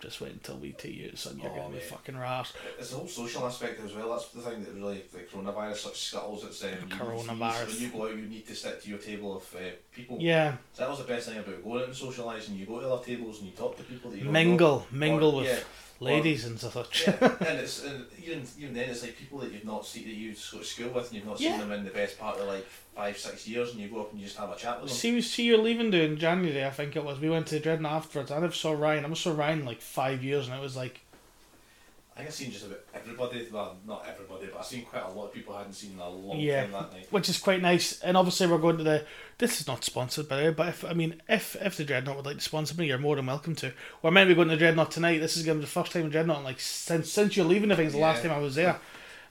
just 0.00 0.20
wait 0.20 0.32
until 0.32 0.58
we 0.58 0.72
take 0.72 0.94
you, 0.94 1.10
son. 1.16 1.38
You're 1.42 1.50
Oh, 1.52 1.56
gonna 1.56 1.74
be 1.74 1.80
fucking 1.80 2.16
rash. 2.18 2.52
It's 2.78 2.90
the 2.90 2.96
whole 2.98 3.08
social 3.08 3.46
aspect 3.46 3.80
as 3.84 3.94
well. 3.94 4.10
That's 4.10 4.28
the 4.28 4.42
thing 4.42 4.62
that 4.64 4.74
really 4.74 5.02
like 5.14 5.30
coronavirus 5.30 5.76
such 5.76 5.98
scuttles. 6.00 6.44
It's 6.44 6.62
um, 6.64 6.88
Coronavirus. 6.90 7.66
When 7.68 7.80
you 7.80 7.88
go 7.88 8.02
out, 8.06 8.16
you 8.16 8.26
need 8.26 8.46
to 8.46 8.54
stick 8.54 8.82
to 8.82 8.88
your 8.90 8.98
table 8.98 9.36
of 9.36 9.54
uh, 9.54 9.58
people. 9.94 10.18
Yeah, 10.20 10.56
So 10.74 10.82
that 10.82 10.90
was 10.90 10.98
the 10.98 11.04
best 11.04 11.28
thing 11.28 11.38
about 11.38 11.64
going 11.64 11.80
out 11.82 11.86
and 11.88 11.94
socialising. 11.96 12.56
You 12.58 12.66
go 12.66 12.80
to 12.80 12.88
other 12.90 13.04
tables 13.04 13.38
and 13.40 13.48
you 13.48 13.56
talk 13.56 13.76
to 13.78 13.82
people 13.84 14.10
that 14.10 14.18
you 14.18 14.24
mingle, 14.30 14.80
know. 14.80 14.86
mingle 14.98 15.30
Or- 15.30 15.38
with 15.38 15.46
yeah, 15.46 15.58
ladies 16.00 16.44
and 16.44 16.58
such. 16.58 17.06
yeah, 17.06 17.16
and 17.40 17.58
it's 17.58 17.84
and 17.84 18.04
even 18.22 18.42
even 18.58 18.74
then 18.74 18.88
it's 18.90 19.02
like 19.02 19.16
people 19.16 19.38
that 19.38 19.52
you've 19.52 19.64
not 19.64 19.86
seen 19.86 20.04
that 20.04 20.14
you 20.14 20.32
just 20.32 20.52
go 20.52 20.58
to 20.58 20.64
school 20.64 20.90
with 20.90 21.06
and 21.06 21.14
you've 21.14 21.26
not 21.26 21.40
Yeah. 21.40 21.52
seen 21.52 21.60
them 21.60 21.72
in 21.72 21.84
the 21.84 21.90
best 21.90 22.18
part 22.18 22.38
of 22.38 22.46
like 22.46 22.66
five 22.94 23.16
six 23.18 23.46
years 23.48 23.70
and 23.72 23.80
you 23.80 23.88
go 23.88 24.00
up 24.00 24.10
and 24.12 24.20
you 24.20 24.26
just 24.26 24.38
have 24.38 24.50
a 24.50 24.56
chat 24.56 24.80
with 24.80 24.90
them. 24.90 24.96
See, 24.98 25.20
see, 25.20 25.44
you're 25.44 25.58
leaving 25.58 25.90
dude 25.90 26.10
in 26.12 26.18
January, 26.18 26.64
I 26.64 26.70
think 26.70 26.96
it 26.96 27.04
was. 27.04 27.20
We 27.20 27.30
went 27.30 27.46
to 27.48 27.58
Dreadnought 27.60 27.92
afterwards. 27.92 28.30
I 28.30 28.38
never 28.40 28.52
saw 28.52 28.72
Ryan. 28.72 29.04
I 29.04 29.12
saw 29.14 29.34
Ryan 29.34 29.64
like 29.64 29.80
five 29.80 30.22
years, 30.24 30.46
and 30.48 30.56
it 30.56 30.60
was 30.62 30.76
like, 30.76 31.00
I 32.16 32.20
think 32.20 32.28
I've 32.30 32.34
seen 32.34 32.50
just 32.50 32.64
about 32.64 32.80
everybody. 32.94 33.46
Well, 33.52 33.76
not 33.86 34.06
everybody, 34.08 34.46
but 34.50 34.60
I've 34.60 34.64
seen 34.64 34.86
quite 34.86 35.02
a 35.04 35.10
lot 35.10 35.26
of 35.26 35.34
people 35.34 35.54
I 35.54 35.58
hadn't 35.58 35.74
seen 35.74 35.92
in 35.92 35.98
a 35.98 36.08
long 36.08 36.38
Yeah. 36.40 36.62
time 36.62 36.72
that 36.72 36.92
night. 36.94 37.06
which 37.10 37.28
is 37.28 37.36
quite 37.38 37.60
nice. 37.60 38.00
And 38.00 38.16
obviously, 38.16 38.46
we're 38.46 38.56
going 38.56 38.78
to 38.78 38.84
the. 38.84 39.04
This 39.36 39.60
is 39.60 39.66
not 39.66 39.84
sponsored 39.84 40.26
by 40.26 40.36
the 40.38 40.42
way, 40.44 40.50
but 40.50 40.68
if 40.68 40.82
I 40.84 40.94
mean, 40.94 41.20
if 41.28 41.56
if 41.60 41.76
the 41.76 41.84
Dreadnought 41.84 42.16
would 42.16 42.24
like 42.24 42.36
to 42.38 42.42
sponsor 42.42 42.74
me, 42.74 42.86
you're 42.86 42.96
more 42.96 43.16
than 43.16 43.26
welcome 43.26 43.54
to. 43.56 43.72
We're 44.00 44.10
meant 44.12 44.28
to 44.30 44.34
be 44.34 44.36
going 44.36 44.48
to 44.48 44.56
Dreadnought 44.56 44.90
tonight. 44.90 45.18
This 45.18 45.36
is 45.36 45.44
going 45.44 45.58
to 45.58 45.60
be 45.60 45.66
the 45.66 45.70
first 45.70 45.92
time 45.92 46.04
in 46.04 46.10
Dreadnought, 46.10 46.42
like 46.42 46.58
since 46.58 47.12
since 47.12 47.36
you're 47.36 47.44
leaving. 47.44 47.70
I 47.70 47.74
think 47.76 47.86
it's 47.88 47.94
the 47.94 48.00
last 48.00 48.22
time 48.22 48.32
I 48.32 48.38
was 48.38 48.54
there. 48.54 48.80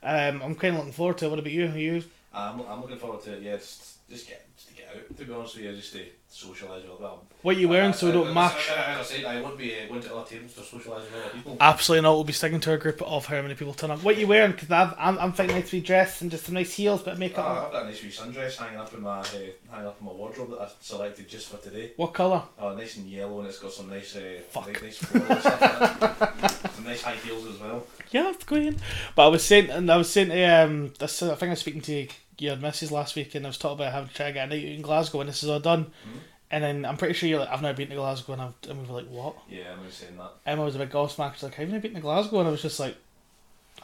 Um, 0.04 0.44
I'm 0.44 0.54
kind 0.54 0.74
of 0.76 0.80
looking 0.82 0.94
forward 0.94 1.18
to 1.18 1.26
it. 1.26 1.30
What 1.30 1.40
about 1.40 1.52
you? 1.52 1.66
Are 1.66 1.78
you? 1.78 2.04
I'm, 2.32 2.62
I'm 2.62 2.82
looking 2.82 3.00
forward 3.00 3.24
to 3.24 3.34
it. 3.34 3.42
Yeah, 3.42 3.56
just 3.58 4.08
just 4.10 4.28
get 4.28 4.46
just 4.56 4.68
to 4.70 4.76
get 4.76 4.90
out. 4.96 5.18
To 5.18 5.26
be 5.26 5.34
honest 5.34 5.56
with 5.56 5.66
you, 5.66 5.76
just 5.76 5.94
to 5.94 6.06
socialise 6.36 6.84
with. 6.84 7.10
What 7.42 7.56
are 7.56 7.60
you 7.60 7.70
wearing 7.70 7.94
so 7.94 8.08
we 8.08 8.12
don't 8.12 8.34
match? 8.34 8.70
As 8.70 8.98
I 9.00 9.04
said, 9.04 9.26
I 9.26 9.40
won't 9.42 9.58
be 9.58 9.74
uh, 9.74 9.88
going 9.88 10.02
to 10.02 10.16
other 10.16 10.30
tables 10.30 10.54
to 10.56 10.62
socialise 10.62 11.04
with 11.04 11.14
other 11.14 11.30
people. 11.34 11.58
Absolutely 11.62 12.02
not. 12.04 12.14
We'll 12.16 12.24
be 12.24 12.34
sticking 12.34 12.60
to 12.62 12.74
a 12.74 12.78
group 12.78 13.02
of 13.02 13.26
how 13.26 13.42
many 13.42 13.54
people 13.56 13.74
turn 13.74 13.92
up. 13.92 14.04
What 14.04 14.18
are 14.18 14.20
you 14.20 14.28
wearing? 14.28 14.52
Because 14.52 14.70
I'm 14.72 15.18
I'm 15.20 15.32
thinking 15.32 15.56
nice 15.56 15.70
to 15.70 15.78
be 15.78 15.82
dressed 15.82 16.22
and 16.22 16.32
just 16.32 16.46
some 16.46 16.56
nice 16.56 16.74
heels, 16.74 17.04
but 17.04 17.18
makeup. 17.18 17.46
Ah, 17.48 17.66
I've 17.66 17.72
got 17.72 17.84
a 17.84 17.86
nice 17.86 18.04
wee 18.04 18.10
sundress 18.10 18.58
hanging 18.58 18.80
up 18.80 18.94
in 18.94 19.02
my 19.02 19.20
uh, 19.20 19.24
hanging 19.72 19.88
up 19.88 19.98
in 20.00 20.06
my 20.06 20.12
wardrobe 20.12 20.50
that 20.52 20.62
I 20.62 20.70
selected 20.82 21.30
just 21.30 21.50
for 21.50 21.58
today. 21.58 21.94
What 21.96 22.14
colour? 22.14 22.44
Oh, 22.60 22.74
nice 22.74 22.98
and 22.98 23.08
yellow, 23.08 23.40
and 23.40 23.48
it's 23.48 23.60
got 23.60 23.72
some 23.72 23.90
nice, 23.90 24.16
uh, 24.16 24.42
Fuck. 24.50 24.68
nice, 24.68 24.82
nice 24.82 25.40
stuff. 25.40 26.72
some 26.76 26.84
nice 26.84 27.02
high 27.02 27.16
heels 27.16 27.46
as 27.46 27.60
well. 27.60 27.86
Yeah, 28.12 28.24
that's 28.24 28.44
going. 28.44 28.80
But 29.16 29.26
I 29.26 29.28
was 29.30 29.44
saying, 29.44 29.70
and 29.70 29.90
I 29.92 29.98
was 29.98 30.12
saying 30.12 30.32
um, 30.32 30.94
this, 31.00 31.24
I 31.24 31.36
think 31.36 31.44
I 31.44 31.50
was 31.52 31.60
speaking 31.60 31.82
to 31.82 32.08
your 32.38 32.56
missus 32.56 32.92
last 32.92 33.16
week, 33.16 33.36
and 33.36 33.46
I 33.46 33.50
was 33.50 33.58
talking 33.58 33.80
about 33.80 33.94
having 33.94 34.10
to 34.10 34.16
try 34.16 34.28
to 34.28 34.34
get 34.34 34.48
a 34.48 34.50
night 34.50 34.64
out 34.64 34.72
in 34.72 34.82
Glasgow, 34.82 35.22
and 35.22 35.30
this 35.30 35.44
is 35.44 35.50
all 35.50 35.60
done. 35.60 35.86
Mhm. 35.86 36.20
And 36.52 36.64
then 36.64 36.86
I'm 36.86 36.98
pretty 36.98 37.16
sure 37.16 37.28
you're 37.28 37.40
like, 37.40 37.50
I've 37.50 37.62
never 37.62 37.76
been 37.78 37.90
to 37.90 37.96
Glasgow, 37.96 38.34
and, 38.34 38.42
I've, 38.42 38.54
and 38.70 38.82
we 38.82 38.88
were 38.88 39.02
like, 39.02 39.10
what? 39.10 39.36
Yeah, 39.50 39.74
I'm 39.74 39.86
just 39.86 40.00
saying 40.00 40.18
that. 40.18 40.32
Emma 40.46 40.64
was 40.64 40.76
a 40.76 40.80
bit 40.80 40.92
gobsmacked. 40.92 41.36
She's 41.36 41.44
like, 41.44 41.56
have 41.56 41.68
you 41.68 41.74
never 41.74 41.82
been 41.82 41.96
to 41.96 42.02
Glasgow? 42.02 42.40
And 42.40 42.48
I 42.48 42.52
was 42.52 42.62
just 42.62 42.80
like, 42.80 42.96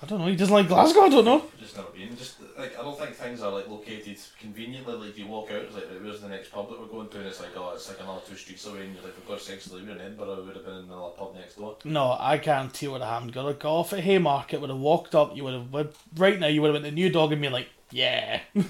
I 0.01 0.05
don't 0.07 0.19
know. 0.19 0.27
He 0.27 0.35
doesn't 0.35 0.53
like 0.53 0.67
Glasgow. 0.67 1.01
I 1.01 1.09
don't 1.09 1.25
know. 1.25 1.45
Just 1.59 1.77
never 1.77 1.89
been. 1.89 2.17
Just 2.17 2.37
like 2.57 2.77
I 2.77 2.81
don't 2.81 2.97
think 2.97 3.13
things 3.13 3.41
are 3.41 3.51
like 3.51 3.67
located 3.67 4.17
conveniently. 4.39 4.95
Like 4.95 5.09
if 5.09 5.19
you 5.19 5.27
walk 5.27 5.51
out, 5.51 5.61
it's 5.61 5.75
like 5.75 5.85
where's 6.01 6.21
the 6.21 6.29
next 6.29 6.51
pub 6.51 6.69
that 6.69 6.79
we're 6.79 6.87
going 6.87 7.07
to, 7.09 7.17
and 7.19 7.27
it's 7.27 7.39
like 7.39 7.49
oh, 7.55 7.73
it's 7.75 7.87
like 7.87 7.99
another 7.99 8.21
two 8.27 8.35
streets 8.35 8.65
away, 8.65 8.85
and 8.85 8.95
you're 8.95 9.03
like, 9.03 9.27
God's 9.27 9.43
sakes, 9.43 9.71
like, 9.71 9.83
we're 9.83 9.91
in 9.91 10.01
Edinburgh, 10.01 10.37
we 10.37 10.47
would 10.47 10.55
have 10.55 10.65
been 10.65 10.77
in 10.77 10.85
another 10.85 11.09
pub 11.15 11.35
next 11.35 11.55
door. 11.55 11.75
No, 11.83 12.13
I 12.13 12.37
guarantee 12.37 12.87
have 12.91 13.01
happened. 13.01 13.33
Got 13.33 13.63
a 13.63 13.67
off 13.67 13.93
at 13.93 13.99
Haymarket, 13.99 14.59
would 14.59 14.71
have 14.71 14.79
walked 14.79 15.13
up. 15.13 15.35
You 15.35 15.43
would 15.43 15.53
have 15.53 15.95
right 16.17 16.39
now. 16.39 16.47
You 16.47 16.61
would 16.63 16.73
have 16.73 16.81
went 16.81 16.95
to 16.95 17.01
Brewdog 17.01 17.33
and 17.33 17.41
been 17.41 17.51
like, 17.53 17.69
yeah. 17.91 18.39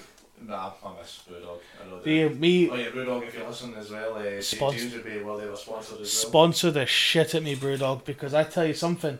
Nah, 0.44 0.72
I 0.84 1.00
miss 1.00 1.22
Brewdog. 1.30 1.60
I 1.80 1.88
know 1.88 1.96
that. 1.98 2.04
The, 2.04 2.30
me 2.30 2.68
Oh 2.68 2.76
yeah, 2.76 2.88
Brewdog. 2.88 3.28
If 3.28 3.38
you 3.38 3.44
listen 3.44 3.76
as 3.76 3.92
well, 3.92 4.16
uh, 4.16 4.42
St 4.42 4.60
Spons- 4.60 4.76
James 4.76 4.94
would 4.94 5.06
be 5.06 5.22
well. 5.22 5.38
They 5.38 5.48
were 5.48 5.56
sponsored 5.56 6.00
as 6.00 6.00
well. 6.00 6.08
sponsor 6.08 6.72
the 6.72 6.88
shit 6.88 7.36
at 7.36 7.44
me, 7.44 7.56
Brewdog, 7.56 8.06
because 8.06 8.34
I 8.34 8.44
tell 8.44 8.66
you 8.66 8.74
something, 8.74 9.20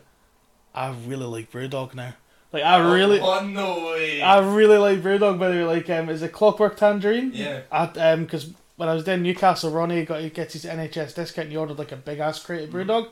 I 0.74 0.92
really 1.06 1.26
like 1.28 1.52
Brewdog 1.52 1.94
now. 1.94 2.16
Like 2.52 2.64
I 2.64 2.78
really, 2.92 3.20
Oh 3.20 3.46
no 3.46 3.92
way. 3.92 4.20
I 4.20 4.40
really 4.40 4.78
like 4.80 5.04
Brewdog. 5.04 5.38
By 5.38 5.50
the 5.50 5.58
way, 5.58 5.64
like 5.64 5.90
um, 5.92 6.10
is 6.10 6.24
it 6.24 6.32
Clockwork 6.34 6.76
Tangerine? 6.76 7.32
yeah. 7.36 7.62
At 7.72 7.96
um, 8.00 8.24
because 8.26 8.50
when 8.78 8.90
I 8.90 8.96
was 8.96 9.04
down 9.04 9.18
in 9.20 9.24
Newcastle, 9.24 9.70
Ronnie 9.70 10.04
got 10.06 10.22
he 10.22 10.32
gets 10.32 10.54
his 10.54 10.66
NHS 10.66 11.14
discount. 11.14 11.46
and 11.46 11.52
He 11.52 11.58
ordered 11.58 11.78
like 11.78 11.92
a 11.92 11.98
big 11.98 12.18
ass 12.18 12.44
crate 12.44 12.64
of 12.68 12.72
Brewdog, 12.74 13.10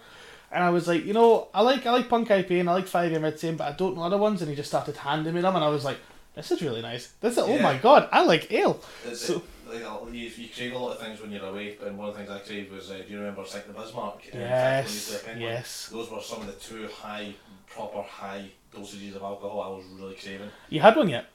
and 0.52 0.63
I 0.63 0.71
was 0.71 0.88
like, 0.88 1.06
you 1.06 1.13
know, 1.13 1.49
I 1.54 1.62
like 1.62 1.86
I 1.86 1.91
like 1.91 2.10
Punk 2.10 2.30
IPA 2.30 2.62
and 2.62 2.69
I 2.71 2.73
like 2.73 2.88
Five 2.88 3.12
Year 3.12 3.19
Mid 3.19 3.38
team, 3.38 3.56
but 3.56 3.67
I 3.71 3.73
don't 3.73 3.95
know 3.95 4.02
other 4.02 4.17
ones. 4.17 4.41
And 4.41 4.49
he 4.49 4.56
just 4.56 4.69
started 4.69 4.97
handing 4.97 5.36
me 5.36 5.41
them, 5.41 5.56
and 5.56 5.63
I 5.63 5.69
was 5.69 5.86
like, 5.86 5.99
this 6.39 6.52
is 6.52 6.62
really 6.62 6.82
nice. 6.82 7.13
This 7.21 7.34
is, 7.34 7.39
oh 7.39 7.60
my 7.60 7.78
god, 7.78 8.10
I 8.12 8.23
like 8.23 8.52
ale. 8.52 8.80
It's, 9.06 9.21
So- 9.25 9.43
it, 9.71 9.84
like, 9.84 10.13
you, 10.13 10.30
you 10.30 10.49
crave 10.56 10.73
a 10.73 10.78
lot 10.80 10.93
of 10.93 10.99
things 10.99 11.21
when 11.21 11.32
you're 11.32 11.45
away, 11.45 11.78
and 11.86 11.95
one 11.97 12.10
of 12.10 12.15
the 12.15 12.19
things 12.23 12.32
I 12.32 12.39
crave 12.39 12.71
was, 12.71 12.89
uh, 12.89 13.02
do 13.06 13.13
you 13.13 13.19
remember 13.19 13.45
Sink 13.45 13.67
the 13.67 13.73
Bismarck? 13.73 14.15
uh, 14.34 14.38
Yes, 14.38 15.21
Factory 15.21 15.41
yes. 15.43 15.89
Those 15.91 16.10
were 16.10 16.21
some 16.21 16.41
of 16.41 16.47
the 16.47 16.54
two 16.54 16.88
high, 16.88 17.36
proper 17.67 18.02
high 18.02 18.45
dosages 18.75 19.15
of 19.15 19.21
alcohol 19.21 19.62
I 19.62 19.67
was 19.67 19.86
really 19.99 20.15
craving. 20.15 20.49
You 20.69 20.80
had 20.80 20.95
one 20.95 21.10
yet? 21.10 21.25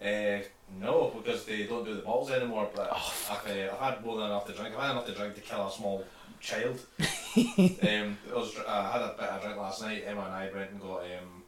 Uh, 0.00 0.38
no, 0.80 1.12
because 1.16 1.44
they 1.44 1.64
don't 1.64 1.84
do 1.84 1.94
the 1.96 2.02
bottles 2.02 2.30
anymore. 2.30 2.68
But 2.74 2.90
Oh, 2.92 3.12
I've, 3.30 3.50
uh, 3.50 3.72
I've 3.74 3.94
had 3.94 4.04
more 4.04 4.16
than 4.18 4.26
enough 4.26 4.46
to 4.46 4.52
drink. 4.52 4.74
I've 4.74 4.80
had 4.82 4.90
enough 4.92 5.06
to 5.06 5.12
drink 5.14 5.34
to 5.34 5.40
kill 5.40 5.66
a 5.66 5.70
small 5.72 6.04
child. 6.40 6.78
um, 7.00 7.06
I, 7.36 8.34
was, 8.34 8.52
dr- 8.54 8.66
I 8.68 8.92
had 8.92 9.02
a 9.02 9.14
bit 9.18 9.28
of 9.28 9.42
drink 9.42 9.56
last 9.58 9.82
night. 9.82 10.04
Emma 10.06 10.22
and 10.22 10.34
I 10.34 10.50
went 10.54 10.70
and 10.70 10.80
got. 10.80 11.00
Um, 11.02 11.39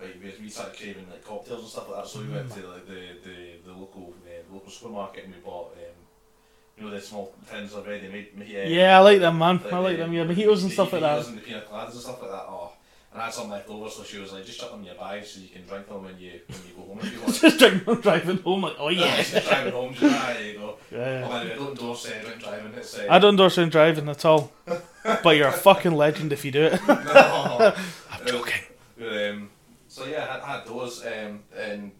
like, 0.00 0.16
we, 0.22 0.32
we 0.44 0.48
started 0.48 0.76
craving 0.76 1.06
like 1.10 1.24
cocktails 1.24 1.60
and 1.60 1.68
stuff 1.68 1.88
like 1.88 2.02
that. 2.02 2.08
So 2.08 2.20
we 2.20 2.28
went 2.28 2.50
to 2.52 2.66
like 2.68 2.86
the 2.86 3.00
the, 3.24 3.36
the 3.66 3.72
local 3.72 4.14
uh, 4.26 4.52
local 4.54 4.70
supermarket 4.70 5.24
and 5.24 5.34
we 5.34 5.40
bought. 5.40 5.72
Um, 5.72 5.94
you 6.76 6.84
know 6.84 6.90
the 6.90 7.00
small 7.00 7.32
tins 7.48 7.72
of 7.72 7.86
ready 7.86 8.08
made. 8.08 8.30
Uh, 8.36 8.42
Yeah, 8.66 8.96
I 8.98 9.00
like 9.00 9.20
them, 9.20 9.38
man. 9.38 9.60
like 9.62 9.72
I 9.72 9.78
like 9.78 9.96
them. 9.96 10.12
Yeah, 10.12 10.24
mojitos 10.24 10.62
and 10.62 10.70
the 10.70 10.74
stuff 10.74 10.92
like 10.92 11.02
that. 11.02 11.26
And 11.26 11.38
the 11.38 11.42
pina 11.42 11.62
coladas 11.70 11.92
and 11.92 12.00
stuff 12.00 12.20
like 12.20 12.32
that. 12.32 12.46
Oh, 12.48 12.72
and 13.12 13.22
I 13.22 13.26
had 13.26 13.34
some 13.34 13.48
left 13.48 13.68
over, 13.70 13.88
so 13.88 14.02
she 14.02 14.18
was 14.18 14.32
like, 14.32 14.44
just 14.44 14.58
chuck 14.58 14.72
them 14.72 14.80
in 14.80 14.86
your 14.86 14.96
bag 14.96 15.24
so 15.24 15.38
you 15.40 15.46
can 15.48 15.62
drink 15.62 15.86
them 15.88 16.02
when 16.02 16.18
you 16.18 16.32
when 16.48 16.58
you 16.66 16.74
go 16.76 16.82
home 16.82 16.98
if 17.00 17.12
you 17.12 17.20
want. 17.20 17.34
Just 17.40 17.58
drink 17.60 17.84
them 17.84 18.00
driving 18.00 18.38
home. 18.38 18.62
Like, 18.62 18.74
oh 18.80 18.88
yeah. 18.88 19.16
Just 19.22 19.48
driving 19.48 19.72
home, 19.72 19.94
just 19.94 20.16
ah, 20.20 20.32
there 20.34 20.52
you 20.52 20.58
go. 20.58 20.76
yeah. 20.90 21.22
Oh, 21.24 21.28
by 21.28 21.44
the 21.44 21.50
way, 21.50 21.52
I 21.52 21.56
don't 21.56 21.68
endorse 21.70 22.06
uh, 22.06 22.22
drink 22.24 22.42
driving. 22.42 22.74
It's 22.74 22.98
uh, 22.98 23.06
I 23.08 23.18
don't 23.20 23.30
endorse 23.34 23.54
drink 23.54 23.70
driving 23.70 24.08
at 24.08 24.24
all. 24.24 24.52
but 25.22 25.36
you're 25.36 25.46
a 25.46 25.52
fucking 25.52 25.92
legend 25.92 26.32
if 26.32 26.44
you 26.44 26.50
do 26.50 26.64
it. 26.64 26.80
no. 26.88 27.72
I'm 28.10 28.26
joking. 28.26 28.62
Um, 29.00 29.50
so 29.94 30.06
yeah, 30.06 30.24
I 30.24 30.32
had, 30.32 30.40
I 30.40 30.46
had 30.58 30.66
those, 30.66 31.04
um, 31.06 31.40
and 31.56 31.92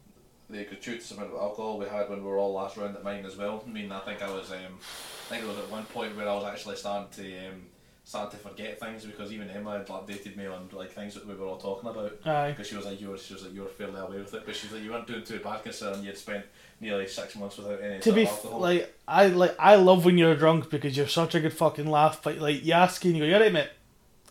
the 0.51 0.65
gratuitous 0.65 1.11
amount 1.13 1.31
of 1.33 1.37
alcohol 1.41 1.79
we 1.79 1.87
had 1.87 2.09
when 2.11 2.19
we 2.23 2.29
were 2.29 2.39
all 2.39 2.53
last 2.53 2.77
round 2.77 2.95
at 2.97 3.03
mine 3.05 3.25
as 3.25 3.37
well. 3.37 3.63
I 3.67 3.71
mean, 3.71 3.91
I 3.93 4.01
think 4.01 4.23
I 4.23 4.31
was, 4.31 4.51
um, 4.53 4.59
I 4.81 5.29
think 5.31 5.43
it 5.45 5.49
was 5.49 5.59
at 5.59 5.71
one 5.71 5.85
point 5.87 6.17
where 6.17 6.29
I 6.29 6.35
was 6.35 6.45
actually 6.45 6.77
starting 6.77 7.09
to, 7.25 7.49
um, 7.49 7.63
starting 8.07 8.39
to 8.39 8.49
forget 8.49 8.79
things 8.79 9.05
because 9.07 9.33
even 9.33 9.49
Emma 9.49 9.79
had 9.79 9.87
updated 9.87 10.37
me 10.37 10.47
on 10.47 10.69
like 10.73 10.93
things 10.93 11.15
that 11.15 11.27
we 11.27 11.35
were 11.35 11.47
all 11.47 11.57
talking 11.57 11.89
about. 11.89 12.19
Because 12.51 12.67
she 12.69 12.77
was 12.77 12.85
like, 12.85 13.01
you 13.01 13.09
were, 13.09 13.17
she 13.17 13.33
was 13.33 13.45
like, 13.45 13.55
you 13.55 13.63
were 13.63 13.69
fairly 13.69 13.99
aware 13.99 14.19
with 14.19 14.35
it, 14.35 14.43
but 14.45 14.55
she's 14.55 14.71
like, 14.73 14.83
you 14.83 14.91
weren't 14.91 15.07
doing 15.07 15.25
too 15.25 15.39
bad 15.39 15.63
considering 15.63 16.01
you 16.03 16.09
had 16.09 16.19
spent 16.19 16.45
nearly 16.81 17.07
six 17.07 17.35
months 17.37 17.57
without 17.57 17.81
any 17.81 18.01
To 18.01 18.13
be 18.13 18.23
of 18.25 18.29
f- 18.29 18.35
alcohol. 18.35 18.61
like, 18.61 18.95
I 19.09 19.27
like 19.29 19.55
I 19.59 19.77
love 19.77 20.05
when 20.05 20.19
you're 20.19 20.37
drunk 20.37 20.69
because 20.69 20.95
you're 20.97 21.09
such 21.09 21.35
a 21.35 21.41
good 21.41 21.55
fucking 21.55 21.87
laugh. 21.91 22.21
But 22.23 22.37
like, 22.39 22.63
you 22.65 22.75
ask 22.75 23.03
and 23.07 23.15
you 23.17 23.23
go, 23.23 23.27
"You 23.27 23.35
alright, 23.37 23.53
mate?" 23.53 23.71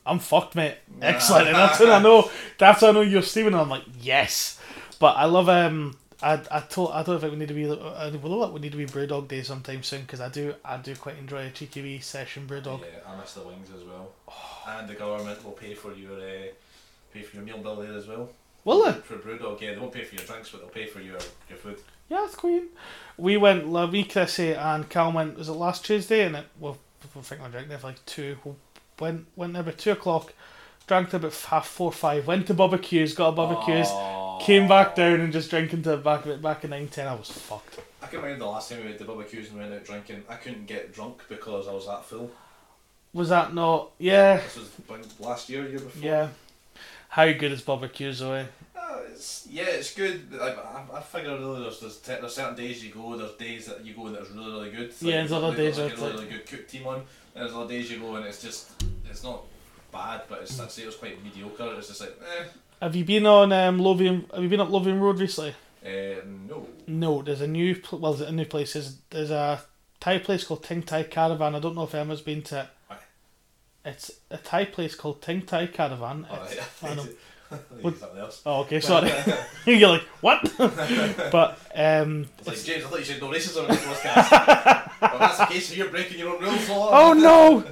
I'm 0.05 0.19
fucked, 0.19 0.55
mate. 0.55 0.75
Excellent. 1.01 1.47
And 1.47 1.55
that's 1.55 1.79
when 1.79 1.89
I 1.89 2.01
know. 2.01 2.29
That's 2.57 2.81
when 2.81 2.91
I 2.91 2.93
know 2.93 3.01
you're. 3.01 3.23
And 3.35 3.55
I'm 3.55 3.69
like, 3.69 3.83
yes. 4.01 4.59
But 4.99 5.17
I 5.17 5.25
love 5.25 5.49
um. 5.49 5.97
I, 6.21 6.39
I 6.49 6.61
told 6.61 6.91
I 6.91 7.03
don't 7.03 7.19
think 7.19 7.33
we 7.33 7.39
need 7.39 7.49
to 7.49 7.53
be 7.53 7.69
uh, 7.69 8.11
well, 8.21 8.51
we 8.51 8.61
need 8.61 8.71
to 8.71 8.77
be 8.77 8.85
Brewdog 8.85 9.27
Day 9.27 9.43
sometime 9.43 9.83
soon 9.83 10.01
because 10.01 10.21
I 10.21 10.29
do 10.29 10.55
I 10.63 10.77
do 10.77 10.95
quite 10.95 11.17
enjoy 11.17 11.47
a 11.47 11.49
cheeky 11.49 11.81
wee 11.81 11.99
session 11.99 12.47
Brewdog. 12.47 12.79
Yeah, 12.79 13.11
I 13.11 13.19
miss 13.19 13.33
the 13.33 13.41
wings 13.41 13.67
as 13.75 13.83
well. 13.83 14.11
And 14.65 14.87
the 14.87 14.93
government 14.93 15.43
will 15.43 15.51
pay 15.51 15.73
for 15.73 15.93
your 15.93 16.13
uh, 16.13 16.47
pay 17.13 17.23
for 17.23 17.35
your 17.35 17.45
meal 17.45 17.57
bill 17.57 17.75
there 17.75 17.93
as 17.93 18.07
well. 18.07 18.29
Will 18.63 18.85
they? 18.85 18.93
For 18.93 19.17
Brewdog, 19.17 19.59
yeah, 19.59 19.73
they 19.73 19.79
won't 19.79 19.91
pay 19.91 20.05
for 20.05 20.15
your 20.15 20.23
drinks, 20.25 20.49
but 20.49 20.61
they'll 20.61 20.69
pay 20.69 20.85
for 20.85 21.01
your 21.01 21.17
your 21.49 21.57
food. 21.57 21.79
Yeah, 22.09 22.21
that's 22.21 22.35
queen. 22.35 22.67
We 23.17 23.37
went, 23.37 23.67
like, 23.67 23.91
me, 23.91 24.03
Chrissy, 24.03 24.53
and 24.53 24.89
Cal 24.89 25.11
went, 25.11 25.37
was 25.37 25.49
it 25.49 25.53
last 25.53 25.85
Tuesday? 25.85 26.25
And 26.25 26.35
it, 26.35 26.45
well, 26.59 26.77
I 27.03 27.19
think 27.21 27.41
we 27.43 27.49
drank 27.49 27.67
there 27.67 27.77
for 27.77 27.87
like 27.87 28.05
two. 28.05 28.37
We 28.99 29.03
went, 29.05 29.25
went 29.35 29.53
there 29.53 29.61
about 29.61 29.77
two 29.77 29.91
o'clock, 29.91 30.33
drank 30.87 31.09
till 31.09 31.17
about 31.19 31.33
half 31.35 31.67
four, 31.67 31.91
five, 31.91 32.27
went 32.27 32.47
to 32.47 32.53
barbecues, 32.53 33.13
got 33.13 33.29
a 33.29 33.31
barbecues, 33.31 33.87
Oh. 33.89 34.39
came 34.41 34.67
back 34.67 34.95
down 34.95 35.19
and 35.21 35.33
just 35.33 35.49
drinking 35.49 35.83
to 35.83 35.89
the 35.91 35.97
back 35.97 36.25
of 36.25 36.31
it 36.31 36.41
back 36.41 36.63
in 36.63 36.69
9 36.71 36.87
10. 36.87 37.07
I 37.07 37.15
was 37.15 37.29
fucked. 37.31 37.79
I 38.01 38.07
can 38.07 38.21
remember 38.21 38.45
the 38.45 38.51
last 38.51 38.69
time 38.69 38.79
we 38.79 38.85
went 38.85 38.97
to 38.99 39.05
barbecues 39.05 39.49
and 39.49 39.57
went 39.59 39.73
out 39.73 39.83
drinking. 39.83 40.23
I 40.29 40.35
couldn't 40.35 40.67
get 40.67 40.93
drunk 40.93 41.23
because 41.29 41.67
I 41.67 41.73
was 41.73 41.87
that 41.87 42.05
full. 42.05 42.31
Was 43.13 43.29
that 43.29 43.53
not? 43.53 43.91
Yeah, 43.99 44.37
This 44.37 44.57
was 44.57 45.19
last 45.19 45.49
year, 45.49 45.67
year 45.67 45.79
before. 45.79 46.03
yeah. 46.03 46.27
How 47.09 47.31
good 47.31 47.51
is 47.51 47.61
barbecues, 47.61 48.19
though? 48.19 48.45
Uh, 48.75 48.97
it's, 49.11 49.47
yeah, 49.51 49.65
it's 49.65 49.93
good. 49.93 50.27
I, 50.41 50.47
I, 50.49 50.97
I 50.97 51.01
figure 51.01 51.37
really 51.37 51.61
there's, 51.61 51.79
there's, 51.79 51.97
te- 51.99 52.15
there's 52.19 52.33
certain 52.35 52.55
days 52.55 52.83
you 52.83 52.91
go, 52.91 53.15
there's 53.15 53.33
days 53.33 53.67
that 53.67 53.85
you 53.85 53.93
go 53.93 54.07
and 54.07 54.15
it's 54.17 54.31
really, 54.31 54.51
really 54.51 54.71
good. 54.71 54.91
Yeah, 54.99 55.17
there's 55.17 55.31
other 55.31 55.55
days 55.55 55.77
like 55.77 55.85
where 55.85 55.85
a 55.85 55.91
it's 55.93 56.01
really, 56.01 56.13
like- 56.13 56.25
really 56.25 56.37
good 56.37 56.45
cook 56.47 56.67
team 56.67 56.87
on, 56.87 56.95
and 56.95 57.05
there's 57.45 57.53
other 57.53 57.67
days 57.69 57.91
you 57.91 57.99
go 57.99 58.15
and 58.15 58.25
it's 58.25 58.41
just, 58.41 58.82
it's 59.13 59.23
not 59.23 59.43
bad, 59.91 60.21
but 60.27 60.39
it's, 60.41 60.59
I'd 60.59 60.71
say 60.71 60.83
it 60.83 60.87
was 60.87 60.95
quite 60.95 61.23
mediocre. 61.23 61.73
It's 61.77 61.87
just 61.87 62.01
like, 62.01 62.15
eh, 62.39 62.43
Have 62.81 62.95
you 62.95 63.05
been 63.05 63.25
on 63.25 63.51
um, 63.53 63.79
Lothian? 63.79 64.25
Have 64.33 64.43
you 64.43 64.49
been 64.49 64.59
up 64.59 64.69
Lothian 64.69 64.99
Road 64.99 65.19
recently? 65.19 65.55
uh, 65.85 65.89
no. 66.49 66.67
No, 66.87 67.21
there's 67.21 67.41
a 67.41 67.47
new 67.47 67.75
pl- 67.75 67.99
well, 67.99 68.13
there's 68.13 68.29
a 68.29 68.33
new 68.33 68.45
place. 68.45 68.73
There's, 68.73 68.97
there's 69.09 69.31
a 69.31 69.61
Thai 69.99 70.17
place 70.19 70.43
called 70.43 70.63
Ting 70.63 70.81
Thai 70.83 71.03
Caravan. 71.03 71.55
I 71.55 71.59
don't 71.59 71.75
know 71.75 71.83
if 71.83 71.93
Emma's 71.95 72.21
been 72.21 72.41
to 72.43 72.61
it. 72.61 72.67
Aye. 72.89 72.95
It's 73.85 74.11
a 74.31 74.37
Thai 74.37 74.65
place 74.65 74.95
called 74.95 75.21
Ting 75.21 75.43
Thai 75.43 75.67
Caravan. 75.67 76.25
Oh, 76.29 76.35
It's- 76.43 76.69
I 76.83 76.93
know. 76.95 77.07
What? 77.81 77.99
something 77.99 78.17
else. 78.19 78.41
Oh, 78.47 78.61
okay, 78.61 78.79
sorry. 78.79 79.11
You're 79.67 79.89
like 79.89 80.01
what? 80.21 80.41
but 80.57 81.59
um, 81.75 82.25
It's 82.39 82.47
like 82.47 82.63
James, 82.63 82.83
I 82.83 82.87
thought 82.87 82.99
you 82.99 83.05
said 83.05 83.21
no 83.21 83.29
racism 83.29 83.63
in 83.65 83.67
this 83.75 83.83
podcast. 83.83 84.31
well, 85.01 85.19
that's 85.19 85.37
the 85.37 85.45
case. 85.45 85.75
You're 85.75 85.89
breaking 85.89 86.17
your 86.17 86.35
own 86.35 86.41
rules. 86.41 86.65
Oh 86.69 87.13
no! 87.13 87.63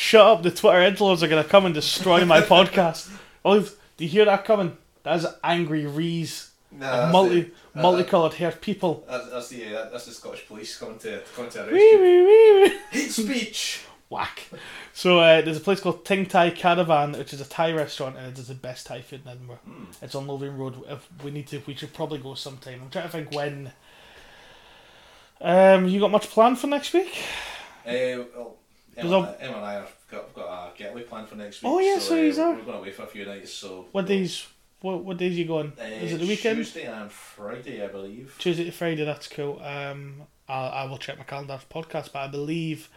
Shut 0.00 0.26
up! 0.26 0.42
The 0.42 0.50
Twitter 0.50 0.78
edgelords 0.78 1.22
are 1.22 1.28
gonna 1.28 1.44
come 1.44 1.66
and 1.66 1.74
destroy 1.74 2.24
my 2.24 2.40
podcast. 2.54 3.10
Oh, 3.44 3.60
do 3.60 3.68
you 3.98 4.08
hear 4.08 4.24
that 4.24 4.46
coming? 4.46 4.78
That's 5.02 5.26
angry 5.44 5.84
Rees, 5.86 6.52
Nah, 6.72 7.12
multi 7.12 7.42
the- 7.42 7.50
uh, 7.76 7.82
multicolored 7.82 8.32
haired 8.32 8.62
people. 8.62 9.04
That's, 9.06 9.28
that's 9.28 9.48
the 9.48 9.76
uh, 9.76 9.90
that's 9.90 10.06
the 10.06 10.12
Scottish 10.12 10.46
police 10.48 10.78
coming 10.78 10.98
to 11.00 11.22
coming 11.36 11.50
to 11.50 11.60
arrest 11.60 11.72
wee, 11.74 11.96
wee, 11.96 12.22
wee. 12.24 12.78
Hate 12.92 13.10
speech. 13.10 13.84
Whack. 14.08 14.44
So 14.94 15.20
uh, 15.20 15.42
there's 15.42 15.58
a 15.58 15.60
place 15.60 15.80
called 15.80 16.06
Ting 16.06 16.24
Thai 16.24 16.48
Caravan, 16.50 17.12
which 17.12 17.34
is 17.34 17.42
a 17.42 17.48
Thai 17.48 17.72
restaurant, 17.72 18.16
and 18.16 18.26
it 18.32 18.38
is 18.38 18.48
the 18.48 18.54
best 18.54 18.86
Thai 18.86 19.02
food 19.02 19.20
in 19.26 19.30
Edinburgh. 19.30 19.60
Mm. 19.68 19.86
It's 20.00 20.14
on 20.14 20.26
Lothian 20.26 20.56
Road. 20.56 20.82
If 20.88 21.06
we 21.22 21.30
need 21.30 21.46
to, 21.48 21.62
we 21.66 21.74
should 21.74 21.92
probably 21.92 22.18
go 22.18 22.32
sometime. 22.34 22.80
I'm 22.82 22.88
trying 22.90 23.04
to 23.04 23.10
think 23.10 23.32
when. 23.32 23.70
Um, 25.42 25.86
you 25.86 26.00
got 26.00 26.10
much 26.10 26.28
planned 26.30 26.58
for 26.58 26.66
next 26.68 26.92
week? 26.94 27.22
Uh, 27.86 28.24
well, 28.34 28.56
Emma, 29.06 29.16
all- 29.16 29.36
Emma 29.40 29.56
and 29.56 29.64
I 29.66 29.72
have 29.74 29.92
got, 30.10 30.34
got 30.34 30.48
a 30.74 30.78
getaway 30.78 31.02
plan 31.02 31.26
for 31.26 31.36
next 31.36 31.62
week. 31.62 31.72
Oh, 31.72 31.78
yeah, 31.80 31.98
so 31.98 32.14
uh, 32.14 32.18
yous 32.18 32.38
are. 32.38 32.54
We're 32.54 32.62
going 32.62 32.78
away 32.78 32.90
for 32.92 33.02
a 33.02 33.06
few 33.06 33.24
nights. 33.24 33.52
So 33.52 33.86
What 33.92 34.06
days? 34.06 34.46
What 34.80 35.04
what 35.04 35.18
days 35.18 35.34
are 35.34 35.38
you 35.38 35.44
going? 35.44 35.72
Uh, 35.78 35.84
is 35.84 36.12
it 36.14 36.20
the 36.20 36.26
weekend? 36.26 36.56
Tuesday 36.56 36.84
and 36.86 37.12
Friday, 37.12 37.84
I 37.84 37.88
believe. 37.88 38.34
Tuesday 38.38 38.64
to 38.64 38.70
Friday. 38.72 39.04
That's 39.04 39.28
cool. 39.28 39.60
Um, 39.62 40.22
I 40.48 40.68
I 40.68 40.84
will 40.86 40.96
check 40.96 41.18
my 41.18 41.24
calendar 41.24 41.58
for 41.58 41.82
podcast, 41.82 42.12
but 42.12 42.20
I 42.20 42.28
believe, 42.28 42.88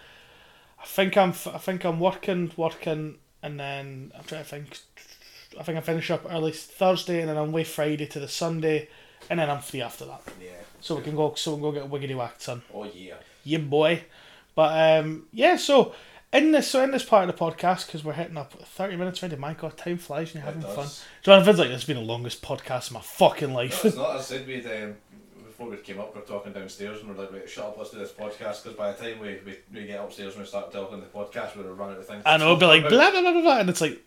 I 0.81 0.85
think 0.85 1.17
I'm 1.17 1.31
I 1.31 1.57
think 1.57 1.83
I'm 1.83 1.99
working 1.99 2.51
working, 2.55 3.17
and 3.41 3.59
then 3.59 4.13
I'm 4.17 4.23
trying 4.23 4.43
to 4.43 4.49
think. 4.49 4.79
I 5.59 5.63
think 5.63 5.77
I 5.77 5.81
finish 5.81 6.09
up 6.09 6.25
early 6.29 6.53
Thursday, 6.53 7.19
and 7.19 7.27
then 7.29 7.37
I'm 7.37 7.49
away 7.49 7.65
Friday 7.65 8.07
to 8.07 8.19
the 8.19 8.29
Sunday, 8.29 8.87
and 9.29 9.37
then 9.39 9.49
I'm 9.49 9.59
free 9.61 9.81
after 9.81 10.05
that. 10.05 10.21
Yeah. 10.41 10.51
So 10.79 10.95
we 10.95 11.01
can 11.03 11.15
go. 11.17 11.33
So 11.35 11.51
we 11.51 11.55
can 11.57 11.63
go 11.63 11.71
get 11.73 11.83
a 11.83 11.87
wiggity 11.87 12.15
whacked, 12.15 12.41
son. 12.43 12.61
Oh 12.73 12.85
yeah. 12.85 13.15
Yeah, 13.43 13.57
boy. 13.59 14.03
But 14.55 14.99
um, 15.03 15.27
yeah. 15.31 15.55
So 15.55 15.93
in 16.31 16.51
this, 16.51 16.67
so 16.67 16.83
in 16.83 16.91
this 16.91 17.03
part 17.03 17.27
of 17.29 17.35
the 17.35 17.39
podcast, 17.45 17.87
because 17.87 18.03
we're 18.03 18.13
hitting 18.13 18.37
up 18.37 18.53
thirty 18.53 18.95
minutes 18.95 19.21
already. 19.21 19.35
My 19.35 19.53
God, 19.53 19.77
time 19.77 19.97
flies 19.97 20.33
when 20.33 20.43
you're 20.43 20.51
It 20.51 20.55
having 20.55 20.75
does. 20.75 21.03
fun. 21.23 21.43
Feels 21.43 21.57
like 21.59 21.69
this 21.69 21.81
has 21.81 21.83
been 21.85 21.97
the 21.97 22.03
longest 22.03 22.41
podcast 22.41 22.87
of 22.87 22.93
my 22.93 23.01
fucking 23.01 23.53
life. 23.53 23.83
No, 23.83 23.87
it's 23.87 23.97
not. 23.97 24.15
I 24.17 24.21
said, 24.21 24.47
we'd, 24.47 24.65
um, 24.65 24.95
before 25.45 25.69
we 25.69 25.77
came 25.77 25.99
up, 25.99 26.15
we 26.15 26.21
are 26.21 26.25
talking 26.25 26.51
downstairs 26.53 26.99
and 27.01 27.09
we're 27.09 27.21
like, 27.21 27.31
wait, 27.31 27.49
shut 27.49 27.65
up, 27.65 27.77
let's 27.77 27.91
do 27.91 27.99
this 27.99 28.11
podcast. 28.11 28.63
Because 28.63 28.73
by 28.75 28.91
the 28.91 28.97
time 29.03 29.19
we, 29.19 29.39
we, 29.45 29.57
we 29.73 29.85
get 29.85 29.99
upstairs 29.99 30.33
and 30.33 30.41
we 30.43 30.47
start 30.47 30.71
talking 30.71 30.99
the 30.99 31.05
podcast, 31.05 31.55
we're 31.55 31.71
running 31.73 31.95
out 31.95 32.01
of 32.01 32.07
things. 32.07 32.23
I 32.25 32.37
know, 32.37 32.45
it'll 32.45 32.57
be 32.57 32.65
like 32.65 32.89
blah 32.89 33.11
blah 33.11 33.21
blah 33.21 33.31
blah 33.31 33.41
blah, 33.41 33.59
and 33.59 33.69
it's 33.69 33.81
like 33.81 34.01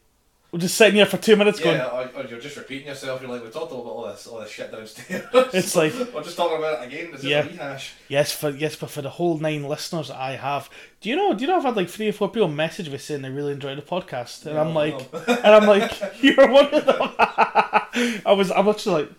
we're 0.52 0.60
just 0.60 0.76
sitting 0.76 0.94
here 0.94 1.06
for 1.06 1.16
two 1.18 1.36
minutes 1.36 1.58
going. 1.60 1.76
Yeah, 1.76 1.86
or, 1.88 2.10
or 2.22 2.24
you're 2.26 2.38
just 2.40 2.56
repeating 2.56 2.86
yourself. 2.86 3.20
You're 3.20 3.30
like, 3.30 3.42
we 3.44 3.50
talked 3.50 3.72
about 3.72 3.84
all 3.84 4.06
this, 4.06 4.26
all 4.26 4.40
this 4.40 4.50
shit 4.50 4.70
downstairs. 4.72 5.24
It's 5.54 5.74
like- 5.76 5.92
we're 6.14 6.22
just 6.22 6.36
talking 6.36 6.58
about 6.58 6.82
it 6.82 6.86
again. 6.86 7.12
Yeah. 7.20 7.40
a 7.40 7.48
rehash. 7.48 7.94
Yes, 8.08 8.32
for 8.32 8.50
yes, 8.50 8.76
but 8.76 8.90
for 8.90 9.02
the 9.02 9.10
whole 9.10 9.38
nine 9.38 9.64
listeners 9.64 10.08
that 10.08 10.16
I 10.18 10.32
have, 10.36 10.70
do 11.00 11.08
you 11.10 11.16
know? 11.16 11.34
Do 11.34 11.42
you 11.42 11.48
know 11.48 11.56
I've 11.56 11.64
had 11.64 11.76
like 11.76 11.88
three 11.88 12.08
or 12.08 12.12
four 12.12 12.28
people 12.30 12.48
message 12.48 12.88
me 12.90 12.98
saying 12.98 13.22
they 13.22 13.30
really 13.30 13.52
enjoyed 13.52 13.76
the 13.78 13.82
podcast, 13.82 14.46
and 14.46 14.54
Yeah, 14.54 14.60
I'm 14.62 14.74
like, 14.74 15.12
know. 15.12 15.18
and 15.28 15.46
I'm 15.46 15.66
like, 15.66 15.92
you're 16.22 16.48
one 16.50 16.66
of 16.72 16.84
them. 16.86 17.10
I 17.18 18.32
was, 18.36 18.50
I'm 18.50 18.68
actually 18.68 19.02
like, 19.02 19.12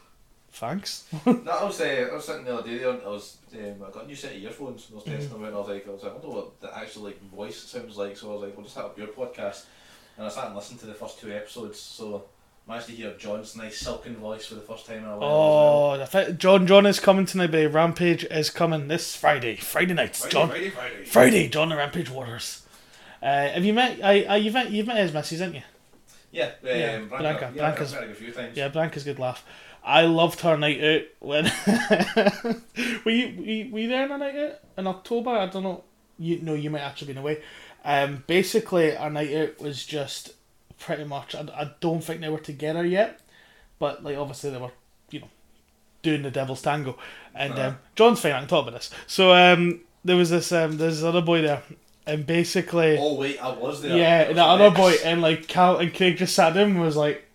thanks. 0.52 1.06
No, 1.26 1.34
I 1.52 1.64
was, 1.66 1.80
uh, 1.82 2.10
I 2.12 2.16
was 2.16 2.26
sitting 2.26 2.46
the 2.46 2.54
other 2.58 2.68
day 2.70 2.78
there 2.78 2.92
and 2.92 3.02
I 3.04 3.08
was, 3.10 3.38
um, 3.54 3.76
I 3.88 3.92
got 3.92 4.04
a 4.06 4.08
new 4.08 4.16
set 4.16 4.32
of 4.36 4.42
earphones 4.42 4.88
and 4.90 4.94
I 4.94 4.96
was 4.96 5.04
Mm-hmm. 5.06 5.16
testing 5.16 5.34
them 5.34 5.42
out 5.44 5.48
and 5.48 5.56
I 5.56 5.60
was 5.60 5.68
like, 5.70 5.88
I 5.88 5.92
was 5.92 6.04
like, 6.04 6.12
I 6.12 6.16
wonder 6.16 6.30
what 6.30 6.62
the 6.62 6.78
actual 6.78 7.04
like 7.04 7.22
voice 7.32 7.58
sounds 7.58 7.98
like. 7.98 8.18
So 8.18 8.30
I 8.30 8.34
was 8.34 8.42
like, 8.44 8.56
we'll 8.56 8.64
just 8.66 8.76
have 8.76 8.86
up 8.86 8.98
your 8.98 9.08
podcast. 9.08 9.66
And 10.18 10.26
I 10.26 10.30
sat 10.30 10.48
and 10.48 10.56
listened 10.56 10.80
to 10.82 10.86
the 10.88 10.94
first 10.94 11.20
two 11.20 11.32
episodes. 11.32 11.80
So 11.80 12.24
I 12.68 12.72
managed 12.72 12.88
to 12.88 12.94
hear 12.94 13.14
John's 13.18 13.56
nice 13.56 13.78
silken 13.78 14.16
voice 14.16 14.46
for 14.48 14.56
the 14.56 14.62
first 14.62 14.86
time 14.88 15.00
in 15.00 15.06
a 15.06 15.18
while. 15.18 15.30
Oh, 15.94 15.98
the 15.98 16.06
fi- 16.08 16.32
John 16.32 16.66
John 16.68 16.86
is 16.86 17.00
coming 17.00 17.26
tonight. 17.26 17.52
But 17.52 17.72
Rampage 17.72 18.24
is 18.26 18.50
coming 18.50 18.88
this 18.88 19.16
Friday. 19.16 19.56
Friday 19.58 19.94
nights. 19.94 20.20
Friday, 20.22 20.32
John 20.34 20.50
Friday, 20.50 20.70
Friday. 20.72 21.06
Friday. 21.06 21.48
John 21.50 21.70
the 21.70 21.76
Rampage 21.78 22.10
Warriors. 22.10 22.64
Uh, 23.22 23.48
have 23.50 23.64
you 23.66 23.74
met? 23.74 24.04
I, 24.04 24.24
I 24.24 24.36
you've 24.38 24.54
met 24.54 24.72
you've 24.72 24.88
met 24.88 24.98
his 24.98 25.14
missus, 25.14 25.40
haven't 25.40 25.56
you? 25.56 25.62
Yeah, 26.32 26.46
um, 26.46 26.52
Yeah, 26.64 26.98
Branca. 27.00 27.08
Branca, 27.10 27.52
Yeah, 27.56 27.62
Branca's- 27.62 27.94
I've 27.94 28.02
met 28.02 28.10
a 28.12 28.16
few 28.16 28.32
times. 28.32 28.58
Yeah, 28.58 28.68
Blanca's 28.68 29.04
good 29.04 29.18
laugh. 29.20 29.46
I 29.84 30.02
loved 30.02 30.42
her 30.42 30.58
night 30.58 30.84
out 30.84 31.02
when 31.20 31.46
were 33.06 33.12
you 33.12 33.36
were 33.38 33.44
you, 33.44 33.72
were 33.72 33.80
you 33.80 33.88
there 33.88 34.04
on 34.04 34.12
a 34.12 34.18
night 34.18 34.36
out 34.36 34.60
in 34.78 34.88
October? 34.88 35.30
I 35.32 35.46
don't 35.48 35.64
know. 35.64 35.84
You 36.20 36.40
no, 36.42 36.54
you 36.56 36.70
might 36.70 36.82
actually 36.82 37.08
been 37.14 37.18
away. 37.20 37.42
Um, 37.86 38.24
basically, 38.28 38.96
our 38.96 39.10
night 39.10 39.34
out 39.34 39.60
was 39.62 39.86
just 39.86 40.32
pretty 40.80 41.04
much. 41.06 41.36
I, 41.36 41.42
I 41.56 41.72
don't 41.80 42.04
think 42.04 42.22
they 42.22 42.30
were 42.30 42.38
together 42.40 42.86
yet, 42.86 43.20
but 43.80 44.04
like 44.04 44.18
obviously 44.18 44.50
they 44.50 44.58
were, 44.58 44.72
you 45.12 45.22
know, 45.22 45.30
doing 46.04 46.22
the 46.24 46.32
devil's 46.32 46.62
tango. 46.62 46.98
And 47.34 47.54
Uh-huh. 47.54 47.68
um, 47.70 47.78
John's 47.96 48.20
fine. 48.20 48.34
I 48.34 48.40
can 48.40 48.48
talk 48.48 48.68
about 48.68 48.78
this. 48.78 48.90
So 49.08 49.34
um, 49.34 49.82
there 50.04 50.16
was 50.16 50.30
this 50.30 50.52
um, 50.52 50.78
there's 50.78 50.96
this 50.98 51.04
other 51.04 51.22
boy 51.22 51.42
there, 51.44 51.64
and 52.06 52.26
basically. 52.26 52.98
Oh 53.00 53.14
wait, 53.16 53.40
I 53.40 53.52
was 53.54 53.82
there. 53.82 53.96
Yeah, 53.98 54.20
and 54.22 54.30
was 54.30 54.36
that 54.38 54.48
other 54.48 54.72
boy 54.72 54.96
and 55.06 55.22
like 55.22 55.48
Cal 55.48 55.78
and 55.78 55.94
Craig 55.94 56.18
just 56.18 56.36
sat 56.36 56.54
down 56.54 56.72
and 56.72 56.82
was 56.82 56.98
like, 56.98 57.26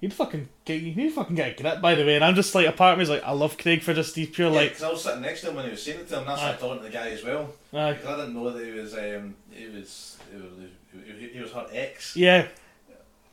"You'd 0.00 0.14
fucking 0.14 0.48
get 0.64 0.80
you 0.82 1.10
fucking 1.10 1.34
get 1.36 1.58
a 1.58 1.62
grip." 1.62 1.80
By 1.80 1.94
the 1.94 2.04
way, 2.04 2.14
and 2.14 2.24
I'm 2.24 2.34
just 2.34 2.54
like, 2.54 2.66
apart 2.66 2.92
from 2.92 2.92
of 2.94 2.98
me 2.98 3.02
is 3.02 3.10
like, 3.10 3.24
I 3.24 3.32
love 3.32 3.56
Craig 3.58 3.82
for 3.82 3.94
just 3.94 4.14
these 4.14 4.28
pure 4.30 4.48
Yeah, 4.50 4.56
like, 4.56 4.72
'cause 4.72 4.82
I 4.82 4.90
was 4.90 5.02
sitting 5.02 5.22
next 5.22 5.40
to 5.42 5.50
him 5.50 5.56
when 5.56 5.64
he 5.66 5.70
was 5.72 5.82
saying 5.82 6.00
it 6.00 6.08
to 6.08 6.18
him. 6.20 6.26
That's 6.26 6.40
why 6.40 6.48
I 6.48 6.52
Aye. 6.52 6.56
talking 6.56 6.78
to 6.78 6.84
the 6.84 6.90
guy 6.90 7.08
as 7.10 7.24
well. 7.24 7.52
uh, 7.72 7.92
Because 7.92 8.06
I 8.06 8.16
didn't 8.16 8.34
know 8.34 8.50
that 8.50 8.64
he 8.64 8.70
was, 8.72 8.94
um, 8.94 9.34
he 9.50 9.66
was, 9.68 10.18
he 10.30 10.36
was, 10.36 11.18
he, 11.18 11.28
he 11.28 11.40
was 11.40 11.52
her 11.52 11.66
ex. 11.72 12.16
yeah. 12.16 12.46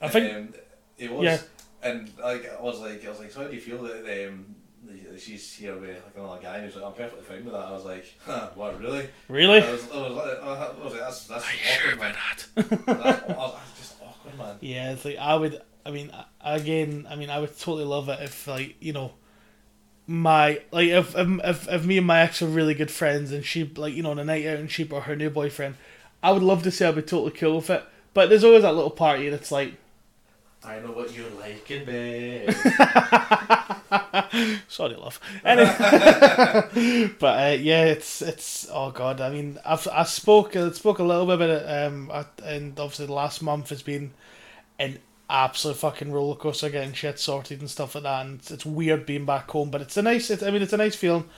I 0.02 0.08
think 0.08 0.34
um, 0.36 0.54
he 0.98 1.08
was, 1.10 1.24
yeah. 1.26 1.38
and 1.84 2.10
like 2.24 2.50
I 2.58 2.62
was 2.62 2.80
like, 2.80 3.06
I 3.06 3.10
was 3.10 3.20
like, 3.20 3.32
so 3.32 3.42
how 3.42 3.48
do 3.48 3.54
you 3.56 3.60
feel 3.62 3.84
that 3.84 4.28
um, 4.28 4.56
she's 5.18 5.54
here 5.54 5.76
with 5.76 5.89
like 6.06 6.15
another 6.15 6.42
guy? 6.42 6.54
And 6.56 6.62
he 6.62 6.65
was 6.68 6.76
like, 6.78 6.86
I'm 6.86 6.94
perfectly 6.94 7.24
fine 7.26 7.44
with 7.44 7.54
that. 7.54 7.65
I 7.65 7.72
was 7.72 7.84
like, 7.86 8.06
huh, 8.26 8.50
what 8.56 8.80
really? 8.80 9.10
really. 9.28 9.62
I 9.62 9.72
was, 9.72 9.92
I 9.92 9.98
was 10.08 10.13
like, 10.15 10.42
I 10.42 10.72
was 10.84 10.94
like, 10.94 11.02
that's 11.02 11.28
that's 11.28 11.46
Are 11.46 11.52
you 11.52 11.58
sure 11.58 11.92
awkward, 11.94 12.00
man. 12.00 12.12
about 12.12 12.86
that? 12.86 12.86
That's, 13.04 13.30
I 13.30 13.34
was 13.36 13.56
just 13.78 13.96
awkward, 14.02 14.38
man. 14.38 14.56
yeah, 14.62 14.92
it's 14.94 15.04
like 15.06 15.18
I 15.18 15.36
would. 15.36 15.62
I 15.89 15.91
mean, 15.91 16.12
again, 16.39 17.08
I 17.10 17.15
mean, 17.15 17.32
I 17.32 17.39
would 17.39 17.58
totally 17.58 17.84
love 17.84 18.10
it 18.10 18.19
if 18.21 18.47
like 18.47 18.75
you 18.80 18.93
know. 18.93 19.13
My 20.06 20.62
like 20.71 20.88
if, 20.89 21.15
if 21.15 21.67
if 21.67 21.86
me 21.86 21.99
and 21.99 22.08
my 22.08 22.21
ex 22.21 22.41
are 22.41 22.47
really 22.47 22.73
good 22.73 22.89
friends 22.89 23.32
and 23.32 23.45
she 23.45 23.63
like 23.75 23.93
you 23.93 24.02
know 24.02 24.10
on 24.10 24.17
a 24.17 24.25
night 24.25 24.43
out 24.47 24.58
and 24.58 24.71
she 24.71 24.84
brought 24.84 25.04
her 25.04 25.15
new 25.15 25.30
boyfriend, 25.30 25.75
I 26.23 26.32
would 26.32 26.41
love 26.41 26.63
to 26.63 26.71
say 26.71 26.88
I'd 26.88 26.95
be 26.95 27.04
totally 27.04 27.32
cool 27.32 27.58
with 27.58 27.69
it. 27.69 27.84
But 28.13 28.30
there's 28.30 28.43
always 28.43 28.63
that 28.63 28.73
little 28.73 28.89
party 28.89 29.30
that's 29.30 29.52
like, 29.52 29.75
I 30.63 30.80
know 30.80 30.91
what 30.91 31.15
you 31.15 31.25
like 31.39 31.69
in 31.69 31.86
bed. 31.86 32.56
Sorry, 34.67 34.95
love. 34.95 35.19
Anyway, 35.45 35.75
but 37.19 37.52
uh, 37.52 37.58
yeah, 37.60 37.86
it's 37.86 38.21
it's 38.23 38.67
oh 38.71 38.91
god. 38.91 39.21
I 39.21 39.30
mean, 39.30 39.60
I've 39.65 39.88
I 39.88 40.04
spoke 40.04 40.56
I 40.56 40.71
spoke 40.71 40.99
a 40.99 41.04
little 41.04 41.25
bit 41.25 41.36
about 41.36 41.49
it, 41.49 41.65
um, 41.65 42.12
and 42.43 42.80
obviously 42.80 43.06
the 43.06 43.13
last 43.13 43.43
month 43.43 43.69
has 43.69 43.84
been 43.84 44.12
an 44.80 44.99
absolute 45.30 45.78
fucking 45.78 46.12
roller 46.12 46.36
coaster 46.36 46.70
getting 46.70 46.94
shit 46.94 47.20
sorted 47.20 47.60
and 47.60 47.70
stuff 47.70 47.96
like 47.96 48.04
that. 48.04 48.26
And 48.26 48.39
it's, 48.39 48.52
it's 48.52 48.65
weird 48.65 49.06
being 49.06 49.26
back 49.26 49.50
home, 49.50 49.70
but 49.70 49.82
it's 49.82 49.98
a 49.98 50.02
nice. 50.02 50.30
It's, 50.30 50.44
I 50.44 50.52
mean, 50.52 50.62
it's 50.62 50.74
a 50.74 50.78
nice 50.78 50.96
feeling. 50.96 51.30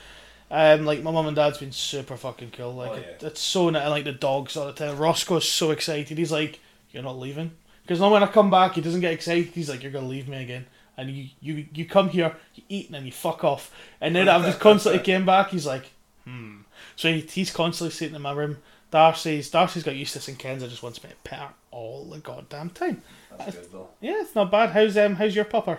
Um, 0.50 0.86
like 0.86 1.02
my 1.02 1.12
mum 1.12 1.28
and 1.28 1.36
dad's 1.36 1.60
been 1.60 1.72
super 1.72 2.18
fucking 2.18 2.52
cool. 2.52 2.74
Like 2.74 2.92
Oh, 2.92 2.96
it, 2.96 3.24
it's 3.24 3.42
so 3.42 3.70
nice. 3.70 3.90
Like 3.90 4.04
the 4.04 4.12
dogs 4.12 4.58
all 4.58 4.68
the 4.68 4.74
time. 4.74 4.98
Roscoe's 4.98 5.48
so 5.48 5.72
excited. 5.72 6.18
He's 6.18 6.32
like, 6.32 6.60
"You're 6.92 7.04
not 7.04 7.18
leaving." 7.18 7.52
Because 7.84 8.00
now 8.02 8.12
when 8.12 8.24
I 8.24 8.28
come 8.28 8.50
back, 8.50 8.74
he 8.74 8.82
doesn't 8.82 9.00
get 9.02 9.14
excited. 9.14 9.46
He's 9.54 9.70
like, 9.70 9.82
"You're 9.82 9.94
gonna 9.94 10.08
leave 10.08 10.28
me 10.28 10.44
again." 10.44 10.66
And 10.98 11.10
you, 11.10 11.30
you, 11.40 11.66
you 11.74 11.86
come 11.86 12.10
here, 12.10 12.36
you 12.54 12.64
eat, 12.68 12.90
and 12.92 13.06
you 13.06 13.12
fuck 13.14 13.44
off. 13.46 13.74
And 14.02 14.16
that 14.18 14.28
I've 14.28 14.46
just 14.46 14.60
constantly 14.70 15.02
came 15.02 15.26
back, 15.26 15.50
he's 15.50 15.66
like, 15.66 15.90
hmm. 16.26 16.58
So 16.98 17.12
he, 17.12 17.22
he's 17.22 17.50
constantly 17.50 17.92
sitting 17.92 18.14
in 18.14 18.22
my 18.22 18.34
room. 18.34 18.58
Darcy's 18.92 19.50
Darcy's 19.50 19.84
got 19.84 19.96
used 19.96 20.12
to 20.14 20.20
this, 20.20 20.28
and 20.28 20.38
Kenza 20.38 20.70
just 20.70 20.84
wants 20.84 21.02
me 21.02 21.10
to 21.10 21.16
pet 21.24 21.40
her 21.40 21.50
all 21.72 22.04
the 22.06 22.20
goddamn 22.20 22.72
time. 22.72 23.02
That's 23.38 23.56
good 23.56 23.72
though. 23.72 23.88
Yeah, 24.00 24.22
it's 24.22 24.36
not 24.36 24.52
bad. 24.52 24.70
How's 24.72 24.98
um 24.98 25.16
how's 25.16 25.36
your 25.36 25.46
pupper? 25.46 25.78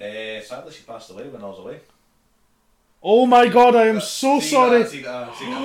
Uh, 0.00 0.40
sadly, 0.42 0.72
she 0.72 0.82
passed 0.84 1.10
away 1.10 1.28
when 1.28 1.42
I 1.42 1.46
was 1.46 1.58
away. 1.58 1.80
Oh 3.02 3.26
my 3.26 3.48
god, 3.48 3.76
I 3.76 3.86
am 3.86 4.00
so 4.00 4.40
see 4.40 4.48
sorry. 4.50 4.82
That, 4.82 4.90
see 4.90 5.02
that, 5.02 5.34
see 5.36 5.46
that 5.46 5.60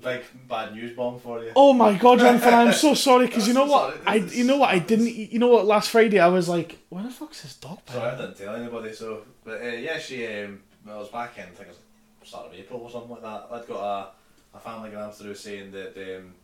big, 0.00 0.12
uh, 0.12 0.18
big 0.18 0.48
bad 0.48 0.74
news 0.74 0.94
bomb 0.96 1.18
for 1.18 1.42
you. 1.42 1.50
Oh 1.56 1.72
my 1.72 1.94
god, 1.96 2.20
Jonathan, 2.20 2.54
I'm 2.62 2.72
so 2.72 2.94
sorry 2.94 3.26
because 3.26 3.48
you 3.48 3.54
know 3.54 3.64
what? 3.66 4.00
I 4.06 4.18
this 4.20 4.32
is- 4.32 4.38
you 4.38 4.44
know 4.44 4.58
what 4.58 4.70
I 4.70 4.78
didn't 4.78 5.08
you 5.14 5.38
know 5.38 5.48
what 5.48 5.66
last 5.66 5.90
Friday 5.90 6.18
I 6.20 6.28
was 6.28 6.48
like, 6.48 6.78
where 6.88 7.02
the 7.02 7.10
fuck's 7.10 7.42
his 7.42 7.56
dog? 7.56 7.80
Sorry, 7.88 8.10
I 8.10 8.16
didn't 8.16 8.36
tell 8.36 8.54
anybody. 8.54 8.92
So, 8.92 9.22
but 9.44 9.60
uh, 9.60 9.66
yeah, 9.66 9.98
she. 9.98 10.26
Um, 10.26 10.60
I 10.88 10.96
was 10.98 11.08
back 11.08 11.36
in. 11.38 11.44
I 11.44 11.46
think 11.46 11.68
it 11.68 11.76
was 12.20 12.28
start 12.28 12.46
of 12.46 12.54
April 12.54 12.80
or 12.80 12.90
something 12.90 13.10
like 13.10 13.22
that. 13.22 13.48
I'd 13.50 13.66
got 13.66 14.12
a, 14.54 14.56
a 14.56 14.60
family 14.60 14.90
gram 14.90 15.10
through 15.10 15.34
saying 15.34 15.72
that 15.72 15.96
um, 16.18 16.34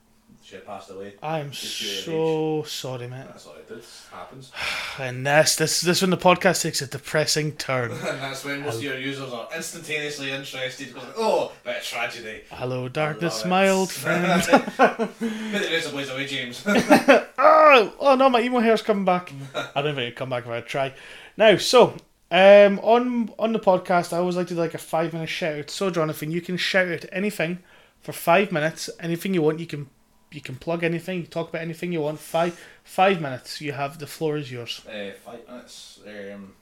she 0.42 0.56
had 0.56 0.66
passed 0.66 0.90
away. 0.90 1.14
I 1.22 1.40
am 1.40 1.48
It's 1.48 2.06
your 2.06 2.64
so 2.64 2.68
sorry, 2.68 3.06
mate. 3.06 3.24
That's 3.26 3.46
all 3.46 3.54
it 3.54 3.68
did. 3.68 3.84
Happens. 4.10 4.50
And 4.98 5.26
this, 5.26 5.56
this, 5.56 5.80
this 5.80 6.02
when 6.02 6.10
the 6.10 6.16
podcast 6.18 6.62
takes 6.62 6.82
a 6.82 6.86
depressing 6.86 7.52
turn. 7.52 7.90
and 7.92 8.00
that's 8.00 8.44
when 8.44 8.60
most 8.60 8.76
of 8.76 8.82
your 8.82 8.98
users 8.98 9.32
are 9.32 9.48
instantaneously 9.54 10.30
interested 10.30 10.92
because, 10.92 11.08
oh, 11.16 11.52
bit 11.64 11.78
of 11.78 11.82
tragedy. 11.82 12.42
Hello, 12.50 12.88
darkness, 12.88 13.44
my 13.44 13.68
old 13.68 13.90
friend. 13.90 14.42
Put 14.76 15.18
the 15.18 15.68
rest 15.70 15.86
of 15.86 15.94
ways 15.94 16.10
away, 16.10 16.26
James. 16.26 16.62
oh, 16.66 17.94
oh 18.00 18.14
no, 18.16 18.28
my 18.28 18.42
emo 18.42 18.58
hair's 18.58 18.82
coming 18.82 19.04
back. 19.04 19.32
I 19.74 19.80
don't 19.80 19.94
think 19.94 20.08
it'd 20.08 20.16
come 20.16 20.30
back 20.30 20.44
if 20.44 20.50
I 20.50 20.60
try. 20.60 20.92
Now, 21.36 21.56
so 21.56 21.96
um, 22.30 22.78
on 22.80 23.32
on 23.38 23.52
the 23.52 23.60
podcast, 23.60 24.12
I 24.12 24.18
always 24.18 24.36
like 24.36 24.48
to 24.48 24.54
do 24.54 24.60
like 24.60 24.74
a 24.74 24.78
five 24.78 25.12
minute 25.12 25.28
shout 25.28 25.58
out. 25.58 25.70
So, 25.70 25.90
Jonathan, 25.90 26.30
you 26.30 26.40
can 26.40 26.56
shout 26.56 26.88
out 26.88 27.04
anything 27.10 27.60
for 28.00 28.12
five 28.12 28.52
minutes. 28.52 28.90
Anything 29.00 29.34
you 29.34 29.42
want, 29.42 29.60
you 29.60 29.66
can 29.66 29.88
you 30.32 30.40
can 30.40 30.56
plug 30.56 30.84
anything. 30.84 31.20
You 31.20 31.26
talk 31.26 31.48
about 31.50 31.62
anything 31.62 31.92
you 31.92 32.00
want. 32.02 32.18
Five 32.20 32.58
five 32.84 33.20
minutes. 33.20 33.60
You 33.60 33.72
have 33.72 33.98
the 33.98 34.06
floor 34.06 34.36
is 34.36 34.50
yours. 34.50 34.80
uh, 34.86 35.10
five 35.24 35.46
minutes. 35.48 36.00
Um, 36.06 36.52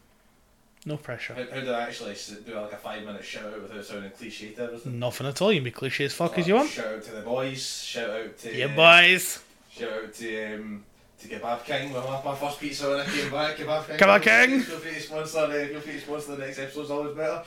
No 0.87 0.97
pressure. 0.97 1.35
how, 1.35 1.45
how 1.55 1.61
do 1.65 1.71
I 1.73 1.83
actually 1.83 2.15
do 2.47 2.55
like 2.55 2.73
a 2.73 2.77
five 2.77 3.03
minute 3.05 3.25
shout 3.25 3.47
out 3.53 3.61
without 3.63 3.85
sounding 3.85 4.11
cliche 4.13 4.53
to 4.53 4.63
everything? 4.63 4.99
Nothing 4.99 5.27
at 5.27 5.41
all. 5.43 5.53
You 5.53 5.59
can 5.61 5.65
be 5.65 5.71
cliche 5.71 6.05
as 6.07 6.15
fuck 6.15 6.39
as 6.39 6.47
you 6.49 6.55
want. 6.55 6.71
Shout 6.71 6.87
out 6.95 7.03
to 7.05 7.11
the 7.13 7.21
boys. 7.23 7.83
Shout 7.85 8.11
out 8.11 8.39
to 8.39 8.55
Yeah, 8.57 8.69
boys. 8.75 9.43
Shout 9.71 9.93
out 9.93 10.15
to 10.15 10.55
um, 10.55 10.85
to 11.21 11.29
Kebab 11.29 11.65
King. 11.65 11.93
My, 11.93 12.23
my 12.25 12.35
first 12.37 12.61
pizza 12.61 12.89
when 12.89 13.01
I 13.01 13.05
came 13.07 13.31
back. 13.31 13.57
Kebab 13.57 13.87
King. 13.87 13.97
Kebab 13.99 14.23
King. 14.23 14.61
Feel 14.61 14.79
free 14.79 14.95
to 14.95 15.01
sponsor. 15.01 15.39
Uh, 15.41 15.51
feel 15.67 15.81
free 15.81 15.93
to 15.95 16.01
sponsor 16.01 16.37
the 16.37 16.47
next 16.47 16.59
episode's 16.61 16.91
always 16.91 17.15
better. 17.15 17.43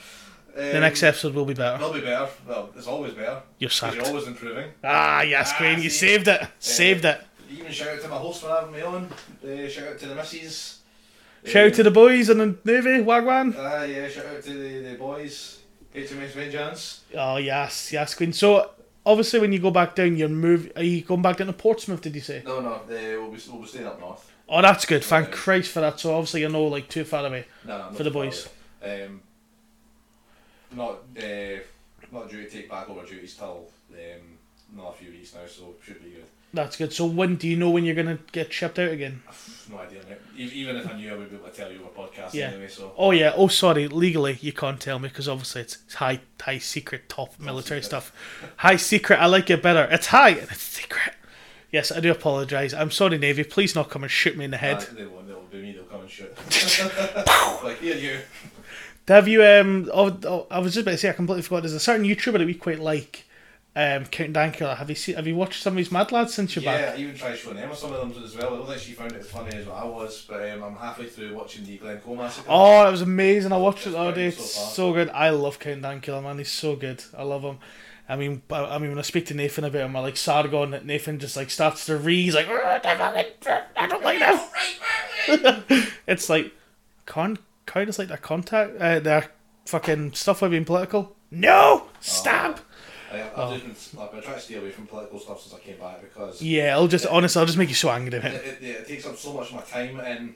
Um, 0.56 0.62
The 0.72 0.80
next 0.80 1.02
episode 1.02 1.34
will 1.34 1.44
be 1.46 1.54
better. 1.54 1.76
It'll 1.76 1.92
be 1.92 2.00
better. 2.00 2.28
Well, 2.46 2.70
it's 2.76 2.86
always 2.86 3.14
better. 3.14 3.42
You're 3.58 3.70
sacked. 3.70 3.96
You're 3.96 4.06
always 4.06 4.26
improving. 4.26 4.70
Ah, 4.84 5.22
yes, 5.22 5.50
Ah, 5.54 5.56
Queen. 5.56 5.82
You 5.82 5.90
see. 5.90 6.06
saved 6.08 6.28
it. 6.28 6.42
Saved 6.58 7.04
it. 7.04 7.20
Even 7.50 7.72
shout 7.72 7.88
out 7.88 8.00
to 8.02 8.08
my 8.08 8.16
host 8.16 8.42
for 8.42 8.48
having 8.48 8.72
me 8.72 8.80
on. 8.82 9.08
Uh, 9.44 9.68
shout 9.68 9.88
out 9.88 9.98
to 9.98 10.06
the 10.06 10.14
missus. 10.14 10.78
Shout 11.44 11.66
out 11.68 11.74
to 11.74 11.82
the 11.82 11.90
boys 11.90 12.28
and 12.28 12.40
the 12.40 12.46
Navy, 12.64 13.02
Wagwan. 13.04 13.54
Ah, 13.58 13.82
yeah, 13.84 14.08
shout 14.08 14.26
out 14.26 14.42
to 14.44 14.52
the, 14.52 14.90
the 14.90 14.94
boys. 14.96 15.58
HMS 15.94 16.30
Vengeance. 16.32 17.00
Oh 17.14 17.36
yes, 17.36 17.92
yes, 17.92 18.14
Queen. 18.14 18.32
So 18.32 18.70
obviously, 19.04 19.40
when 19.40 19.52
you 19.52 19.58
go 19.58 19.70
back 19.70 19.94
down, 19.94 20.16
you're 20.16 20.28
move. 20.30 20.70
Are 20.76 20.82
you 20.82 21.02
going 21.02 21.20
back 21.20 21.36
down 21.38 21.48
to 21.48 21.52
Portsmouth? 21.52 22.00
Did 22.00 22.14
you 22.14 22.20
say? 22.22 22.42
No, 22.46 22.60
no, 22.60 22.80
they 22.88 23.16
will 23.16 23.30
be, 23.30 23.38
we'll 23.50 23.60
be 23.60 23.66
staying 23.68 23.86
up 23.86 24.00
north. 24.00 24.30
Oh, 24.48 24.62
that's 24.62 24.84
good. 24.86 25.04
Thank 25.04 25.28
Yeah. 25.28 25.34
Christ 25.34 25.70
for 25.72 25.80
that. 25.80 26.00
So 26.00 26.14
obviously, 26.14 26.40
you're 26.42 26.50
no 26.50 26.64
like 26.64 26.88
too 26.88 27.04
far 27.04 27.26
away. 27.26 27.44
No, 27.66 27.76
no, 27.90 27.94
For 27.94 28.04
the 28.04 28.10
boys. 28.10 28.48
Um, 28.82 29.20
not, 30.74 30.98
uh, 31.18 31.58
not 32.12 32.30
due 32.30 32.44
to 32.44 32.50
take 32.50 32.68
back 32.70 32.88
over 32.88 33.04
duties 33.06 33.34
till 33.34 33.68
um, 33.92 34.76
not 34.76 34.94
a 34.94 34.96
few 34.98 35.10
weeks 35.10 35.34
now, 35.34 35.40
so 35.46 35.74
should 35.84 36.02
be 36.02 36.10
good. 36.10 36.24
That's 36.54 36.76
good. 36.76 36.92
So 36.92 37.06
when 37.06 37.36
do 37.36 37.48
you 37.48 37.56
know 37.56 37.70
when 37.70 37.84
you're 37.86 37.94
gonna 37.94 38.18
get 38.30 38.52
shipped 38.52 38.78
out 38.78 38.90
again? 38.90 39.22
No 39.70 39.78
idea, 39.78 40.00
mate. 40.06 40.18
Even 40.52 40.76
if 40.76 40.86
I 40.86 40.98
knew, 40.98 41.10
I 41.10 41.16
would 41.16 41.30
be 41.30 41.36
able 41.36 41.48
to 41.48 41.56
tell 41.56 41.72
you 41.72 41.80
over 41.80 41.88
podcast 42.08 42.34
Yeah. 42.34 42.48
anyway. 42.48 42.68
So 42.68 42.92
Oh 42.98 43.10
yeah. 43.10 43.32
Oh 43.34 43.48
sorry. 43.48 43.88
Legally, 43.88 44.36
you 44.42 44.52
can't 44.52 44.78
tell 44.78 44.98
me 44.98 45.08
because 45.08 45.30
obviously 45.30 45.62
it's 45.62 45.78
it's 45.86 45.94
high 45.94 46.20
high 46.38 46.58
secret 46.58 47.08
top 47.08 47.40
military 47.40 47.80
secret. 47.80 47.84
stuff. 48.02 48.12
High 48.56 48.76
secret. 48.76 49.16
I 49.18 49.26
like 49.26 49.48
it 49.48 49.62
better. 49.62 49.88
It's 49.90 50.08
high 50.08 50.30
and 50.30 50.42
it's 50.50 50.60
secret. 50.60 51.14
Yes, 51.70 51.90
I 51.90 52.00
do 52.00 52.10
apologise. 52.10 52.74
I'm 52.74 52.90
sorry, 52.90 53.16
Navy. 53.16 53.44
Please 53.44 53.74
not 53.74 53.88
come 53.88 54.02
and 54.02 54.10
shoot 54.12 54.36
me 54.36 54.44
in 54.44 54.50
the 54.50 54.58
head. 54.58 54.76
Nah, 54.92 54.98
they 54.98 55.06
won't. 55.06 55.26
They'll 55.28 55.40
be 55.44 55.62
me. 55.62 55.72
They'll 55.72 55.84
come 55.84 56.02
and 56.02 56.10
shoot. 56.10 56.36
like 57.64 57.78
here, 57.80 57.96
you. 57.96 58.18
Have 59.12 59.28
you 59.28 59.44
um? 59.44 59.90
Oh, 59.92 60.16
oh, 60.24 60.46
I 60.50 60.58
was 60.58 60.74
just 60.74 60.82
about 60.84 60.92
to 60.92 60.98
say 60.98 61.10
I 61.10 61.12
completely 61.12 61.42
forgot. 61.42 61.62
There's 61.62 61.72
a 61.74 61.80
certain 61.80 62.06
YouTuber 62.06 62.38
that 62.38 62.46
we 62.46 62.54
quite 62.54 62.80
like, 62.80 63.24
um, 63.76 64.06
Count 64.06 64.32
Dankula. 64.32 64.76
Have 64.76 64.88
you 64.88 64.96
seen? 64.96 65.16
Have 65.16 65.26
you 65.26 65.36
watched 65.36 65.62
some 65.62 65.74
of 65.74 65.76
these 65.76 65.92
Mad 65.92 66.12
Lads 66.12 66.34
since 66.34 66.56
you're 66.56 66.64
Yeah, 66.64 66.78
back? 66.78 66.94
I 66.94 67.00
even 67.00 67.14
tried 67.14 67.36
showing 67.38 67.58
Emma 67.58 67.76
some 67.76 67.92
of 67.92 68.00
them 68.14 68.24
as 68.24 68.36
well. 68.36 68.54
I 68.54 68.56
don't 68.56 68.66
think 68.66 68.80
she 68.80 68.92
found 68.92 69.12
it 69.12 69.20
as 69.20 69.30
funny 69.30 69.54
as 69.56 69.66
what 69.66 69.76
I 69.76 69.84
was, 69.84 70.24
but 70.28 70.48
um, 70.50 70.62
I'm 70.64 70.76
halfway 70.76 71.06
through 71.06 71.34
watching 71.34 71.64
the 71.64 71.76
Glencoe 71.78 72.14
massacre. 72.14 72.46
Oh, 72.48 72.88
it 72.88 72.90
was 72.90 73.02
amazing. 73.02 73.52
I 73.52 73.56
watched 73.58 73.86
it 73.86 73.90
It's 73.90 73.96
the 73.96 74.00
other 74.00 74.14
day. 74.14 74.26
It's 74.28 74.50
so 74.54 74.72
so 74.72 74.92
good. 74.92 75.10
I 75.10 75.30
love 75.30 75.58
Count 75.58 75.82
Dankula, 75.82 76.22
man. 76.22 76.38
He's 76.38 76.50
so 76.50 76.76
good. 76.76 77.04
I 77.16 77.22
love 77.22 77.42
him. 77.42 77.58
I 78.08 78.16
mean, 78.16 78.42
I 78.50 78.64
I 78.64 78.78
mean, 78.78 78.90
when 78.90 78.98
I 78.98 79.02
speak 79.02 79.26
to 79.26 79.34
Nathan 79.34 79.64
about 79.64 79.86
him, 79.86 79.96
I 79.96 80.00
like 80.00 80.16
Sargon. 80.16 80.78
Nathan 80.84 81.18
just 81.18 81.36
like 81.36 81.50
starts 81.50 81.86
to 81.86 81.96
read. 81.96 82.24
He's 82.24 82.34
like, 82.34 82.48
I 82.48 82.80
I 83.76 83.86
don't 83.86 84.02
like 84.02 84.18
that. 84.20 85.88
it's 86.06 86.28
like, 86.28 86.52
con, 87.06 87.38
kind 87.66 87.88
of 87.88 87.98
like 87.98 88.08
their 88.08 88.16
contact, 88.16 88.76
uh, 88.80 89.00
their 89.00 89.30
fucking 89.66 90.12
stuff 90.14 90.42
with 90.42 90.50
being 90.50 90.64
political. 90.64 91.16
No, 91.30 91.88
stab. 92.00 92.60
I, 93.12 93.20
I've 93.20 93.30
Oh. 93.36 93.58
just 93.58 93.92
been, 93.94 94.02
I've 94.02 94.12
been 94.12 94.22
trying 94.22 94.34
to 94.36 94.40
stay 94.40 94.54
away 94.54 94.70
from 94.70 94.86
political 94.86 95.18
stuff 95.20 95.40
since 95.42 95.54
I 95.54 95.58
came 95.58 95.78
back 95.78 96.00
because 96.02 96.40
Yeah, 96.42 96.74
I'll 96.74 96.88
just 96.88 97.06
honestly, 97.06 97.40
I'll 97.40 97.46
just 97.46 97.58
make 97.58 97.68
you 97.68 97.74
so 97.74 97.90
angry. 97.90 98.18
it, 98.18 98.24
it, 98.24 98.58
it, 98.62 98.64
it 98.64 98.88
takes 98.88 99.06
up 99.06 99.16
so 99.16 99.32
much 99.34 99.48
of 99.50 99.56
my 99.56 99.62
time 99.62 100.00
and 100.00 100.34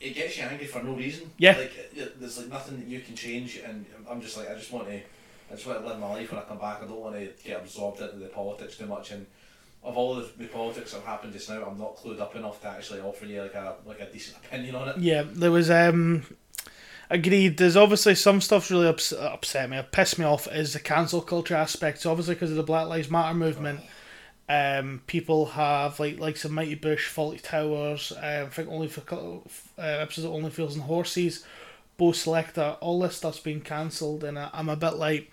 it 0.00 0.14
gets 0.14 0.36
you 0.36 0.44
angry 0.44 0.66
for 0.66 0.82
no 0.82 0.94
reason. 0.94 1.30
Yeah. 1.38 1.56
Like 1.56 1.74
it, 1.76 1.92
it- 1.96 2.20
there's 2.20 2.38
like 2.38 2.48
nothing 2.48 2.78
that 2.80 2.86
you 2.88 3.00
can 3.00 3.14
change, 3.16 3.56
and 3.66 3.86
I'm 4.10 4.20
just 4.20 4.36
like 4.36 4.50
I 4.50 4.54
just 4.54 4.70
want 4.72 4.86
to, 4.88 4.94
I 4.96 5.54
just 5.54 5.66
want 5.66 5.80
to 5.80 5.86
live 5.86 5.98
my 5.98 6.10
life 6.10 6.30
when 6.30 6.40
I 6.40 6.44
come 6.44 6.58
back. 6.58 6.82
I 6.82 6.86
don't 6.86 7.00
want 7.00 7.14
to 7.16 7.30
get 7.42 7.60
absorbed 7.60 8.00
into 8.00 8.16
the 8.16 8.26
politics 8.26 8.76
too 8.76 8.86
much 8.86 9.10
and. 9.10 9.26
Of 9.86 9.98
all 9.98 10.14
the, 10.14 10.26
the 10.38 10.46
politics 10.46 10.92
that 10.92 11.00
have 11.00 11.06
happened 11.06 11.34
just 11.34 11.50
now, 11.50 11.62
I'm 11.62 11.76
not 11.76 11.98
clued 11.98 12.18
up 12.18 12.34
enough 12.34 12.58
to 12.62 12.68
actually 12.68 13.00
offer 13.00 13.26
you 13.26 13.42
like 13.42 13.52
a 13.52 13.74
like 13.84 14.00
a 14.00 14.06
decent 14.10 14.38
opinion 14.42 14.76
on 14.76 14.88
it. 14.88 14.96
Yeah, 14.96 15.24
there 15.26 15.50
was 15.50 15.70
um 15.70 16.24
agreed. 17.14 17.56
There's 17.56 17.76
obviously 17.76 18.14
some 18.14 18.40
stuff's 18.40 18.70
really 18.70 18.88
ups- 18.88 19.12
upset 19.12 19.70
me, 19.70 19.80
pissed 19.92 20.18
me 20.18 20.24
off 20.24 20.46
is 20.52 20.72
the 20.72 20.80
cancel 20.80 21.20
culture 21.20 21.54
aspect. 21.54 22.04
Obviously 22.04 22.34
because 22.34 22.50
of 22.50 22.56
the 22.56 22.62
Black 22.62 22.88
Lives 22.88 23.10
Matter 23.10 23.34
movement, 23.34 23.80
um, 24.48 25.02
people 25.06 25.46
have 25.46 25.98
like 25.98 26.18
like 26.18 26.36
some 26.36 26.52
Mighty 26.52 26.76
Boosh, 26.76 27.08
Fawlty 27.08 27.40
Towers. 27.40 28.12
Um, 28.12 28.46
I 28.46 28.46
think 28.46 28.68
only 28.68 28.88
for 28.88 29.02
uh, 29.10 29.82
episodes 29.82 30.26
of 30.26 30.32
Only 30.32 30.50
Fools 30.50 30.74
and 30.74 30.84
Horses, 30.84 31.44
Bo' 31.96 32.12
Selecta, 32.12 32.76
all 32.80 33.00
this 33.00 33.16
stuff's 33.16 33.38
been 33.38 33.60
cancelled, 33.60 34.24
and 34.24 34.38
I, 34.38 34.50
I'm 34.52 34.68
a 34.68 34.76
bit 34.76 34.94
like, 34.94 35.30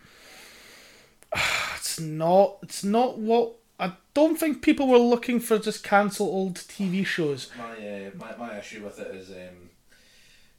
it's 1.75 1.99
not, 1.99 2.57
it's 2.63 2.83
not 2.83 3.17
what. 3.17 3.53
I 3.79 3.93
don't 4.13 4.39
think 4.39 4.61
people 4.61 4.87
were 4.87 4.99
looking 4.99 5.39
for 5.39 5.57
just 5.57 5.83
cancel 5.83 6.27
old 6.27 6.55
TV 6.55 7.03
shows. 7.03 7.49
My 7.57 7.71
uh, 7.73 8.11
my, 8.15 8.37
my 8.37 8.59
issue 8.59 8.83
with 8.83 8.99
it 8.99 9.13
is 9.15 9.31
um, 9.31 9.71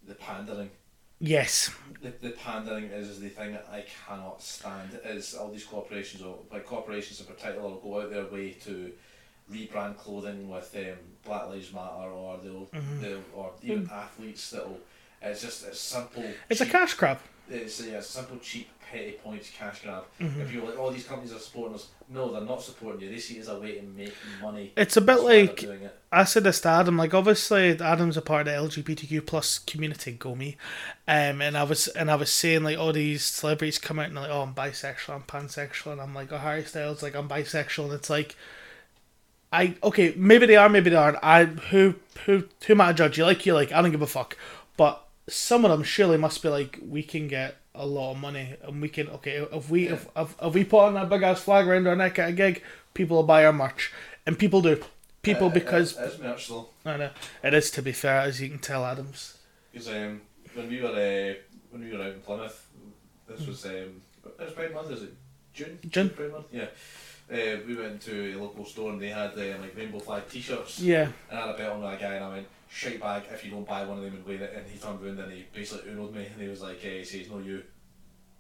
the 0.07 0.17
pandering. 0.17 0.71
Yes, 1.25 1.71
The, 2.03 2.13
the 2.21 2.31
pandering 2.31 2.87
is 2.87 3.21
the 3.21 3.29
thing 3.29 3.53
that 3.53 3.69
I 3.71 3.85
cannot 4.07 4.43
stand. 4.43 4.99
Is 5.05 5.35
all 5.35 5.51
these 5.53 5.65
corporations, 5.65 6.21
or 6.21 6.37
like 6.51 6.67
corporations 6.67 7.21
in 7.21 7.27
particular, 7.27 7.63
will 7.63 7.77
go 7.77 8.01
out 8.01 8.11
their 8.11 8.27
way 8.27 8.51
to 8.65 8.91
rebrand 9.51 9.97
clothing 9.99 10.49
with 10.51 10.75
um, 10.77 10.97
Black 11.25 11.47
Lives 11.49 11.73
Matter, 11.73 12.11
or 12.11 12.39
they'll, 12.43 12.69
they'll 13.01 13.23
or 13.35 13.53
even 13.63 13.89
athletes 13.93 14.51
that'll. 14.51 14.81
It's 15.23 15.43
just 15.43 15.65
it's 15.65 15.79
simple. 15.79 16.25
it's 16.51 16.61
a 16.61 16.67
cash 16.67 16.95
grab. 16.95 17.21
It's 17.49 17.81
yeah, 17.81 17.99
it's 17.99 18.09
a 18.09 18.13
simple, 18.13 18.39
cheap, 18.39 18.69
petty 18.91 19.13
points 19.13 19.51
cash 19.51 19.83
grab. 19.83 20.05
Mm-hmm. 20.21 20.41
If 20.41 20.53
you're 20.53 20.65
like, 20.65 20.79
all 20.79 20.91
these 20.91 21.05
companies 21.05 21.33
are 21.33 21.39
supporting 21.39 21.75
us, 21.75 21.89
no, 22.09 22.33
they're 22.33 22.43
not 22.43 22.63
supporting 22.63 23.01
you. 23.01 23.11
They 23.11 23.19
see 23.19 23.39
it 23.39 23.41
as 23.41 23.49
a 23.49 23.59
way 23.59 23.75
to 23.77 23.83
make 23.83 24.15
money. 24.41 24.73
It's 24.77 24.97
a 24.97 25.01
bit 25.01 25.21
like 25.23 25.63
it. 25.63 25.99
I 26.11 26.25
said 26.25 26.45
this 26.45 26.61
to 26.63 26.69
Adam. 26.69 26.97
Like 26.97 27.15
obviously, 27.15 27.79
Adam's 27.81 28.17
a 28.17 28.23
part 28.23 28.47
of 28.49 28.71
the 28.71 28.83
LGBTQ 28.83 29.27
plus 29.27 29.59
community. 29.59 30.13
Go 30.13 30.35
me, 30.35 30.57
um, 31.09 31.41
and 31.41 31.57
I 31.57 31.65
was 31.65 31.89
and 31.89 32.11
I 32.11 32.15
was 32.15 32.31
saying 32.31 32.63
like 32.63 32.79
all 32.79 32.93
these 32.93 33.25
celebrities 33.25 33.79
come 33.79 33.99
out 33.99 34.07
and 34.07 34.17
they're 34.17 34.25
like, 34.25 34.33
oh, 34.33 34.43
I'm 34.43 34.55
bisexual, 34.55 35.15
I'm 35.15 35.23
pansexual, 35.23 35.93
and 35.93 36.01
I'm 36.01 36.15
like, 36.15 36.33
oh, 36.33 36.39
Harry 36.39 36.65
Styles, 36.65 37.03
like 37.03 37.15
I'm 37.15 37.29
bisexual, 37.29 37.85
and 37.85 37.95
it's 37.95 38.11
like, 38.11 38.37
I 39.53 39.77
okay, 39.83 40.15
maybe 40.17 40.47
they 40.47 40.57
are, 40.57 40.69
maybe 40.69 40.91
they 40.91 40.97
aren't. 40.97 41.19
I 41.23 41.47
who 41.47 41.97
who 42.25 42.45
who 42.67 42.73
am 42.73 42.81
I 42.81 42.89
to 42.89 42.95
judge? 42.95 43.19
You 43.19 43.25
like 43.25 43.45
you 43.47 43.55
like. 43.55 43.73
I 43.73 43.83
don't 43.83 43.91
give 43.91 44.03
a 44.03 44.07
fuck. 44.07 44.37
But 44.77 45.02
some 45.29 45.65
of 45.65 45.71
them 45.71 45.83
surely 45.83 46.19
must 46.19 46.43
be 46.43 46.49
like, 46.49 46.79
we 46.87 47.03
can 47.03 47.29
get 47.29 47.57
a 47.75 47.87
lot 47.87 48.13
of 48.13 48.19
money, 48.19 48.57
and 48.63 48.83
we 48.83 48.89
can 48.89 49.09
okay 49.09 49.47
if 49.53 49.71
we 49.71 49.89
if 49.89 50.07
if, 50.17 50.35
if 50.43 50.55
we 50.55 50.65
put 50.65 50.81
on 50.87 50.95
that 50.95 51.09
big 51.09 51.23
ass 51.23 51.41
flag 51.41 51.67
around 51.67 51.87
our 51.87 51.97
neck 51.97 52.19
at 52.19 52.29
a 52.29 52.33
gig, 52.33 52.63
people 52.93 53.17
will 53.17 53.25
buy 53.25 53.45
our 53.45 53.53
merch, 53.53 53.93
and 54.27 54.39
people 54.39 54.61
do. 54.61 54.83
People 55.23 55.47
Uh, 55.47 55.51
because 55.51 55.97
it, 55.97 56.05
it's 56.05 56.19
merch 56.19 56.49
though. 56.49 56.69
I 56.85 56.97
know 56.97 57.11
it 57.43 57.55
is 57.55 57.71
to 57.73 57.83
be 57.83 57.93
fair, 57.93 58.21
as 58.21 58.41
you 58.41 58.49
can 58.49 58.59
tell, 58.59 58.85
Adams. 58.85 59.39
Because 59.73 59.89
um, 59.89 60.21
when 60.55 60.69
we 60.69 60.81
were 60.83 60.89
uh, 60.89 61.35
when 61.71 61.85
we 61.85 61.97
were 61.97 62.03
out 62.03 62.13
in 62.13 62.21
Plymouth, 62.21 62.67
this 63.29 63.47
was 63.47 63.65
um, 63.65 64.03
it 64.27 64.39
was 64.39 64.53
Pride 64.53 64.75
Month. 64.75 64.91
Is 64.91 65.03
it 65.05 65.15
June? 65.55 65.79
June. 65.89 66.11
Pride 66.11 66.33
Month. 66.33 66.47
Yeah. 66.53 66.67
Uh, 67.33 67.57
we 67.67 67.75
went 67.75 67.99
to 68.03 68.35
a 68.35 68.43
local 68.43 68.65
store 68.65 68.93
and 68.93 69.01
they 69.01 69.09
had 69.09 69.31
uh, 69.33 69.59
like 69.59 69.75
rainbow 69.75 69.99
flag 69.99 70.29
T-shirts. 70.29 70.81
Yeah, 70.81 71.09
And 71.31 71.39
I 71.39 71.47
had 71.47 71.55
a 71.55 71.59
bet 71.59 71.71
on 71.71 71.83
a 71.83 71.97
guy 71.97 72.15
and 72.15 72.25
I 72.25 72.29
went, 72.29 72.47
"Shite 72.69 73.01
bag 73.01 73.23
if 73.33 73.43
you 73.45 73.51
don't 73.51 73.67
buy 73.67 73.85
one 73.87 73.99
of 73.99 74.05
them 74.05 74.15
and 74.15 74.27
wear 74.27 74.43
it." 74.43 74.53
And 74.55 74.67
he 74.71 74.79
turned 74.79 75.03
around 75.03 75.19
and 75.19 75.33
he 75.33 75.47
basically 75.53 75.93
unoed 75.93 76.13
me 76.13 76.27
and 76.27 76.43
he 76.43 76.49
was 76.49 76.61
like, 76.61 76.77
uh, 76.85 76.89
"He 76.89 77.05
says 77.05 77.31
no 77.31 77.39
you." 77.39 77.63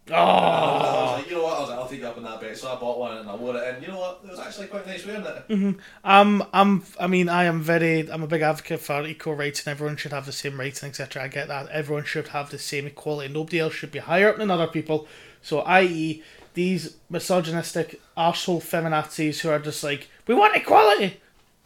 And 0.07 0.17
I 0.17 0.21
was, 0.21 0.83
Oh, 0.83 1.15
like, 1.17 1.31
you 1.31 1.37
know 1.37 1.43
what? 1.45 1.57
I 1.57 1.61
was 1.61 1.69
like, 1.71 1.79
I'll 1.79 1.89
take 1.89 2.01
you 2.01 2.07
up 2.09 2.17
on 2.17 2.25
that 2.25 2.41
bet. 2.41 2.57
So 2.59 2.73
I 2.73 2.75
bought 2.79 2.99
one 2.99 3.19
and 3.19 3.29
I 3.29 3.37
wore 3.37 3.57
it, 3.57 3.63
and 3.75 3.83
you 3.83 3.89
know 3.89 4.01
what? 4.01 4.21
It 4.25 4.31
was 4.31 4.41
actually 4.41 4.67
quite 4.67 4.85
nice 4.87 5.07
wearing 5.07 5.25
it. 5.25 5.77
um, 6.05 6.45
I'm. 6.53 6.83
I 6.99 7.07
mean, 7.07 7.29
I 7.29 7.45
am 7.45 7.61
very. 7.63 8.11
I'm 8.11 8.23
a 8.23 8.27
big 8.27 8.43
advocate 8.43 8.81
for 8.81 9.07
equal 9.07 9.35
rights, 9.37 9.65
and 9.65 9.71
everyone 9.71 9.97
should 9.97 10.13
have 10.13 10.27
the 10.27 10.33
same 10.33 10.59
rights 10.59 10.83
and 10.83 10.91
etc. 10.91 11.23
I 11.23 11.29
get 11.29 11.47
that. 11.49 11.69
Everyone 11.69 12.05
should 12.05 12.29
have 12.29 12.51
the 12.51 12.59
same 12.59 12.87
equality. 12.87 13.33
Nobody 13.33 13.61
else 13.61 13.75
should 13.75 13.93
be 13.93 14.01
higher 14.01 14.29
up 14.31 14.39
than 14.39 14.51
other 14.51 14.67
people. 14.67 15.07
So, 15.41 15.61
i.e., 15.61 16.23
these 16.55 16.97
misogynistic 17.09 18.01
arsehole 18.17 18.61
feminazis 18.61 19.41
who 19.41 19.49
are 19.51 19.59
just 19.59 19.83
like 19.85 20.09
We 20.27 20.35
want 20.35 20.57
equality. 20.57 21.21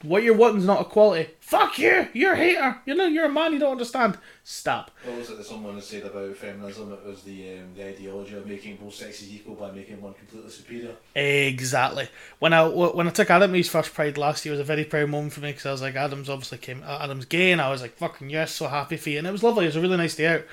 What 0.07 0.23
you're 0.23 0.37
wanting's 0.37 0.65
not 0.65 0.81
equality. 0.81 1.31
Fuck 1.41 1.79
you. 1.79 2.09
You're 2.13 2.35
a 2.35 2.37
hater. 2.37 2.81
You 2.87 2.95
know, 2.95 3.07
you're 3.07 3.27
a 3.27 3.33
man. 3.33 3.53
You 3.53 3.59
don't 3.59 3.73
understand. 3.73 4.19
Stop. 4.45 4.91
What 5.05 5.19
was 5.19 5.31
it 5.31 5.39
that 5.39 5.47
someone 5.47 5.75
had 5.75 5.83
said 5.83 6.05
about 6.05 6.37
feminism? 6.37 6.93
It 6.93 7.05
was 7.05 7.23
the 7.23 7.59
um, 7.59 7.75
the 7.75 7.89
ideology 7.89 8.35
of 8.35 8.47
making 8.47 8.77
both 8.77 8.95
sexes 8.95 9.33
equal 9.33 9.55
by 9.55 9.71
making 9.71 10.01
one 10.01 10.15
completely 10.15 10.51
superior. 10.51 10.95
Exactly. 11.15 12.09
When 12.39 12.53
I 12.53 12.67
when 12.67 13.09
I 13.09 13.11
took 13.11 13.31
Adam 13.31 13.51
to 13.51 13.57
his 13.57 13.69
first 13.69 13.93
Pride 13.93 14.17
last 14.17 14.45
year, 14.45 14.55
it 14.55 14.59
was 14.59 14.65
a 14.65 14.65
very 14.65 14.85
proud 14.85 15.11
moment 15.11 15.33
for 15.33 15.41
me 15.41 15.51
because 15.51 15.67
I 15.67 15.73
was 15.73 15.83
like, 15.83 15.97
Adam's 15.97 16.31
obviously 16.31 16.59
came. 16.59 16.83
uh, 16.85 16.99
Adam's 17.03 17.25
gay, 17.25 17.53
and 17.53 17.61
I 17.61 17.71
was 17.71 17.83
like, 17.83 17.97
fucking 17.97 18.31
yes, 18.31 18.53
so 18.53 18.69
happy 18.69 18.97
for 18.97 19.11
you, 19.11 19.19
and 19.19 19.27
it 19.27 19.33
was 19.33 19.43
lovely. 19.43 19.65
It 19.65 19.69
was 19.69 19.77
a 19.77 19.81
really 19.81 19.97
nice 19.97 20.17
day 20.17 20.27
out. 20.27 20.45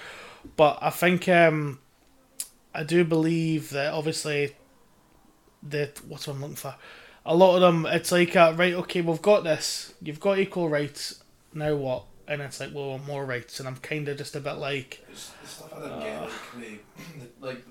But 0.56 0.80
I 0.82 0.90
think 0.90 1.30
um, 1.30 1.80
I 2.74 2.84
do 2.84 3.04
believe 3.04 3.70
that 3.70 3.94
obviously 3.94 4.56
that 5.64 6.02
what's 6.06 6.28
what 6.28 6.36
I'm 6.36 6.42
looking 6.42 6.56
for. 6.56 6.76
A 7.26 7.36
lot 7.36 7.56
of 7.56 7.62
them, 7.62 7.86
it's 7.86 8.12
like 8.12 8.36
uh, 8.36 8.54
right, 8.56 8.74
okay, 8.74 9.02
we've 9.02 9.22
got 9.22 9.44
this. 9.44 9.94
You've 10.02 10.20
got 10.20 10.40
equal 10.40 10.68
rights. 10.70 11.24
Now 11.54 11.76
what? 11.76 12.04
And 12.28 12.42
it's 12.42 12.60
like, 12.60 12.72
well, 12.74 13.00
more 13.00 13.26
rights, 13.26 13.60
and 13.60 13.68
I'm 13.68 13.76
kind 13.78 14.08
of 14.08 14.18
just 14.18 14.36
a 14.36 14.40
bit 14.40 14.54
like, 14.54 15.04
It's 15.12 15.32
the 15.42 15.48
stuff 15.48 15.74
I 15.76 15.82
didn't 15.82 16.00
get. 16.02 16.22
Like, 16.22 16.84
the, 17.40 17.46
like 17.48 17.66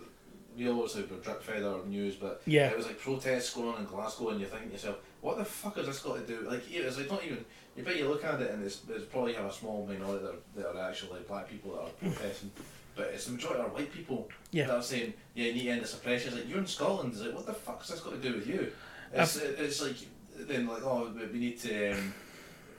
we 0.57 0.69
always 0.69 0.95
were 0.95 1.03
drip 1.03 1.43
fed 1.43 1.63
our 1.65 1.85
news, 1.87 2.15
but 2.17 2.43
Yeah. 2.47 2.69
it 2.69 2.77
was 2.77 2.87
like 2.87 2.99
protests 2.99 3.55
going 3.55 3.69
on 3.75 3.81
in 3.81 3.87
Glasgow, 3.87 4.29
and 4.31 4.41
you're 4.41 4.49
thinking 4.49 4.69
to 4.69 4.75
yourself, 4.75 4.97
what 5.23 5.39
the 5.39 5.45
fuck 5.45 5.77
has 5.77 5.87
this 5.87 6.01
got 6.01 6.17
to 6.17 6.27
do? 6.27 6.47
Like, 6.49 6.63
it's 6.71 6.99
like 6.99 7.11
not 7.11 7.25
even. 7.25 7.45
You 7.77 7.83
bet 7.83 7.97
you 7.97 8.07
look 8.09 8.23
at 8.25 8.41
it, 8.43 8.51
and 8.51 8.63
it's, 8.63 8.83
it's 8.91 9.05
probably 9.07 9.33
have 9.35 9.47
a 9.47 9.53
small 9.53 9.87
minority 9.87 10.25
that 10.25 10.31
are, 10.33 10.73
that 10.75 10.79
are 10.79 10.91
actually 10.91 11.21
black 11.27 11.49
people 11.49 11.73
that 11.73 11.83
are 11.83 12.11
protesting. 12.13 12.51
But 12.95 13.07
it's 13.15 13.25
the 13.25 13.33
majority 13.33 13.63
are 13.63 13.69
white 13.69 13.91
people 13.91 14.29
Yeah. 14.51 14.67
that 14.67 14.75
are 14.77 14.83
saying, 14.83 15.15
yeah, 15.35 15.47
you 15.47 15.55
need 15.55 15.63
to 15.63 15.69
end 15.71 15.81
this 15.81 15.93
suppression. 15.93 16.35
It's 16.35 16.43
like, 16.43 16.49
you're 16.51 16.59
in 16.59 16.67
Scotland. 16.67 17.15
It's 17.15 17.23
like, 17.23 17.35
what 17.35 17.47
the 17.47 17.55
fuck 17.55 17.79
has 17.79 17.89
this 17.89 18.01
got 18.01 18.11
to 18.13 18.19
do 18.19 18.35
with 18.35 18.47
you? 18.47 18.71
It's, 19.13 19.37
it's 19.37 19.83
like, 19.83 19.97
then 20.39 20.67
like, 20.67 20.83
oh, 20.83 21.13
we 21.33 21.39
need 21.39 21.59
to, 21.61 21.93
um, 21.93 22.15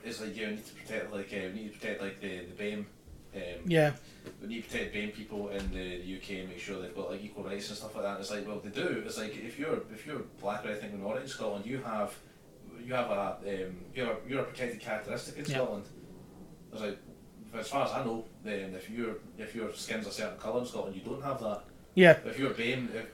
it's 0.04 0.20
like, 0.20 0.36
yeah, 0.36 0.48
we 0.48 0.54
need 0.56 0.66
to 0.66 0.74
protect, 0.74 1.12
like, 1.12 1.32
uh, 1.32 1.46
we 1.54 1.60
need 1.60 1.72
to 1.72 1.78
protect, 1.78 2.02
like, 2.02 2.20
the, 2.20 2.40
the 2.46 2.62
BAME. 2.62 2.84
Um, 3.36 3.40
yeah, 3.66 3.92
we 4.40 4.48
need 4.48 4.64
to 4.64 4.68
protect 4.70 4.94
BAME 4.94 5.14
people 5.14 5.48
in 5.48 5.70
the, 5.72 6.02
the 6.02 6.16
UK 6.16 6.40
and 6.40 6.48
make 6.50 6.58
sure 6.60 6.80
they've 6.80 6.94
got, 6.94 7.10
like, 7.10 7.22
equal 7.24 7.44
rights 7.44 7.68
and 7.68 7.78
stuff 7.78 7.94
like 7.94 8.04
that. 8.04 8.10
And 8.12 8.20
it's 8.20 8.30
like, 8.30 8.46
well, 8.46 8.60
they 8.62 8.70
do. 8.70 9.02
It's 9.06 9.18
like, 9.18 9.36
if 9.36 9.58
you're, 9.58 9.82
if 9.92 10.06
you're 10.06 10.20
black 10.40 10.64
or 10.66 10.76
minority 10.92 11.22
in 11.22 11.28
Scotland, 11.28 11.66
you 11.66 11.78
have, 11.78 12.14
you 12.84 12.92
have 12.94 13.10
a, 13.10 13.38
um, 13.66 13.76
you're, 13.94 14.10
a- 14.10 14.16
you're 14.28 14.40
a 14.40 14.44
protected 14.44 14.80
characteristic 14.80 15.38
in 15.38 15.44
Yeah. 15.46 15.56
Scotland. 15.56 15.84
It's 16.72 16.80
like, 16.82 16.98
as 17.58 17.68
far 17.68 17.86
as 17.86 17.92
I 17.92 18.04
know, 18.04 18.24
then 18.42 18.74
if 18.74 18.90
you're 18.90 19.14
if 19.38 19.54
your 19.54 19.72
skin's 19.72 20.08
a 20.08 20.10
certain 20.10 20.36
colour 20.38 20.60
in 20.60 20.66
Scotland, 20.66 20.96
you 20.96 21.02
don't 21.02 21.22
have 21.22 21.38
that. 21.40 21.62
Yeah, 21.94 22.18
If 22.24 22.38
you're 22.38 22.50
BAME, 22.50 22.88
if 22.94 23.06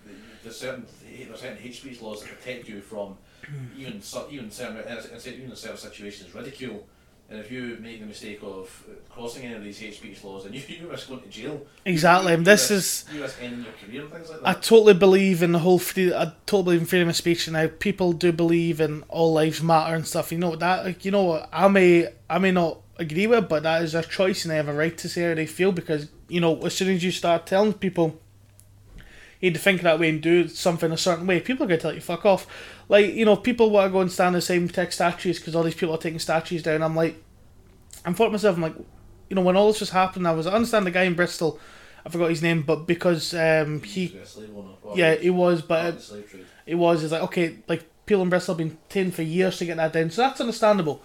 there's 0.42 0.56
certain 0.56 0.86
there's 1.26 1.40
certain 1.40 1.58
hate 1.58 1.74
speech 1.74 2.00
laws 2.00 2.22
that 2.22 2.28
protect 2.30 2.68
you 2.68 2.80
from 2.80 3.16
even 3.76 4.00
even 4.30 4.50
certain 4.50 4.76
in 4.76 5.42
even 5.42 5.56
certain 5.56 5.76
situations 5.76 6.34
ridicule. 6.34 6.86
And 7.28 7.38
if 7.38 7.52
you 7.52 7.78
make 7.80 8.00
the 8.00 8.06
mistake 8.06 8.40
of 8.42 8.84
crossing 9.08 9.44
any 9.44 9.54
of 9.54 9.62
these 9.62 9.78
hate 9.78 9.94
speech 9.94 10.24
laws, 10.24 10.42
then 10.44 10.52
you, 10.54 10.62
you 10.66 10.90
risk 10.90 11.08
going 11.08 11.20
to 11.20 11.28
jail. 11.28 11.64
exactly. 11.84 12.32
You 12.32 12.38
And 12.38 12.44
this 12.46 12.70
risk- 12.70 13.08
is. 13.08 13.14
you 13.14 13.22
risk 13.22 13.36
ending 13.40 13.62
your 13.62 13.72
career 13.74 14.02
and 14.02 14.10
things 14.12 14.28
like 14.30 14.40
that. 14.40 14.48
I 14.48 14.54
totally 14.54 14.94
believe 14.94 15.40
in 15.42 15.52
the 15.52 15.60
whole 15.60 15.78
free. 15.78 16.12
I 16.12 16.32
totally 16.46 16.64
believe 16.64 16.80
in 16.80 16.86
freedom 16.86 17.08
of 17.08 17.14
speech, 17.16 17.46
and 17.46 17.54
now 17.54 17.68
people 17.78 18.12
do 18.12 18.32
believe 18.32 18.80
in 18.80 19.02
all 19.08 19.32
lives 19.32 19.62
matter 19.62 19.94
and 19.94 20.04
stuff. 20.04 20.32
You 20.32 20.38
know 20.38 20.56
that. 20.56 20.84
Like, 20.84 21.04
you 21.04 21.12
know 21.12 21.22
what? 21.22 21.48
I 21.52 21.68
may, 21.68 22.08
I 22.28 22.38
may 22.38 22.50
not 22.50 22.80
agree 22.96 23.28
with, 23.28 23.48
but 23.48 23.62
that 23.62 23.82
is 23.82 23.92
their 23.92 24.02
choice, 24.02 24.44
and 24.44 24.50
they 24.50 24.56
have 24.56 24.68
a 24.68 24.72
right 24.74 24.98
to 24.98 25.08
say 25.08 25.28
how 25.28 25.34
they 25.34 25.46
feel. 25.46 25.70
Because 25.70 26.08
you 26.28 26.40
know, 26.40 26.58
as 26.62 26.74
soon 26.74 26.88
as 26.88 27.04
you 27.04 27.12
start 27.12 27.46
telling 27.46 27.74
people 27.74 28.20
need 29.42 29.54
to 29.54 29.60
think 29.60 29.82
that 29.82 29.98
way 29.98 30.10
and 30.10 30.20
do 30.20 30.48
something 30.48 30.92
a 30.92 30.96
certain 30.96 31.26
way, 31.26 31.40
people 31.40 31.64
are 31.64 31.68
going 31.68 31.78
to 31.78 31.82
tell 31.82 31.94
you 31.94 32.00
fuck 32.00 32.26
off. 32.26 32.46
Like 32.88 33.14
you 33.14 33.24
know, 33.24 33.36
people 33.36 33.70
want 33.70 33.88
to 33.88 33.92
go 33.92 34.00
and 34.00 34.12
stand 34.12 34.34
the 34.34 34.40
same 34.40 34.68
tech 34.68 34.92
statues 34.92 35.38
because 35.38 35.54
all 35.54 35.62
these 35.62 35.74
people 35.74 35.94
are 35.94 35.98
taking 35.98 36.18
statues 36.18 36.62
down. 36.62 36.82
I'm 36.82 36.96
like, 36.96 37.22
I'm 38.04 38.14
thought 38.14 38.32
myself, 38.32 38.56
I'm 38.56 38.62
like, 38.62 38.76
you 39.28 39.36
know, 39.36 39.42
when 39.42 39.56
all 39.56 39.68
this 39.68 39.80
was 39.80 39.90
happening, 39.90 40.26
I 40.26 40.32
was 40.32 40.46
I 40.46 40.52
understand 40.52 40.86
the 40.86 40.90
guy 40.90 41.04
in 41.04 41.14
Bristol. 41.14 41.58
I 42.04 42.08
forgot 42.08 42.30
his 42.30 42.42
name, 42.42 42.62
but 42.62 42.86
because 42.86 43.34
um, 43.34 43.82
he 43.82 44.06
He's 44.06 44.22
a 44.22 44.26
slave 44.26 44.50
owner. 44.56 44.74
Well, 44.82 44.96
yeah, 44.96 45.12
it 45.12 45.30
was, 45.30 45.62
but 45.62 45.94
it, 45.94 46.46
it 46.66 46.74
was. 46.74 47.02
It's 47.02 47.12
like 47.12 47.22
okay, 47.22 47.58
like 47.68 47.84
people 48.06 48.22
in 48.22 48.30
Bristol 48.30 48.54
have 48.54 48.58
been 48.58 48.78
taking 48.88 49.12
for 49.12 49.22
years 49.22 49.58
to 49.58 49.66
get 49.66 49.76
that 49.76 49.92
down, 49.92 50.10
so 50.10 50.22
that's 50.22 50.40
understandable. 50.40 51.02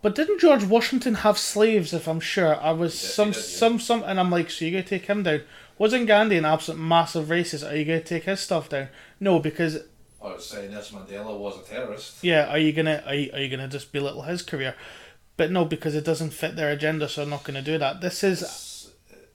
But 0.00 0.14
didn't 0.14 0.40
George 0.40 0.64
Washington 0.64 1.14
have 1.14 1.38
slaves? 1.38 1.92
If 1.92 2.06
I'm 2.06 2.20
sure, 2.20 2.60
I 2.60 2.70
was 2.70 2.98
some 2.98 3.32
did, 3.32 3.36
yeah. 3.36 3.42
some 3.42 3.80
some, 3.80 4.02
and 4.04 4.20
I'm 4.20 4.30
like, 4.30 4.50
so 4.50 4.64
you're 4.64 4.80
gonna 4.80 4.88
take 4.88 5.06
him 5.06 5.24
down? 5.24 5.42
Wasn't 5.76 6.06
Gandhi 6.06 6.36
an 6.36 6.44
absolute 6.44 6.80
massive 6.80 7.28
racist? 7.28 7.68
Are 7.68 7.74
you 7.74 7.84
gonna 7.84 8.00
take 8.00 8.24
his 8.24 8.40
stuff 8.40 8.68
down? 8.68 8.88
No, 9.18 9.40
because 9.40 9.82
I 10.22 10.32
was 10.32 10.46
saying 10.46 10.70
Nelson 10.70 10.98
Mandela 10.98 11.36
was 11.36 11.58
a 11.60 11.62
terrorist. 11.62 12.22
yeah, 12.22 12.46
are 12.46 12.58
you 12.58 12.72
gonna 12.72 13.02
are 13.06 13.14
you, 13.14 13.30
are 13.32 13.40
you 13.40 13.48
gonna 13.48 13.68
just 13.68 13.92
belittle 13.92 14.22
his 14.22 14.42
career? 14.42 14.74
But 15.36 15.50
no, 15.50 15.64
because 15.64 15.94
it 15.94 16.04
doesn't 16.04 16.30
fit 16.30 16.56
their 16.56 16.70
agenda, 16.70 17.08
so 17.08 17.22
I'm 17.22 17.30
not 17.30 17.44
gonna 17.44 17.62
do 17.62 17.78
that. 17.78 18.00
This 18.00 18.22
is 18.22 18.42
It's, 18.42 18.90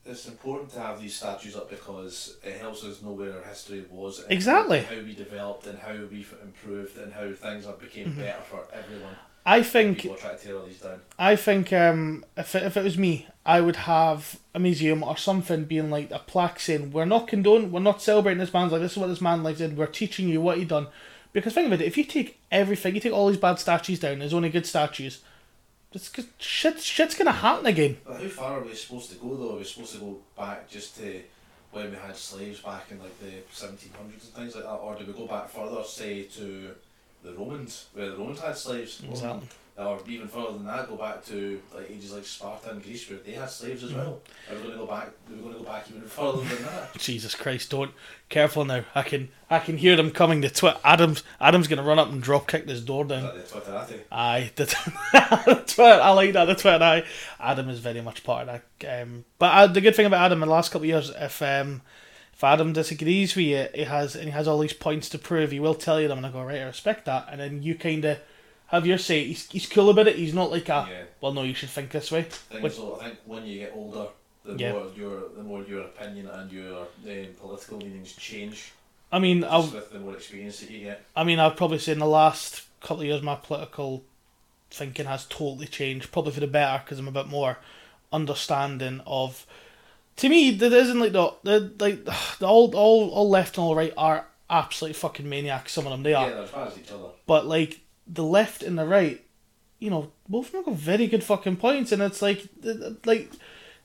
it's 0.06 0.28
important 0.28 0.72
to 0.72 0.80
have 0.80 1.02
these 1.02 1.16
statues 1.16 1.58
up 1.58 1.70
because 1.70 2.38
it 2.42 2.60
helps 2.60 2.86
us 2.86 3.02
know 3.02 3.12
where 3.12 3.38
our 3.38 3.44
history 3.44 3.84
was. 3.90 4.20
and 4.20 4.32
Exactly. 4.32 4.82
How 4.82 4.96
we 4.96 5.14
developed 5.14 5.68
and 5.68 5.80
how 5.80 5.94
we've 6.10 6.34
improved 6.42 6.98
and 6.98 7.12
how 7.12 7.32
things 7.34 7.66
have 7.66 7.80
became 7.80 8.08
mm-hmm. 8.08 8.22
better 8.22 8.42
for 8.42 8.66
everyone. 8.74 9.16
I 9.46 9.62
think 9.62 10.00
People 10.04 10.18
are 10.24 10.36
to 10.36 10.38
tear 10.38 10.58
all 10.58 10.66
these 10.66 10.80
down. 10.80 11.02
I 11.20 11.36
think 11.36 11.74
um, 11.74 12.24
if 12.38 12.56
it, 12.56 12.64
if 12.64 12.78
it 12.78 12.84
was 12.84 12.98
me, 12.98 13.28
I 13.46 13.60
would 13.60 13.76
have 13.76 14.40
a 14.56 14.60
museum 14.60 15.04
or 15.04 15.18
something 15.18 15.66
being 15.66 15.90
like 15.90 16.12
a 16.12 16.20
plaque 16.20 16.60
saying 16.62 16.92
we're 16.92 17.04
not 17.06 17.28
condone, 17.28 17.72
we're 17.72 17.82
not 17.82 18.02
celebrating 18.02 18.40
this 18.40 18.54
man's 18.54 18.72
life. 18.72 18.82
This 18.82 18.94
is 18.94 18.98
what 18.98 19.08
this 19.08 19.20
man 19.22 19.44
life 19.44 19.58
did. 19.58 19.76
We're 19.78 19.88
teaching 19.88 20.30
you 20.30 20.40
what 20.40 20.58
he 20.60 20.66
done. 20.66 20.88
Because 21.34 21.54
think 21.54 21.66
of 21.72 21.82
it, 21.82 21.86
if 21.86 21.98
you 21.98 22.04
take 22.06 22.40
everything, 22.52 22.96
you 22.96 23.02
take 23.02 23.12
all 23.12 23.28
these 23.28 23.38
bad 23.38 23.60
statues 23.60 24.00
down. 24.00 24.20
There's 24.20 24.34
only 24.34 24.50
good 24.50 24.66
statues. 24.66 25.20
It's 25.92 26.10
'cause 26.10 26.26
shit, 26.40 26.80
shit's 26.80 27.16
gonna 27.16 27.32
happen 27.32 27.66
again. 27.66 27.98
But 28.06 28.22
how 28.22 28.28
far 28.30 28.60
are 28.60 28.64
we 28.64 28.74
supposed 28.74 29.10
to 29.12 29.16
go 29.18 29.36
though? 29.36 29.56
Are 29.56 29.58
we 29.58 29.64
supposed 29.64 29.94
to 29.94 30.00
go 30.00 30.18
back 30.38 30.70
just 30.70 30.96
to 30.98 31.22
when 31.72 31.90
we 31.92 31.98
had 31.98 32.16
slaves 32.16 32.62
back 32.62 32.86
in 32.92 33.00
like 33.00 33.20
the 33.20 33.32
1700s 33.54 34.26
and 34.26 34.34
things 34.36 34.56
like 34.56 34.64
that? 34.64 34.70
Or 34.70 34.96
do 34.96 35.06
we 35.06 35.14
go 35.14 35.28
back 35.28 35.50
further, 35.50 35.84
say 35.84 36.24
to 36.24 36.76
the 37.24 37.34
Romans, 37.34 37.88
where 37.94 38.10
the 38.12 38.18
Romans 38.18 38.40
had 38.40 38.58
slaves? 38.58 39.02
Exactly. 39.10 39.48
Or 39.76 40.00
even 40.08 40.28
further 40.28 40.54
than 40.54 40.68
that, 40.68 40.88
go 40.88 40.96
back 40.96 41.26
to 41.26 41.60
like 41.74 41.90
ages 41.90 42.14
like 42.14 42.26
Sparta 42.26 42.70
and 42.70 42.84
Greece 42.84 43.10
where 43.10 43.18
they 43.18 43.32
had 43.32 43.50
slaves 43.50 43.84
as 43.84 43.92
well. 43.92 44.22
Are 44.48 44.56
we 44.56 44.62
going 44.62 44.72
to 44.74 44.78
go 44.78 44.86
back? 44.86 45.08
Are 45.08 45.34
we 45.34 45.42
going 45.42 45.54
to 45.54 45.60
go 45.60 45.66
back 45.66 45.86
even 45.90 46.04
further 46.04 46.44
than 46.44 46.64
that? 46.66 46.94
Jesus 47.00 47.34
Christ! 47.34 47.72
Don't 47.72 47.92
careful 48.30 48.66
now. 48.66 48.84
I 48.94 49.02
can 49.02 49.30
I 49.50 49.58
can 49.58 49.78
hear 49.78 49.96
them 49.96 50.12
coming. 50.12 50.42
The 50.42 50.50
twit. 50.52 50.78
Adam's 50.84 51.24
Adam's 51.42 51.68
gonna 51.68 51.82
run 51.82 51.98
up 51.98 52.12
and 52.12 52.22
drop 52.22 52.48
kick 52.48 52.68
this 52.68 52.82
door 52.82 53.04
down. 53.04 53.26
Is 53.36 53.52
that 53.52 53.66
the 53.66 53.72
Twitterati? 53.72 54.00
Aye, 54.12 54.52
the, 54.56 54.66
the 55.46 55.64
Twitter. 55.66 56.02
I 56.04 56.12
like 56.12 56.34
that. 56.34 56.46
The 56.46 56.56
Twitter. 56.56 56.84
Aye, 56.84 57.04
Adam 57.40 57.68
is 57.70 57.80
very 57.80 58.02
much 58.02 58.24
part 58.24 58.48
of 58.48 58.62
that. 58.80 59.02
Um, 59.02 59.26
but 59.40 59.54
uh, 59.54 59.66
the 59.66 59.82
good 59.82 59.96
thing 59.96 60.06
about 60.06 60.24
Adam 60.24 60.44
in 60.44 60.50
the 60.50 60.54
last 60.54 60.70
couple 60.72 60.84
of 60.84 60.90
years, 60.90 61.10
if 61.10 61.42
um, 61.42 61.82
if 62.44 62.48
Adam 62.54 62.74
disagrees 62.74 63.36
with 63.36 63.46
you, 63.46 63.68
he 63.74 63.84
has 63.84 64.16
and 64.16 64.26
he 64.26 64.32
has 64.32 64.48
all 64.48 64.60
these 64.60 64.74
points 64.74 65.08
to 65.10 65.18
prove. 65.18 65.52
He 65.52 65.60
will 65.62 65.76
tell 65.76 66.02
you 66.02 66.08
them, 66.10 66.18
and 66.18 66.28
I 66.28 66.32
go 66.32 66.44
right. 66.44 66.60
I 66.62 66.66
respect 66.66 67.06
that, 67.06 67.28
and 67.32 67.40
then 67.40 67.64
you 67.64 67.76
kind 67.76 68.04
of 68.04 68.20
have 68.68 68.86
your 68.86 68.98
say. 68.98 69.24
He's, 69.24 69.50
he's 69.50 69.68
cool 69.70 69.90
about 69.90 70.08
it. 70.08 70.18
He's 70.18 70.34
not 70.34 70.52
like 70.52 70.68
a 70.68 70.88
Yeah. 70.90 71.04
well, 71.22 71.32
no, 71.32 71.44
you 71.44 71.54
should 71.54 71.70
think 71.70 71.92
this 71.92 72.12
way. 72.12 72.24
Thing 72.24 72.62
But- 72.62 72.72
is, 72.72 72.78
though, 72.78 73.00
I 73.00 73.06
think 73.06 73.20
when 73.26 73.46
you 73.46 73.60
get 73.60 73.72
older, 73.74 74.08
the 74.44 74.56
Yeah. 74.56 74.74
more 74.74 74.88
your 74.96 75.30
the 75.38 75.44
more 75.44 75.64
your 75.64 75.82
opinion 75.84 76.28
and 76.28 76.52
your 76.52 76.80
um, 76.82 76.88
political 77.40 77.78
leanings 77.78 78.14
change. 78.16 78.72
I 79.12 79.20
mean, 79.20 79.44
I'll, 79.46 79.64
with 79.64 79.92
the 79.92 80.00
more 80.00 80.16
experience 80.16 80.60
that 80.60 80.70
you 80.72 80.80
get. 80.80 81.06
I 81.16 81.24
mean, 81.24 81.40
I'd 81.40 81.56
probably 81.56 81.80
say 81.80 81.92
in 81.94 82.00
the 82.00 82.06
last 82.08 82.64
couple 82.82 83.02
of 83.02 83.08
years, 83.08 83.22
my 83.22 83.36
political 83.36 84.04
thinking 84.70 85.06
has 85.06 85.26
totally 85.26 85.68
changed, 85.68 86.12
probably 86.12 86.34
for 86.34 86.40
the 86.42 86.48
better, 86.48 86.84
because 86.84 87.00
I'm 87.00 87.08
a 87.08 87.12
bit 87.12 87.28
more 87.28 87.60
understanding 88.12 89.02
of. 89.08 89.46
To 90.18 90.30
me, 90.30 90.52
there 90.52 90.72
isn't 90.74 91.00
like 91.00 91.12
the, 91.14 91.34
the 91.44 91.74
like 91.80 92.06
the 92.40 92.46
all 92.48 92.74
all 92.76 93.10
all 93.10 93.30
left 93.30 93.58
and 93.58 93.66
all 93.66 93.76
right 93.76 93.94
are 93.98 94.26
absolutely 94.50 94.94
fucking 94.94 95.28
maniacs. 95.28 95.72
Some 95.74 95.86
of 95.86 95.92
them 95.92 96.04
they 96.04 96.14
are. 96.14 96.28
Yeah, 96.28 96.34
they're 96.36 96.44
as 96.44 96.52
bad 96.52 96.68
as 96.70 96.78
each 96.80 96.92
other. 96.92 97.10
but 97.26 97.46
like 97.48 97.82
the 98.08 98.24
left 98.24 98.62
and 98.64 98.78
the 98.78 98.86
right, 98.86 99.24
you 99.80 99.90
know, 99.90 100.12
both 100.28 100.48
of 100.48 100.52
them 100.52 100.64
got 100.66 100.76
very 100.76 101.08
good 101.08 101.24
fucking 101.24 101.58
points, 101.58 101.92
and 101.92 102.02
it's 102.02 102.22
like 102.22 102.48
like. 103.06 103.32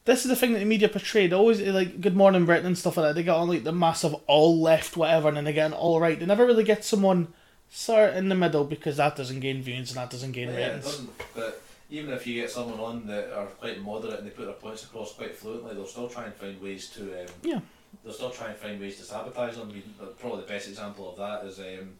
This 0.04 0.24
is 0.24 0.30
the 0.30 0.36
thing 0.36 0.54
that 0.54 0.60
the 0.60 0.64
media 0.64 0.88
portrayed. 0.88 1.34
Always 1.34 1.60
like 1.60 2.00
Good 2.00 2.16
Morning 2.16 2.46
Britain 2.46 2.64
and 2.64 2.78
stuff 2.78 2.96
like 2.96 3.08
that. 3.08 3.14
They 3.14 3.22
get 3.22 3.34
on 3.34 3.46
like 3.46 3.64
the 3.64 3.72
massive 3.72 4.14
all 4.26 4.58
left 4.58 4.96
whatever, 4.96 5.28
and 5.28 5.36
then 5.36 5.44
they 5.44 5.52
get 5.52 5.66
an 5.66 5.74
all 5.74 6.00
right. 6.00 6.18
They 6.18 6.24
never 6.24 6.46
really 6.46 6.64
get 6.64 6.82
someone 6.82 7.28
sort 7.68 8.10
of 8.10 8.16
in 8.16 8.30
the 8.30 8.34
middle 8.34 8.64
because 8.64 8.96
that 8.96 9.16
doesn't 9.16 9.40
gain 9.40 9.60
views 9.60 9.90
and 9.90 9.98
that 9.98 10.08
doesn't 10.08 10.32
gain 10.32 10.48
Yeah, 10.48 10.54
it 10.54 10.66
ratings. 10.66 10.84
doesn't. 10.86 11.10
But 11.34 11.62
even 11.90 12.12
if 12.12 12.26
you 12.26 12.34
get 12.40 12.50
someone 12.50 12.78
on 12.80 13.06
that 13.06 13.32
are 13.32 13.46
quite 13.46 13.80
moderate 13.82 14.18
and 14.18 14.26
they 14.26 14.30
put 14.30 14.44
their 14.46 14.54
points 14.54 14.84
across 14.84 15.14
quite 15.14 15.34
fluently, 15.34 15.74
they'll 15.74 15.86
still 15.86 16.08
try 16.08 16.24
and 16.24 16.34
find 16.34 16.60
ways 16.60 16.88
to. 16.90 17.22
Um, 17.22 17.26
Yeah. 17.42 17.60
They'll 18.04 18.12
still 18.12 18.30
try 18.30 18.48
and 18.48 18.56
find 18.56 18.78
ways 18.80 18.96
to 18.98 19.02
sabotage 19.04 19.56
them. 19.56 19.70
I 19.70 19.72
mean, 19.72 19.94
probably 20.18 20.42
the 20.42 20.46
best 20.48 20.68
example 20.68 21.10
of 21.10 21.16
that 21.16 21.44
is 21.48 21.58
um, 21.58 21.94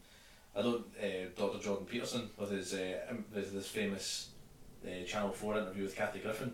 I 0.55 0.61
don't 0.61 0.85
uh, 1.01 1.29
Dr. 1.35 1.59
Jordan 1.63 1.85
Peterson 1.87 2.29
with 2.37 2.51
his 2.51 2.73
uh, 2.75 2.97
with 3.33 3.51
this 3.53 3.67
famous 3.67 4.29
uh, 4.85 5.03
Channel 5.05 5.31
Four 5.31 5.57
interview 5.57 5.83
with 5.83 5.95
Kathy 5.95 6.19
Griffin. 6.19 6.53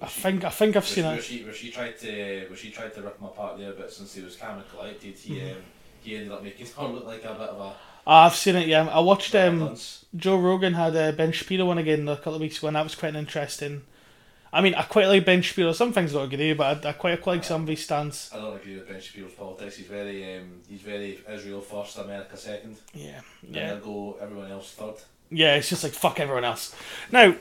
I 0.00 0.06
think 0.06 0.44
I 0.44 0.50
think 0.50 0.74
I've 0.76 0.86
seen 0.88 1.04
where, 1.04 1.16
it. 1.16 1.22
she 1.22 1.44
where 1.44 1.52
she 1.54 1.70
tried 1.70 1.98
to 2.00 2.46
where 2.48 2.56
she 2.56 2.70
tried 2.70 2.92
to 2.94 3.02
rip 3.02 3.18
him 3.20 3.26
apart 3.26 3.58
there, 3.58 3.72
but 3.72 3.92
since 3.92 4.14
he 4.14 4.22
was 4.22 4.34
calm 4.34 4.58
and 4.58 4.68
collected, 4.68 5.16
he 5.16 5.34
Mhm. 5.36 5.52
um, 5.52 5.62
he 6.02 6.16
ended 6.16 6.32
up 6.32 6.42
making 6.42 6.66
her 6.76 6.86
look 6.88 7.04
like 7.06 7.22
a 7.24 7.32
bit 7.34 7.48
of 7.50 7.60
a 7.60 7.74
I've 8.06 8.34
seen 8.34 8.56
it. 8.56 8.66
Yeah, 8.68 8.86
I 8.88 9.00
watched. 9.00 9.34
Um, 9.34 9.76
Joe 10.16 10.38
Rogan 10.38 10.74
had 10.74 10.96
a 10.96 11.12
Ben 11.12 11.32
Shapiro 11.32 11.66
one 11.66 11.78
again 11.78 12.08
a 12.08 12.16
couple 12.16 12.34
of 12.34 12.40
weeks 12.40 12.58
ago, 12.58 12.66
and 12.68 12.76
that 12.76 12.84
was 12.84 12.94
quite 12.94 13.10
an 13.10 13.16
interesting. 13.16 13.82
I 14.52 14.60
mean, 14.62 14.74
I 14.74 14.82
quite 14.82 15.06
like 15.06 15.24
Ben 15.24 15.42
Shapiro. 15.42 15.72
Some 15.72 15.92
things 15.92 16.12
I 16.12 16.18
don't 16.18 16.32
agree, 16.32 16.52
but 16.54 16.84
I, 16.84 16.88
I 16.88 16.92
quite, 16.94 17.20
quite 17.22 17.34
like 17.36 17.44
some 17.44 17.62
of 17.62 17.68
his 17.68 17.84
stance. 17.84 18.30
I 18.34 18.38
don't 18.38 18.56
agree 18.56 18.74
with 18.74 18.88
Ben 18.88 19.00
Shapiro's 19.00 19.32
politics. 19.32 19.76
He's 19.76 19.86
very, 19.86 20.38
um, 20.38 20.60
he's 20.68 20.80
very 20.80 21.20
Israel 21.32 21.60
first, 21.60 21.98
America 21.98 22.36
second, 22.36 22.78
Yeah, 22.92 23.20
yeah, 23.48 23.68
then 23.74 23.80
go 23.82 24.18
everyone 24.20 24.50
else 24.50 24.72
third. 24.72 24.94
yeah. 25.30 25.54
It's 25.54 25.68
just 25.68 25.84
like 25.84 25.92
fuck 25.92 26.18
everyone 26.18 26.42
else. 26.44 26.74
Now, 27.12 27.36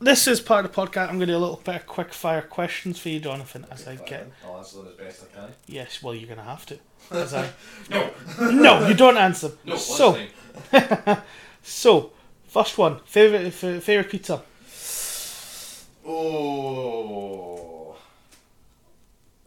this 0.00 0.26
is 0.26 0.40
part 0.40 0.64
of 0.64 0.72
the 0.72 0.80
podcast. 0.80 1.08
I'm 1.08 1.16
going 1.16 1.20
to 1.20 1.26
do 1.26 1.36
a 1.36 1.38
little 1.38 1.60
bit 1.64 1.76
of 1.76 1.86
quick 1.86 2.12
fire 2.12 2.42
questions 2.42 2.98
for 2.98 3.08
you, 3.08 3.20
Jonathan, 3.20 3.66
as 3.70 3.86
I 3.88 3.96
get. 3.96 4.30
I'll 4.44 4.54
oh, 4.54 4.58
answer 4.58 4.78
them 4.78 4.88
as 4.88 4.94
best 4.94 5.24
I 5.24 5.36
can. 5.40 5.48
Yes, 5.66 6.02
well, 6.02 6.14
you're 6.14 6.26
going 6.26 6.38
to 6.38 6.44
have 6.44 6.66
to. 6.66 6.78
As 7.10 7.34
I... 7.34 7.50
No, 7.90 8.10
no, 8.38 8.86
you 8.86 8.94
don't 8.94 9.16
answer. 9.16 9.50
no. 9.64 9.74
so, 9.76 10.16
So, 11.62 12.12
first 12.46 12.78
one, 12.78 13.00
favorite 13.04 13.52
favorite 13.52 14.10
pizza. 14.10 14.42
oh, 16.06 17.96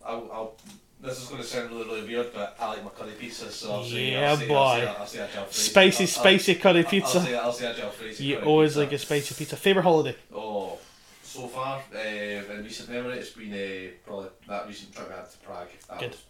I'll, 0.06 0.32
I'll. 0.32 0.56
This 1.04 1.22
is 1.22 1.28
going 1.28 1.41
to 1.41 1.47
sound 1.47 1.70
really, 1.70 1.84
really 1.84 2.08
weird, 2.08 2.34
but 2.34 2.56
I 2.60 2.68
like 2.70 2.84
my 2.84 2.89
curry 2.91 3.12
pizza, 3.20 3.51
so 3.51 3.74
I'll 3.74 3.84
say, 3.84 4.12
Yeah, 4.14 4.30
I'll 4.32 4.38
say, 4.38 4.47
boy. 4.47 4.56
I'll 4.56 4.78
say, 4.80 4.88
I'll 4.99 5.06
say 5.08 5.20
a 5.20 5.28
Jalfrezi. 5.28 5.54
Spicy, 5.54 6.04
I'll- 6.04 6.08
spicy 6.08 6.56
curry 6.56 6.80
I'll, 6.80 6.89
pizza. 6.89 7.18
I'll 7.20 7.26
say, 7.26 7.38
I'll 7.38 7.91
say 7.91 8.24
You 8.24 8.39
always 8.39 8.70
pizza. 8.72 8.80
like 8.80 8.91
a 8.93 8.97
spicy 8.99 9.36
pizza. 9.36 9.56
Favorite 9.58 9.84
holiday. 9.84 10.16
Oh, 10.34 10.78
so 11.22 11.47
far, 11.47 11.82
uh, 11.93 11.99
in 11.99 12.64
recent 12.64 12.89
memory, 12.89 13.18
it's 13.18 13.32
been 13.32 13.51
uh, 13.54 13.91
probably 14.06 14.30
that 14.47 14.66
recent 14.68 14.93
trip 14.95 15.10
we 15.10 15.16
had 15.16 15.30
to 15.30 15.38
Prague. 15.39 15.68
That 15.89 15.99
Good. 15.99 16.12
Was, 16.12 16.24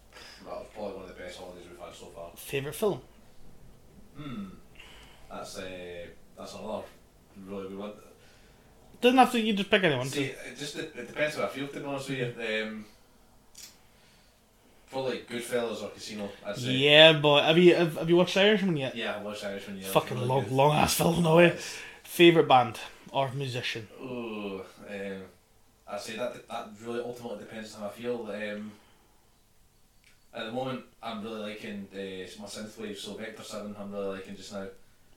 that 0.45 0.51
was 0.55 0.65
probably 0.73 0.93
one 0.93 1.03
of 1.03 1.07
the 1.09 1.23
best 1.23 1.37
holidays 1.37 1.65
we've 1.69 1.79
had 1.79 1.93
so 1.93 2.05
far. 2.07 2.31
Favorite 2.35 2.75
film. 2.75 3.01
Hmm. 4.17 4.45
That's 5.29 5.57
uh, 5.59 6.05
that's 6.37 6.53
another 6.55 6.83
really 7.47 7.69
good 7.69 7.77
one. 7.77 7.91
Doesn't 9.01 9.17
have 9.17 9.31
to. 9.33 9.39
You 9.41 9.53
just 9.53 9.69
pick 9.69 9.83
anyone. 9.83 10.07
See, 10.07 10.25
it 10.25 10.57
just 10.57 10.77
it, 10.77 10.93
it 10.95 11.07
depends 11.07 11.35
how 11.35 11.43
I 11.43 11.47
feel. 11.49 11.67
To 11.67 11.79
be 11.79 11.85
honest 11.85 12.09
with 12.09 12.19
you, 12.19 12.63
um, 12.63 12.85
probably 14.93 15.17
Goodfellas 15.29 15.83
or 15.83 15.89
Casino. 15.89 16.29
I'd 16.45 16.55
say. 16.55 16.71
Yeah, 16.71 17.13
boy. 17.13 17.41
Have 17.41 17.57
you 17.57 17.75
have, 17.75 17.97
have 17.97 18.09
you 18.09 18.15
watched 18.15 18.37
Irishman 18.37 18.77
yet? 18.77 18.95
Yeah, 18.95 19.15
I 19.17 19.21
watched 19.21 19.43
Irishman. 19.43 19.77
Yeah, 19.79 19.87
Fucking 19.87 20.15
really 20.17 20.27
long, 20.29 20.43
good. 20.43 20.51
long 20.53 20.75
ass 20.77 20.93
film, 20.95 21.21
no 21.23 21.35
way. 21.37 21.57
Favorite 22.03 22.47
band 22.47 22.79
or 23.11 23.29
musician. 23.33 23.87
Oh, 24.01 24.63
um, 24.89 25.21
I 25.87 25.97
say 25.97 26.15
that 26.17 26.47
that 26.47 26.67
really 26.85 27.01
ultimately 27.01 27.39
depends 27.39 27.75
on 27.75 27.81
how 27.81 27.87
I 27.87 27.91
feel. 27.91 28.27
Um, 28.31 28.71
at 30.35 30.45
the 30.47 30.51
moment, 30.51 30.81
I'm 31.01 31.23
really 31.23 31.41
liking 31.51 31.87
uh, 31.93 31.97
my 32.41 32.47
synthwave, 32.47 32.97
so 32.97 33.13
Vector 33.15 33.43
Seven. 33.43 33.75
I'm 33.79 33.91
really 33.91 34.17
liking 34.17 34.35
just 34.35 34.53
now. 34.53 34.67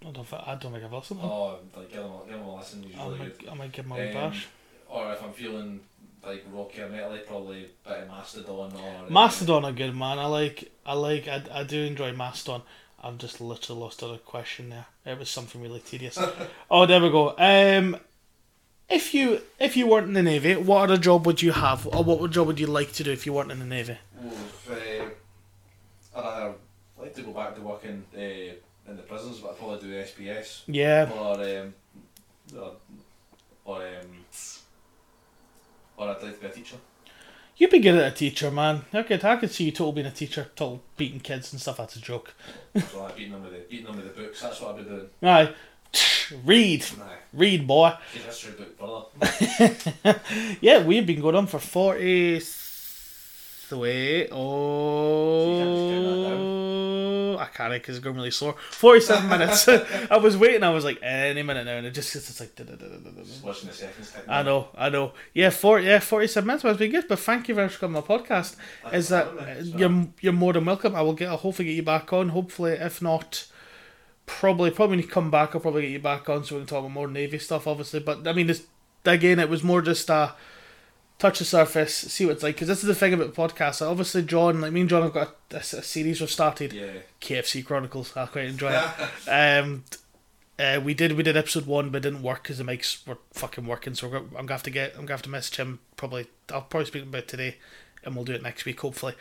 I 0.06 0.10
don't. 0.10 0.26
I 0.32 0.54
don't 0.60 0.72
think 0.72 0.84
I've 0.84 0.92
listened. 0.92 1.20
to 1.20 1.26
them. 1.26 1.32
Oh, 1.32 1.58
like 1.76 1.90
give 1.90 2.02
them 2.02 2.12
a, 2.12 2.18
give 2.28 2.38
them 2.38 2.42
a 2.48 2.56
listen. 2.56 2.82
He's 2.82 2.98
I 2.98 3.04
really 3.06 3.18
might, 3.18 3.38
good. 3.38 3.48
I 3.48 3.54
might 3.54 3.72
give 3.72 3.84
him 3.86 3.92
a 3.92 4.08
Um, 4.08 4.12
bash. 4.14 4.46
Or 4.88 5.12
if 5.12 5.22
I'm 5.22 5.32
feeling 5.32 5.80
like 6.26 6.44
rocky 6.52 6.82
or 6.82 6.88
metal, 6.88 7.16
probably 7.26 7.68
a 7.84 7.88
bit 7.88 7.98
of 8.02 8.08
Mastodon 8.08 8.72
or 8.72 9.06
uh, 9.06 9.10
Mastodon 9.10 9.64
are 9.64 9.72
good, 9.72 9.94
man. 9.96 10.18
I 10.18 10.26
like. 10.26 10.70
I 10.84 10.94
like. 10.94 11.28
I, 11.28 11.42
I 11.52 11.62
do 11.62 11.82
enjoy 11.82 12.12
Mastodon. 12.12 12.62
I've 13.02 13.18
just 13.18 13.40
literally 13.40 13.80
lost 13.80 14.02
a 14.02 14.18
question 14.24 14.70
there. 14.70 14.86
It 15.04 15.18
was 15.18 15.30
something 15.30 15.62
really 15.62 15.80
tedious. 15.80 16.18
oh, 16.70 16.86
there 16.86 17.00
we 17.00 17.10
go. 17.10 17.34
Um, 17.38 17.96
if 18.88 19.14
you 19.14 19.40
if 19.58 19.76
you 19.76 19.86
weren't 19.86 20.08
in 20.08 20.14
the 20.14 20.22
navy, 20.22 20.56
what 20.56 20.82
other 20.84 20.96
job 20.96 21.26
would 21.26 21.42
you 21.42 21.52
have, 21.52 21.86
or 21.86 22.02
what 22.02 22.30
job 22.30 22.46
would 22.46 22.60
you 22.60 22.66
like 22.66 22.92
to 22.94 23.04
do 23.04 23.12
if 23.12 23.26
you 23.26 23.32
weren't 23.32 23.52
in 23.52 23.58
the 23.58 23.64
navy? 23.64 23.98
Uh, 26.14 26.20
I'd 26.20 26.54
like 26.98 27.14
to 27.14 27.22
go 27.22 27.32
back 27.32 27.54
to 27.56 27.60
working 27.60 28.04
uh, 28.16 28.20
in 28.20 28.96
the 28.96 29.02
prisons, 29.02 29.38
but 29.38 29.50
I'd 29.50 29.58
probably 29.58 29.80
do 29.80 29.94
SPS 30.02 30.62
Yeah, 30.66 31.10
or 31.12 31.34
um, 31.34 31.74
or 32.56 32.72
or, 33.64 33.82
um, 33.82 34.24
or 35.96 36.08
I'd 36.08 36.22
like 36.22 36.34
to 36.34 36.40
be 36.40 36.46
a 36.46 36.50
teacher. 36.50 36.76
you'd 37.56 37.70
be 37.70 37.78
good 37.78 37.94
at 37.96 38.12
a 38.12 38.14
teacher, 38.14 38.50
man. 38.50 38.84
I 38.92 39.02
could, 39.02 39.24
I 39.24 39.36
could 39.36 39.50
see 39.50 39.64
you 39.64 39.72
total 39.72 39.92
being 39.92 40.06
a 40.06 40.10
teacher, 40.10 40.48
total 40.56 40.82
beating 40.96 41.20
kids 41.20 41.52
and 41.52 41.60
stuff. 41.60 41.78
That's 41.78 41.96
a 41.96 42.00
joke. 42.00 42.34
So 42.90 43.02
like 43.02 43.16
beating 43.16 43.32
them 43.32 43.42
with 43.42 43.52
the 43.52 43.58
beating 43.70 43.86
them 43.86 43.96
with 43.96 44.14
the 44.14 44.20
books. 44.22 44.40
That's 44.42 44.60
what 44.60 44.74
I'd 44.76 44.84
be 44.84 44.90
doing. 44.90 45.08
Aye, 45.22 45.54
read, 46.44 46.84
Nah, 46.98 47.04
read, 47.32 47.66
boy. 47.66 47.92
history 48.12 48.52
book, 48.52 48.78
brother. 48.78 50.20
yeah, 50.60 50.84
we've 50.84 51.06
been 51.06 51.20
going 51.20 51.36
on 51.36 51.46
for 51.46 51.58
40. 51.58 52.40
The 53.68 53.76
wait, 53.78 54.28
oh. 54.30 55.66
I 57.36 57.46
can't 57.46 57.72
because 57.72 57.96
it's 57.96 58.04
going 58.04 58.14
really 58.16 58.30
slow. 58.30 58.52
47 58.70 59.28
minutes. 59.38 59.68
I 60.10 60.16
was 60.18 60.36
waiting, 60.36 60.62
I 60.62 60.70
was 60.70 60.84
like, 60.84 61.00
any 61.02 61.42
minute 61.42 61.64
now, 61.66 61.76
and 61.76 61.84
it 61.86 61.90
just 61.92 62.14
it's 62.14 62.38
like. 62.40 62.52
Watching 63.42 63.68
the 63.68 63.74
seconds. 63.74 64.14
I 64.28 64.42
know, 64.44 64.68
I 64.76 64.88
know. 64.88 65.12
Yeah, 65.34 65.50
four, 65.50 65.80
yeah, 65.80 65.98
47 65.98 66.46
minutes 66.46 66.62
has 66.62 66.76
been 66.76 66.92
good, 66.92 67.08
but 67.08 67.18
thank 67.18 67.48
you 67.48 67.54
very 67.56 67.66
much 67.66 67.74
for 67.74 67.80
coming 67.80 67.96
on 67.96 68.04
my 68.08 68.16
podcast. 68.16 68.54
Is 68.92 69.08
that 69.08 69.26
having 69.26 69.64
me. 69.64 69.72
So- 69.72 69.78
you're, 69.78 70.06
you're 70.20 70.32
more 70.32 70.52
than 70.52 70.64
welcome. 70.64 70.94
I 70.94 71.02
will 71.02 71.14
get, 71.14 71.28
I'll 71.28 71.36
hopefully 71.36 71.66
get 71.66 71.74
you 71.74 71.82
back 71.82 72.12
on. 72.12 72.28
Hopefully, 72.28 72.72
if 72.72 73.02
not, 73.02 73.46
probably, 74.26 74.70
probably 74.70 74.96
when 74.96 75.04
you 75.04 75.10
come 75.10 75.30
back, 75.30 75.54
I'll 75.54 75.60
probably 75.60 75.82
get 75.82 75.90
you 75.90 75.98
back 75.98 76.28
on 76.28 76.44
so 76.44 76.54
we 76.54 76.60
can 76.60 76.68
talk 76.68 76.78
about 76.80 76.92
more 76.92 77.08
Navy 77.08 77.38
stuff, 77.38 77.66
obviously. 77.66 78.00
But 78.00 78.26
I 78.28 78.32
mean, 78.32 78.46
this, 78.46 78.64
again, 79.04 79.38
it 79.40 79.48
was 79.48 79.62
more 79.64 79.82
just 79.82 80.08
uh, 80.10 80.32
touch 81.18 81.38
the 81.38 81.44
surface, 81.44 81.94
see 81.94 82.26
what 82.26 82.32
it's 82.32 82.42
like. 82.42 82.56
Because 82.56 82.68
this 82.68 82.80
is 82.82 82.86
the 82.86 82.94
thing 82.94 83.14
about 83.14 83.34
the 83.34 83.40
podcast. 83.40 83.86
Obviously, 83.86 84.22
John, 84.22 84.60
like 84.60 84.72
me 84.72 84.82
and 84.82 84.90
John 84.90 85.02
have 85.02 85.12
got 85.12 85.36
a, 85.50 85.56
a, 85.56 85.58
a 85.58 85.62
series 85.62 86.20
we've 86.20 86.30
started, 86.30 86.72
Yeah. 86.72 86.90
KFC 87.20 87.64
Chronicles. 87.64 88.16
I 88.16 88.26
quite 88.26 88.46
enjoy 88.46 88.72
it. 88.72 88.90
Um, 89.28 89.84
uh, 90.58 90.80
we 90.82 90.94
did 90.94 91.12
we 91.12 91.22
did 91.22 91.36
episode 91.36 91.66
one, 91.66 91.90
but 91.90 91.98
it 91.98 92.08
didn't 92.10 92.22
work 92.22 92.42
because 92.42 92.56
the 92.58 92.64
mics 92.64 93.06
were 93.06 93.18
fucking 93.34 93.66
working. 93.66 93.94
So 93.94 94.08
we're, 94.08 94.16
I'm 94.18 94.30
gonna 94.30 94.52
have 94.52 94.62
to 94.62 94.70
get 94.70 94.92
I'm 94.94 95.00
gonna 95.02 95.12
have 95.12 95.22
to 95.22 95.28
message 95.30 95.56
him. 95.56 95.80
Probably 95.96 96.28
I'll 96.50 96.62
probably 96.62 96.86
speak 96.86 97.02
about 97.02 97.18
it 97.24 97.28
today, 97.28 97.56
and 98.04 98.16
we'll 98.16 98.24
do 98.24 98.32
it 98.32 98.42
next 98.42 98.64
week 98.64 98.80
hopefully. 98.80 99.14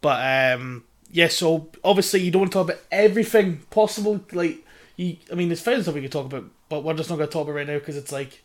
But 0.00 0.54
um, 0.54 0.84
yeah. 1.10 1.26
So 1.28 1.68
obviously 1.82 2.20
you 2.20 2.30
don't 2.30 2.42
want 2.42 2.52
to 2.52 2.58
talk 2.58 2.68
about 2.68 2.82
everything 2.92 3.62
possible. 3.70 4.24
Like 4.30 4.64
you, 4.94 5.16
I 5.32 5.34
mean, 5.34 5.48
there's 5.48 5.62
thousands 5.62 5.88
of 5.88 5.94
we 5.96 6.02
could 6.02 6.12
talk 6.12 6.26
about, 6.26 6.44
but 6.68 6.84
we're 6.84 6.94
just 6.94 7.10
not 7.10 7.16
gonna 7.16 7.28
talk 7.28 7.42
about 7.48 7.56
right 7.56 7.66
now 7.66 7.78
because 7.80 7.96
it's 7.96 8.12
like 8.12 8.42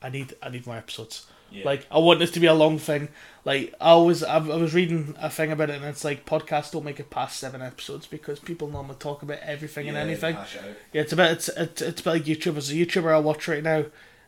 I 0.00 0.08
need 0.08 0.34
I 0.42 0.48
need 0.48 0.66
more 0.66 0.76
episodes. 0.78 1.26
Yeah. 1.54 1.64
Like 1.64 1.86
I 1.90 1.98
want 1.98 2.18
this 2.18 2.32
to 2.32 2.40
be 2.40 2.46
a 2.46 2.54
long 2.54 2.78
thing. 2.78 3.08
Like 3.44 3.74
I 3.80 3.94
was 3.94 4.24
I, 4.24 4.36
I 4.36 4.56
was 4.56 4.74
reading 4.74 5.14
a 5.20 5.30
thing 5.30 5.52
about 5.52 5.70
it, 5.70 5.76
and 5.76 5.84
it's 5.84 6.04
like 6.04 6.26
podcasts 6.26 6.72
don't 6.72 6.84
make 6.84 6.98
it 6.98 7.10
past 7.10 7.38
seven 7.38 7.62
episodes 7.62 8.06
because 8.06 8.40
people 8.40 8.68
normally 8.68 8.96
talk 8.98 9.22
about 9.22 9.38
everything 9.38 9.88
and 9.88 9.96
anything. 9.96 10.34
hash 10.34 10.56
it 10.56 10.62
out. 10.62 10.76
Yeah, 10.92 11.02
it's 11.02 11.12
about 11.12 11.30
it's 11.30 11.48
it's, 11.48 11.80
it's 11.80 12.04
a 12.04 12.10
like 12.10 12.24
YouTube. 12.24 12.54
There's 12.54 12.70
a 12.70 12.74
YouTuber 12.74 13.14
I 13.14 13.18
watch 13.18 13.46
right 13.46 13.62
now, 13.62 13.84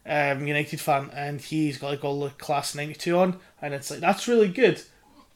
um, 0.07 0.47
United 0.47 0.81
fan, 0.81 1.11
and 1.13 1.41
he's 1.41 1.79
got 1.79 1.89
like 1.89 2.05
all 2.05 2.21
the 2.21 2.31
class 2.31 2.75
ninety 2.75 2.95
two 2.95 3.19
on, 3.19 3.41
and 3.61 3.75
it's 3.75 3.91
like 3.91 4.01
that's 4.01 4.29
really 4.29 4.49
good, 4.49 4.83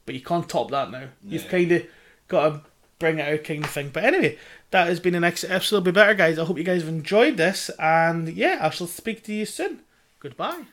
but 0.06 0.14
you 0.14 0.20
can't 0.20 0.48
top 0.48 0.70
that 0.70 0.90
now. 0.92 1.08
You've 1.24 1.48
kind 1.48 1.72
of 1.72 1.86
got 2.28 2.48
to 2.48 2.60
bring 3.00 3.18
it 3.18 3.28
out, 3.32 3.44
kind 3.44 3.64
of 3.64 3.70
thing. 3.70 3.90
But 3.92 4.04
anyway, 4.04 4.38
that 4.70 4.86
has 4.86 5.00
been 5.00 5.14
the 5.14 5.20
next 5.20 5.42
episode. 5.42 5.84
Be 5.84 5.90
better, 5.90 6.14
guys. 6.14 6.38
I 6.38 6.44
hope 6.44 6.58
you 6.58 6.64
guys 6.64 6.82
have 6.82 6.88
enjoyed 6.88 7.36
this, 7.36 7.70
and 7.80 8.28
yeah, 8.28 8.58
I 8.60 8.70
shall 8.70 8.86
speak 8.86 9.24
to 9.24 9.32
you 9.32 9.46
soon. 9.46 9.80
Goodbye. 10.20 10.66